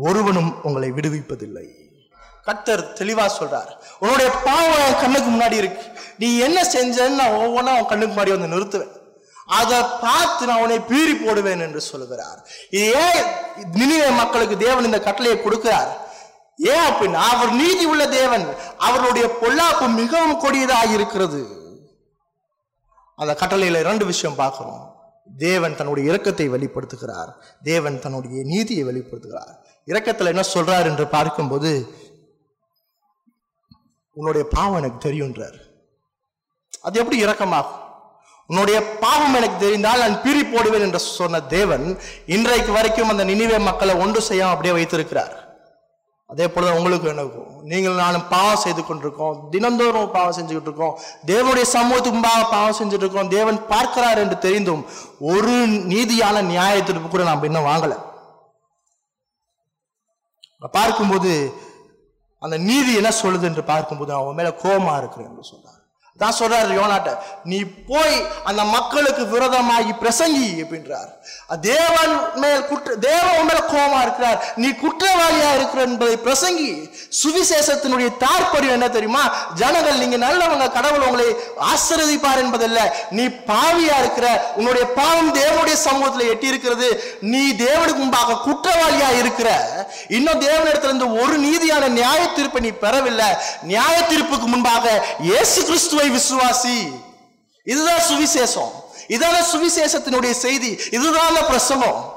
ஒருவனும் 0.09 0.53
உங்களை 0.67 0.89
விடுவிப்பதில்லை. 0.91 1.67
கர்த்தர் 2.47 2.83
தெளிவா 2.99 3.27
சொல்றார் 3.39 3.71
உன்னுடைய 3.99 4.31
பாவம் 4.47 4.99
கண்ணுக்கு 5.01 5.31
முன்னாடி 5.31 5.57
இருக்கு. 5.63 5.85
நீ 6.19 6.29
என்ன 6.47 6.59
செஞ்சன்னு 6.75 7.21
நான் 7.21 7.39
ஒவ்வொன்றா 7.45 7.73
உன் 7.81 7.91
கண்ணுக்கு 7.93 8.15
முன்னாடி 8.15 8.33
வந்து 8.37 8.53
நிறுத்துவேன். 8.55 8.94
அதை 9.47 9.83
பார்த்து 10.01 10.47
நான் 10.47 10.61
உன்னை 10.61 10.79
பீறி 10.79 11.15
போடுவேன் 11.25 11.61
என்று 11.61 11.81
சொல்கிறார் 11.81 12.49
இது 12.71 12.87
ஏன் 12.93 13.27
நினைவே 13.73 14.11
மக்களுக்கு 14.11 14.57
தேவன் 14.57 14.85
இந்த 14.85 15.01
கட்டளையை 15.01 15.37
கொடுக்கிறார்? 15.41 15.91
ஏன் 16.57 16.87
அப்படின்னா 16.93 17.21
அவர் 17.35 17.53
நீதி 17.53 17.85
உள்ள 17.85 18.09
தேவன். 18.09 18.47
அவருடைய 18.79 19.27
பொல்லாப்பு 19.41 19.95
மிகவும் 19.95 20.41
கொடியதாக 20.41 20.93
இருக்கிறது. 20.93 21.43
அந்த 23.17 23.37
கட்டளையில 23.41 23.79
இரண்டு 23.79 24.05
விஷயம் 24.05 24.37
பார்க்கிறோம். 24.37 24.83
தேவன் 25.39 25.77
தன்னுடைய 25.77 26.13
இரக்கத்தை 26.13 26.47
வெளிப்படுத்துகிறார். 26.55 27.31
தேவன் 27.63 28.01
தன்னுடைய 28.01 28.43
நீதியை 28.45 28.85
வெளிப்படுத்துகிறார். 28.85 29.55
இரக்கத்தில் 29.87 30.27
என்ன 30.27 30.45
சொல்றார் 30.55 30.85
என்று 30.85 31.07
பார்க்கும்போது 31.07 31.71
உன்னுடைய 34.13 34.49
பாவம் 34.51 34.77
எனக்கு 34.77 35.09
தெரியுன்றார் 35.09 35.59
அது 36.83 36.99
எப்படி 36.99 37.25
இரக்கமாகும்? 37.25 37.81
உன்னுடைய 38.51 38.79
பாவம் 39.05 39.37
எனக்கு 39.39 39.59
தெரிந்தால் 39.63 40.03
நான் 40.05 40.23
பிரி 40.25 40.43
போடுவேன் 40.45 40.85
என்று 40.87 40.99
சொன்ன 40.99 41.41
தேவன் 41.55 41.87
இன்றைக்கு 42.37 42.73
வரைக்கும் 42.73 43.13
அந்த 43.13 43.25
நினைவே 43.25 43.59
மக்களை 43.69 43.95
ஒன்று 43.95 44.23
செய்யாமல் 44.29 44.55
அப்படியே 44.55 44.75
வைத்திருக்கிறார். 44.79 45.35
அதே 46.31 46.49
போல 46.49 46.75
உங்களுக்கு 46.79 47.09
எனக்கும். 47.09 47.49
நீங்கள் 47.71 48.01
நானும் 48.03 48.29
பாவம் 48.29 48.63
செய்து 48.65 48.83
கொண்டிருக்கோம். 48.83 49.37
தினந்தோறும் 49.51 50.11
பாவம் 50.11 50.37
செஞ்சுக்கிட்டு 50.39 50.71
இருக்கோம். 50.71 50.95
தேவனுடைய 51.27 51.67
சமூகத்துக்கு 51.77 52.17
முன்பாக 52.19 52.45
பாவம் 52.55 52.79
செஞ்சுட்டு 52.81 53.05
இருக்கோம். 53.07 53.29
தேவன் 53.29 53.67
பார்க்கிறார் 53.67 54.23
என்று 54.25 54.39
தெரிந்தும் 54.39 54.83
ஒரு 55.35 55.55
நீதியான 55.93 56.43
நியாய 56.53 56.83
தீர்ப்பு 56.83 57.09
கூட 57.09 57.25
நாம் 57.31 57.49
இன்னும் 57.51 57.71
வாங்கலை. 57.71 57.99
பார்க்கும்போது 60.79 61.33
அந்த 62.43 62.57
நீதி 62.69 62.93
என்ன 63.01 63.11
சொல்லுது 63.23 63.43
என்று 63.43 63.63
பார்க்கும்போது 63.73 64.13
அவன் 64.15 64.39
மேல 64.39 64.51
கோபமா 64.63 64.95
இருக்கிறேன் 64.99 65.29
என்று 65.31 65.51
சொல்றார் 65.51 65.81
தான் 66.23 66.37
சொல்றாரு 66.39 66.75
யோனாட்ட 66.79 67.13
நீ 67.51 67.57
போய் 67.89 68.17
அந்த 68.49 68.63
மக்களுக்கு 68.65 69.23
விரோதமாகி 69.33 69.93
பிரசங்கி 70.03 70.49
அப்படின்றார். 70.65 71.09
தேவன் 71.61 72.13
மேல் 72.43 72.63
குற்ற 72.69 72.95
தேவன் 73.07 73.47
மேல 73.49 73.61
கோபமா 73.73 73.99
இருக்கிறார். 74.03 74.39
நீ 74.63 74.69
குற்றவாளியா 74.83 75.49
இருக்கிற 75.55 75.81
என்பதை 75.89 76.17
பிரசங்கி 76.27 76.69
சுவிசேஷத்தினுடைய 77.21 78.11
தாற்பயம் 78.25 78.77
என்ன 78.77 78.89
தெரியுமா? 78.89 79.25
ஜனங்கள் 79.55 79.99
நீங்க 80.03 80.19
நல்லவங்க 80.27 80.69
கடவுள் 80.77 81.07
உங்களை 81.09 81.27
ஆசிரதிப்பார் 81.71 82.43
என்பதல்ல. 82.45 82.79
நீ 83.11 83.25
பாவியா 83.51 83.97
இருக்கிற 84.05 84.29
உன்னுடைய 84.55 84.87
பாவம் 85.01 85.33
தேவனுடைய 85.41 85.77
சமூகத்துல 85.87 86.31
எட்டி 86.35 86.47
இருக்கிறது. 86.47 86.89
நீ 87.33 87.43
தேவனுக்கு 87.65 88.03
முன்பாக 88.05 88.39
குற்றவாளியா 88.47 89.11
இருக்கிற 89.19 89.51
இன்னும் 90.09 90.45
தேவனிடத்துல 90.47 90.93
இருந்து 90.93 91.11
ஒரு 91.25 91.37
நீதியான 91.49 91.91
நியாய 91.99 92.23
தீர்ப்பை 92.39 92.63
நீ 92.69 92.73
பெறவில்லை. 92.87 93.29
நியாய 93.73 93.99
தீர்ப்புக்கு 94.13 94.49
முன்பாக 94.55 94.87
இயேசு 95.31 95.59
கிறிஸ்துவ 95.65 96.03
விசுவாசி. 96.17 96.79
இதுதான் 97.63 98.03
சுவிசேஷம். 98.11 98.73
இதான 99.15 99.37
சுவிசேஷத்தினுடைய 99.53 100.31
செய்தி. 100.31 100.71
இதுதான் 100.91 101.39
பிரசவம் 101.51 102.13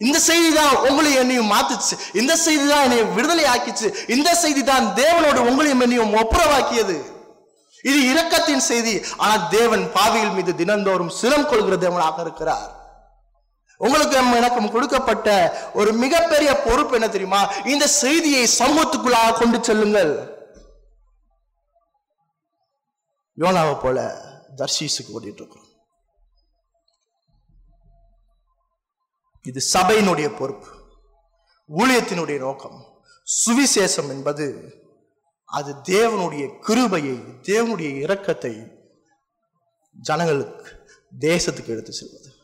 இந்த 0.00 0.18
செய்தி 0.18 0.52
தான் 0.52 0.76
உங்களை 0.88 1.14
என்னையும் 1.14 1.50
மாத்துச்சு. 1.52 1.94
இந்த 2.12 2.36
செய்தி 2.36 2.68
தான் 2.68 2.84
என்னை 2.86 3.02
விடுதலை 3.16 3.44
ஆக்கிச்சு 3.44 3.88
இந்த 4.08 4.34
செய்தி 4.34 4.62
தான் 4.64 4.86
தேவனோடு 4.94 5.40
உங்களையும் 5.48 5.80
என்னையும் 5.80 6.14
ஒப்புரவாக்கியது. 6.22 6.96
இது 7.84 7.98
இரக்கத்தின் 8.12 8.64
செய்தி. 8.70 9.04
ஆனால் 9.16 9.48
தேவன் 9.48 9.84
பாவியில் 9.94 10.30
மீது 10.30 10.54
தினந்தோறும் 10.54 11.12
சிரம் 11.20 11.48
கொள்கிற 11.48 11.76
தேவனாக 11.76 12.20
இருக்கிறார். 12.20 12.70
உங்களுக்கு 13.76 14.16
எனக்கும் 14.16 14.70
கொடுக்கப்பட்ட 14.70 15.28
ஒரு 15.74 15.92
மிகப்பெரிய 15.92 16.50
பொறுப்பு 16.66 16.94
என்ன 16.94 17.08
தெரியுமா? 17.08 17.52
இந்த 17.64 17.86
செய்தியை 17.86 18.48
சமூகத்துக்குள்ளாக 18.58 19.38
கொண்டு 19.38 19.58
செல்லுங்கள். 19.62 20.31
யோனாவை 23.36 23.80
போல 23.82 24.16
தர்ஷீஸுக்கு 24.56 25.20
ஓடிட்டு 25.20 25.42
இருக்கிறோம். 25.42 25.70
இது 29.42 29.62
சபையினுடைய 29.72 30.36
பொறுப்பு. 30.36 30.68
ஊழியத்தினுடைய 31.68 32.38
நோக்கம். 32.38 33.04
சுவிசேஷம் 33.46 34.08
என்பது 34.08 34.74
அது 35.44 35.74
தேவனுடைய 35.74 36.58
கிருபையை 36.58 37.14
தேவனுடைய 37.18 38.06
இரக்கத்தை 38.06 38.80
ஜனங்களுக்கு 39.92 40.86
தேசத்துக்கு 41.20 41.66
எடுத்து 41.66 41.92
செல்வது. 41.92 42.34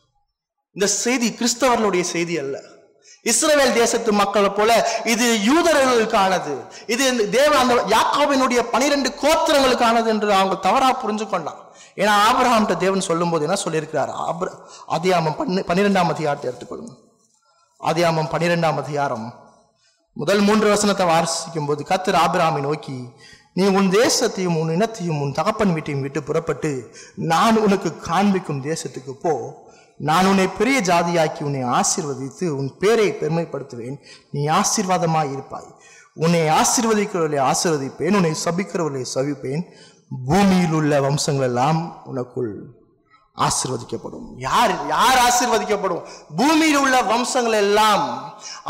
இந்த 0.71 0.87
செய்தி 0.87 1.29
கிறிஸ்தவர்களுடைய 1.29 2.01
செய்தி 2.01 2.37
அல்ல. 2.37 2.78
இஸ்ரவேல் 3.23 3.73
தேசத்து 3.73 4.11
மக்களை 4.13 4.49
போல 4.49 4.71
இது 5.03 5.25
யூதர்களுக்கானது 5.49 6.53
இது 6.87 7.29
தேவ 7.29 7.51
அந்த 7.57 7.73
யாக்கோபினுடைய 7.95 8.61
பனிரெண்டு 8.73 9.09
கோத்திரங்களுக்கானது 9.23 10.05
என்று 10.05 10.33
அவங்க 10.33 10.55
தவறா 10.67 10.89
புரிஞ்சு 11.03 11.27
கொண்டான் 11.29 11.59
ஏன்னா 11.97 12.13
ஆபிரஹாம்கிட்ட 12.27 12.77
தேவன் 12.77 13.07
சொல்லும்போது 13.07 13.45
என்ன 13.47 13.57
சொல்லியிருக்கிறார்? 13.65 14.11
ஆப்ர 14.27 14.47
அதியாமம் 14.95 15.35
பன்னு 15.39 15.65
பன்னிரெண்டாம் 15.69 16.11
அதிகாரத்தை 16.13 16.47
எடுத்துக்கொள்ளுங்க. 16.51 16.93
அதியாமம் 17.81 18.31
பன்னிரெண்டாம் 18.33 18.79
அதிகாரம். 18.83 19.27
முதல் 20.13 20.39
மூன்று 20.39 20.69
வசனத்தை 20.69 21.05
வாசிக்கும் 21.05 21.65
போது 21.65 21.83
கத்தர் 21.89 22.19
ஆபிராமை 22.23 22.59
நோக்கி 22.59 22.97
நீ 23.53 23.65
உன் 23.67 23.89
தேசத்தையும் 23.89 24.57
உன் 24.61 24.73
இனத்தையும் 24.73 25.21
உன் 25.21 25.31
தகப்பன் 25.31 25.73
வீட்டையும் 25.73 26.01
விட்டு 26.01 26.23
புறப்பட்டு 26.23 26.71
நான் 27.31 27.57
உனக்கு 27.57 27.89
காண்பிக்கும் 27.97 28.63
தேசத்துக்கு 28.63 29.13
போ. 29.21 29.33
நான் 29.99 30.25
உன்னை 30.25 30.47
பெரிய 30.47 30.81
ஜாதியாக்கி 30.81 31.43
உன்னை 31.43 31.63
ஆசீர்வதித்து 31.63 32.47
உன் 32.47 32.77
பேரை 32.79 33.11
பெருமைப்படுத்துவேன். 33.11 33.97
நீ 34.31 34.47
ஆசீர்வாதமாய் 34.47 35.31
இருப்பாய். 35.31 35.75
உன்னை 36.13 36.39
ஆசீர்வதிக்கிறவர்களை 36.39 37.51
ஆசீர்வதிப்பேன். 37.51 38.15
உன்னை 38.15 38.35
சபிக்கிறவர்களை 38.45 39.05
சபிப்பேன். 39.15 39.61
பூமியில் 40.25 40.71
உள்ள 40.71 41.01
வம்சங்கள் 41.01 41.45
எல்லாம் 41.45 42.01
உனக்குள் 42.05 42.53
ஆசிர்வதிக்கப்படும். 43.45 44.25
யார் 44.47 44.73
யார் 44.87 45.19
ஆசிர்வதிக்கப்படும்? 45.27 46.01
பூமியில் 46.39 46.79
உள்ள 46.83 47.01
வம்சங்கள் 47.01 47.57
எல்லாம் 47.65 48.03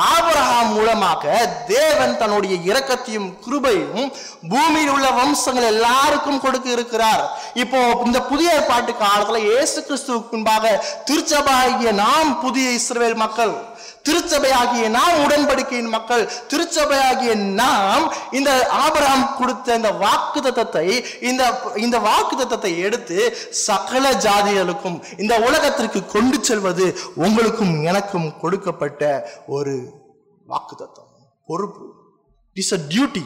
ஆபரகாம் 0.09 0.71
மூலமாக 0.75 1.23
தேவன் 1.67 2.17
தன்னுடைய 2.17 2.55
இரக்கத்தையும் 2.69 3.29
கிருபையும் 3.45 4.05
பூமியில் 4.51 4.91
உள்ள 4.95 5.07
வம்சங்கள் 5.11 5.69
எல்லாருக்கும் 5.73 6.41
கொடுக்க 6.41 6.69
இருக்கிறார். 6.69 7.23
இப்போ 7.53 7.79
இந்த 8.05 8.21
புதிய 8.31 8.53
ஏற்பாட்டு 8.53 8.93
காலத்துல 9.05 9.41
இயேசு 9.49 9.79
கிறிஸ்துவுக்கு 9.87 10.31
முன்பாக 10.31 10.65
திருச்சபாகிய 11.09 11.91
நாம் 12.03 12.39
புதிய 12.39 12.69
இஸ்ரவேல் 12.79 13.21
மக்கள் 13.25 13.53
திருச்சபையாகிய 14.03 14.89
நாம் 14.89 15.19
உடன்படிக்கையின் 15.23 15.89
மக்கள் 15.89 16.23
திருச்சபையாகிய 16.47 17.31
நாம் 17.55 18.05
இந்த 18.31 18.51
ஆபராம் 18.81 19.25
கொடுத்த 19.37 19.75
இந்த 19.75 19.91
வாக்கு 20.03 20.41
தத்தத்தை 20.41 20.85
இந்த 21.21 21.43
இந்த 21.77 21.99
வாக்கு 21.99 22.35
தத்தத்தை 22.35 22.73
எடுத்து 22.79 23.19
சகல 23.65 24.11
ஜாதிகளுக்கும் 24.25 24.97
இந்த 25.17 25.35
உலகத்திற்கு 25.39 26.05
கொண்டு 26.07 26.39
செல்வது 26.41 26.87
உங்களுக்கும் 27.25 27.75
எனக்கும் 27.83 28.29
கொடுக்கப்பட்ட 28.37 29.03
ஒரு 29.47 29.75
வாக்கு 30.47 30.75
தத்தம் 30.75 31.05
பொறுப்பு 31.49 31.85
இட்ஸ் 32.57 32.73
அ 32.73 32.81
டியூட்டி 32.89 33.23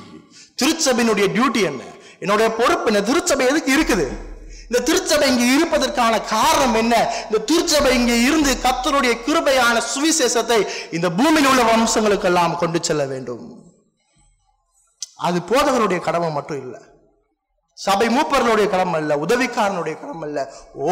திருச்சபையினுடைய 0.59 1.27
டியூட்டி 1.35 1.61
என்ன? 1.63 1.81
என்னுடைய 2.21 2.49
பொறுப்பு 2.57 2.87
என்ன? 2.91 2.99
திருச்சபை 3.01 3.45
எதுக்கு 3.47 3.71
இருக்குது? 3.77 4.05
இந்த 4.67 4.79
திருச்சபை 4.87 5.27
இங்கே 5.31 5.47
இருப்பதற்கான 5.55 6.13
காரணம் 6.35 6.77
என்ன? 6.81 6.95
இந்த 7.27 7.39
திருச்சபை 7.49 7.91
இங்கே 7.99 8.17
இருந்து 8.27 8.53
கத்தருடைய 8.65 9.13
கிருபையான 9.27 9.75
சுவிசேஷத்தை 9.93 10.59
இந்த 10.97 11.09
பூமியில் 11.19 11.49
உள்ள 11.51 11.63
வம்சங்களுக்கெல்லாம் 11.71 12.57
கொண்டு 12.63 12.79
செல்ல 12.89 13.05
வேண்டும். 13.13 13.45
அது 15.27 15.39
போதகருடைய 15.51 15.99
கடமை 16.07 16.29
மட்டும் 16.37 16.61
இல்லை. 16.65 16.81
சபை 17.85 18.07
மூப்பர்களுடைய 18.15 18.67
கடமை 18.73 18.97
இல்லை 19.03 19.15
உதவிக்காரனுடைய 19.25 19.95
கடமை 20.01 20.25
இல்லை 20.29 20.43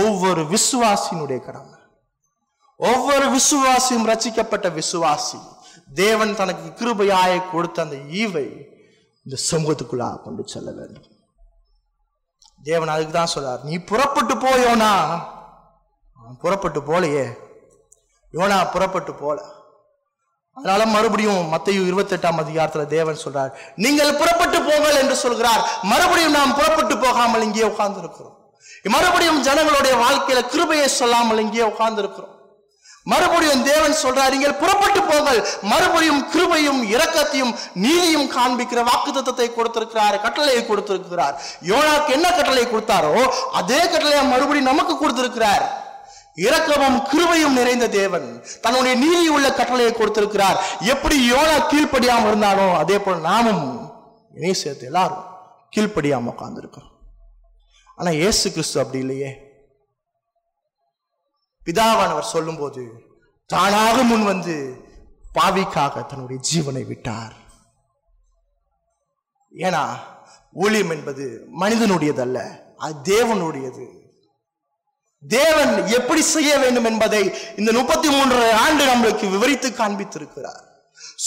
ஒவ்வொரு 0.01 0.41
விசுவாசியினுடைய 0.53 1.39
கடமை. 1.47 1.77
ஒவ்வொரு 2.89 3.25
விசுவாசியும் 3.37 4.07
ரச்சிக்கப்பட்ட 4.11 4.67
விசுவாசி. 4.79 5.39
தேவன் 6.03 6.35
தனக்கு 6.39 6.67
கிருபையாய 6.79 7.33
கொடுத்த 7.51 7.81
அந்த 7.85 7.97
ஈவை 8.21 8.47
இந்த 9.25 9.37
சமூகத்துக்குள்ளாக 9.51 10.21
கொண்டு 10.25 10.43
செல்ல 10.53 10.69
வேண்டும். 10.79 11.10
தேவன் 12.63 12.93
அதுக்கு 12.93 13.13
தான் 13.13 13.33
சொல்றார் 13.35 13.61
நீ 13.63 13.75
புறப்பட்டு 13.91 14.33
போ 14.37 14.51
யோனா. 14.65 14.91
அவன் 16.19 16.37
புறப்பட்டு 16.43 16.79
போலையே. 16.89 17.25
யோனா 18.33 18.57
புறப்பட்டு 18.71 19.13
போல. 19.13 19.37
அதனால 20.57 20.85
மறுபடியும் 20.85 21.43
மத்தையும் 21.53 21.87
இருபத்தெட்டாம் 21.89 22.41
அதிகாரத்துல 22.43 22.83
தேவன் 22.87 23.23
சொல்றார் 23.25 23.51
நீங்கள் 23.75 24.17
புறப்பட்டு 24.21 24.57
போங்கள் 24.61 24.99
என்று 25.01 25.15
சொல்கிறார். 25.15 25.61
மறுபடியும் 25.91 26.37
நாம் 26.39 26.57
புறப்பட்டு 26.59 26.97
போகாமல் 26.97 27.45
இங்கே 27.47 27.63
உட்கார்ந்து 27.71 28.01
இருக்கிறோம் 28.03 28.37
மறுபடியும் 28.95 29.41
ஜனங்களுடைய 29.47 29.93
வாழ்க்கையில 30.03 30.39
கிருபையை 30.47 30.87
சொல்லாமல் 30.99 31.41
இங்கே 31.45 31.63
உட்கார்ந்து 31.71 32.01
இருக்கிறோம் 32.03 32.35
மறுபடியும் 33.05 33.63
தேவன் 33.69 34.01
சொல்றாரு 34.01 34.33
நீங்கள் 34.35 34.57
புறப்பட்டு 34.61 35.01
போங்கள். 35.11 35.39
மறுபடியும் 35.71 36.21
கிருபையும் 36.33 36.81
இரக்கத்தையும் 36.93 37.53
நீதியும் 37.83 38.27
காண்பிக்கிற 38.35 38.79
வாக்குத்தத்தத்தை 38.89 39.47
கொடுத்திருக்கிறார் 39.53 40.17
கட்டளையை 40.25 40.63
கொடுத்திருக்கிறார். 40.65 41.35
யோனாக்கு 41.71 42.11
என்ன 42.17 42.27
கட்டளை 42.31 42.65
கொடுத்தாரோ 42.65 43.23
அதே 43.61 43.79
கட்டளையை 43.93 44.23
மறுபடியும் 44.33 44.71
நமக்கு 44.71 44.95
கொடுத்திருக்கிறார். 44.97 45.65
இரக்கமும் 46.35 46.99
கிருபையும் 47.11 47.57
நிறைந்த 47.59 47.87
தேவன் 47.99 48.27
தன்னுடைய 48.65 48.93
நீதி 49.03 49.27
உள்ள 49.35 49.47
கட்டளையை 49.59 49.93
கொடுத்திருக்கிறார். 49.93 50.57
எப்படி 50.93 51.17
யோனா 51.31 51.57
கீழ்ப்படியாம 51.71 52.27
இருந்தானோ 52.31 52.67
அதே 52.83 52.97
போல 53.05 53.17
நாமும் 53.29 53.65
இணை 54.39 54.53
சேர்த்து 54.63 54.89
எல்லாரும் 54.91 55.25
கீழ்ப்படியாம 55.75 56.31
உட்கார்ந்துருக்கிறோம். 56.33 56.93
ஆனா 57.97 58.11
இயேசு 58.21 58.45
கிறிஸ்து 58.51 58.77
அப்படி 58.83 58.99
இல்லையே. 59.05 59.31
பிதாவானவர் 61.65 62.33
சொல்லும்போது 62.35 62.91
தானாக 63.45 64.03
முன் 64.03 64.23
வந்து 64.23 64.75
பாவிக்காக 65.39 66.05
தன்னுடைய 66.05 66.41
ஜீவனை 66.53 66.87
விட்டார். 66.87 67.33
ஏன்னா 69.57 69.95
ஊழியம் 70.53 70.89
என்பது 70.89 71.47
மனிதனுடையதல்ல 71.59 72.61
அது 72.77 72.95
தேவனுடையது. 73.03 73.99
தேவன் 75.27 75.87
எப்படி 75.87 76.21
செய்ய 76.21 76.57
வேண்டும் 76.57 76.85
என்பதை 76.85 77.37
இந்த 77.55 77.71
முப்பத்தி 77.71 78.09
மூன்று 78.09 78.53
ஆண்டு 78.53 78.85
நம்மளுக்கு 78.85 79.29
விவரித்து 79.29 79.69
காண்பித்திருக்கிறார். 79.69 80.63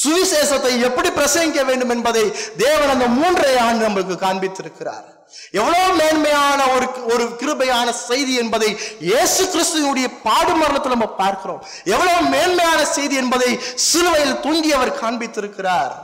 சுவிசேஷத்தை 0.05 0.81
எப்படி 0.81 1.09
பிரசங்கிக்க 1.09 1.65
வேண்டும் 1.65 1.89
என்பதை 1.89 2.35
தேவன் 2.57 2.89
அந்த 2.89 3.09
மூன்றரை 3.09 3.59
ஆண்டு 3.59 3.89
நம்மளுக்கு 3.89 4.17
காண்பித்திருக்கிறார். 4.17 5.14
எவ்வளவு 5.59 5.91
மேன்மையான 6.01 6.61
ஒரு 6.75 6.87
ஒரு 7.13 7.25
கிருபையான 7.41 7.89
செய்தி 8.09 8.35
என்பதை 8.43 8.71
இயேசு 9.11 9.43
கிறிஸ்துவனுடைய 9.55 10.09
பாடு 10.27 10.53
மரணத்தில் 10.61 10.95
நம்ம 10.97 11.09
பார்க்கிறோம். 11.23 11.63
எவ்வளவு 11.95 12.21
மேன்மையான 12.35 12.81
செய்தி 12.97 13.17
என்பதை 13.23 13.51
சிலுவையில் 13.89 14.41
தூங்கி 14.47 14.73
அவர் 14.79 14.99
காண்பித்திருக்கிறார். 15.03 15.95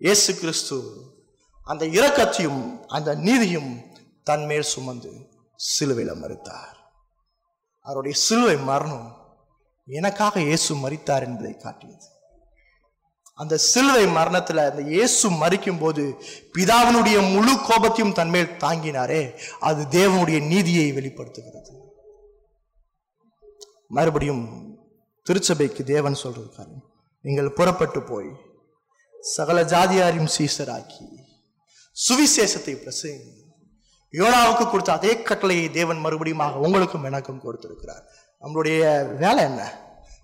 இயேசு 0.00 0.30
கிறிஸ்து 0.42 0.78
அந்த 1.70 1.84
இரக்கத்தையும் 1.98 2.62
அந்த 2.96 3.10
நீதியும் 3.26 3.72
தன் 4.28 4.46
மேல் 4.50 4.70
சுமந்து 4.74 5.12
சிலுவையில் 5.58 6.20
மறுத்தார் 6.22 6.78
அவருடைய 7.86 8.14
சிலுவை 8.26 8.56
மரணம் 8.70 9.08
எனக்காக 9.88 10.40
இயேசு 10.48 10.72
மறித்தார் 10.82 11.24
என்பதை 11.28 11.54
காட்டியது. 11.56 12.06
அந்த 13.42 13.56
சிலுவை 13.56 14.06
மரணத்தில் 14.06 14.60
அந்த 14.64 14.82
இயேசு 14.82 15.30
மறிக்கும் 15.30 15.78
போது 15.78 16.02
பிதாவினுடைய 16.56 17.18
முழு 17.34 17.54
கோபத்தையும் 17.68 18.16
தன்மேல் 18.18 18.56
தாங்கினாரே 18.64 19.22
அது 19.60 19.82
தேவனுடைய 19.98 20.38
நீதியை 20.46 20.92
வெளிப்படுத்துகிறது. 20.92 21.72
மறுபடியும் 23.88 24.44
திருச்சபைக்கு 25.26 25.84
தேவன் 25.84 26.14
சொல்றது 26.14 26.66
நீங்கள் 27.24 27.52
புறப்பட்டு 27.52 28.02
போய் 28.02 28.30
சகல 29.36 29.62
ஜாதியாரையும் 29.62 30.32
சீசராக்கி 30.36 31.04
சுவிசேஷத்தை 31.96 32.74
பிரசங்க 32.84 33.40
யோனாவுக்கு 34.14 34.64
கொடுத்த 34.70 34.92
அதே 34.92 35.12
கட்டளையை 35.22 35.70
தேவன் 35.70 35.98
மறுபடியும் 35.98 36.42
உங்களுக்கும் 36.64 37.04
எனக்கும் 37.04 37.42
கொடுத்திருக்கிறார். 37.44 38.02
நம்மளுடைய 38.42 38.80
வேலை 39.16 39.44
என்ன? 39.44 39.62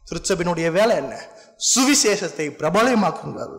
திருச்சபினுடைய 0.08 0.70
வேலை 0.70 0.96
என்ன? 0.96 1.14
சுவிசேஷத்தை 1.60 2.46
பிரபலமாக்குங்கள். 2.60 3.54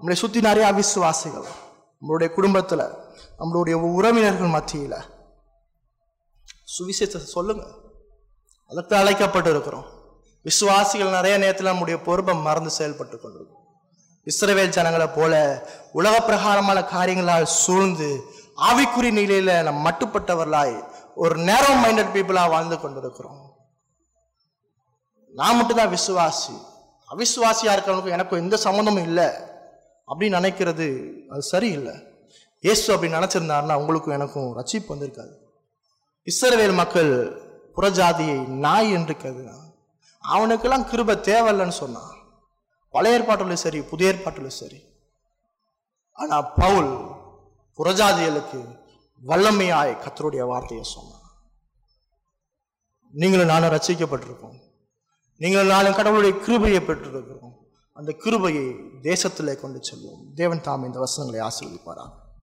நம்மளை 0.00 0.12
சுத்தி 0.12 0.40
நிறைய 0.40 0.72
அவிசுவாசிகள் 0.72 1.46
நம்மளுடைய 2.02 2.28
குடும்பத்துல 2.36 2.98
நம்மளுடைய 3.38 3.72
உறவினர்கள் 3.72 4.54
மத்தியில. 4.56 4.94
சுவிசேஷத்தை 6.78 7.16
சொல்லுங்க 7.16 7.64
அதற்கு 8.66 8.96
அழைக்கப்பட்டு 8.96 9.50
இருக்கிறோம் 9.50 9.86
விசுவாசிகள் 10.42 11.08
நிறைய 11.08 11.36
நேரத்தில் 11.38 11.66
நம்முடைய 11.66 12.00
பொறுப்பை 12.00 12.34
மறந்து 12.34 12.70
செயல்பட்டு 12.70 13.20
கொண்டிருக்கும் 13.20 13.62
இஸ்ரவேல் 14.26 14.68
ஜனங்களை 14.68 15.06
போல 15.06 15.34
உலக 15.92 16.20
பிரகாரமான 16.20 16.80
காரியங்களால் 16.80 17.42
சூழ்ந்து 17.42 18.24
ஆவிக்குறி 18.56 19.10
நிலையில 19.20 19.62
நம் 19.62 19.86
மட்டுப்பட்டவர்களாய் 19.86 20.88
ஒரு 21.14 21.36
நேரோ 21.38 21.72
மைண்டட் 21.84 22.14
பீப்புளா 22.14 22.50
வாழ்ந்து 22.50 22.80
கொண்டிருக்கிறோம். 22.80 23.53
நான் 25.38 25.56
மட்டும்தான் 25.56 25.92
விசுவாசி. 25.92 26.54
அவிசுவாசியாக 27.12 27.74
இருக்கிறவனுக்கும் 27.74 28.16
எனக்கும் 28.16 28.42
எந்த 28.42 28.56
சம்மந்தமும் 28.64 29.06
இல்லை. 29.08 29.28
அப்படின்னு 30.10 30.38
நினைக்கிறது 30.38 30.86
அது 31.28 31.42
சரியில்லை. 31.42 31.94
இயேசு 32.60 32.94
அப்படி 32.94 33.12
நினச்சிருந்தாருன்னா 33.12 33.74
உங்களுக்கும் 33.74 34.16
எனக்கும் 34.18 34.56
ரச்சிப்பு 34.58 34.88
வந்திருக்காது. 34.88 35.34
இஸ்ரவேல் 36.30 36.74
மக்கள் 36.74 37.12
புறஜாதியை 37.76 38.46
நாய் 38.64 38.92
என்று 38.92 39.14
கருதினான் 39.14 39.62
அவனுக்கெல்லாம் 40.24 40.88
கிருப 40.90 41.16
தேவையில்லைன்னு 41.30 41.80
சொன்னான். 41.82 42.12
பழைய 42.90 43.18
ஏற்பாட்டிலும் 43.18 43.62
சரி 43.64 43.80
புதிய 43.82 44.12
ஏற்பாட்டிலும் 44.12 44.58
சரி. 44.62 44.80
ஆனால் 46.12 46.52
பவுல் 46.56 46.92
புறஜாதிகளுக்கு 47.78 48.60
வல்லமையாய் 49.22 50.00
கத்தருடைய 50.04 50.44
வார்த்தையை 50.46 50.86
சொன்னான். 50.94 51.26
நீங்களும் 53.14 53.52
நானும் 53.52 53.74
ரசிக்கப்பட்டிருக்கோம் 53.74 54.58
நீங்கள் 55.36 55.66
நாளும் 55.66 55.94
கடவுளுடைய 55.94 56.44
கிருபையை 56.44 56.80
பெற்றிருக்கிறோம் 56.80 57.54
அந்த 57.92 58.12
கிருபையை 58.12 58.64
தேசத்திலே 59.02 59.56
கொண்டு 59.56 59.80
செல்வோம். 59.90 60.34
தேவன் 60.34 60.60
தாம் 60.60 60.84
இந்த 60.84 60.98
வசனங்களை 60.98 61.48
ஆசீர்வதிப்பாரான் 61.48 62.12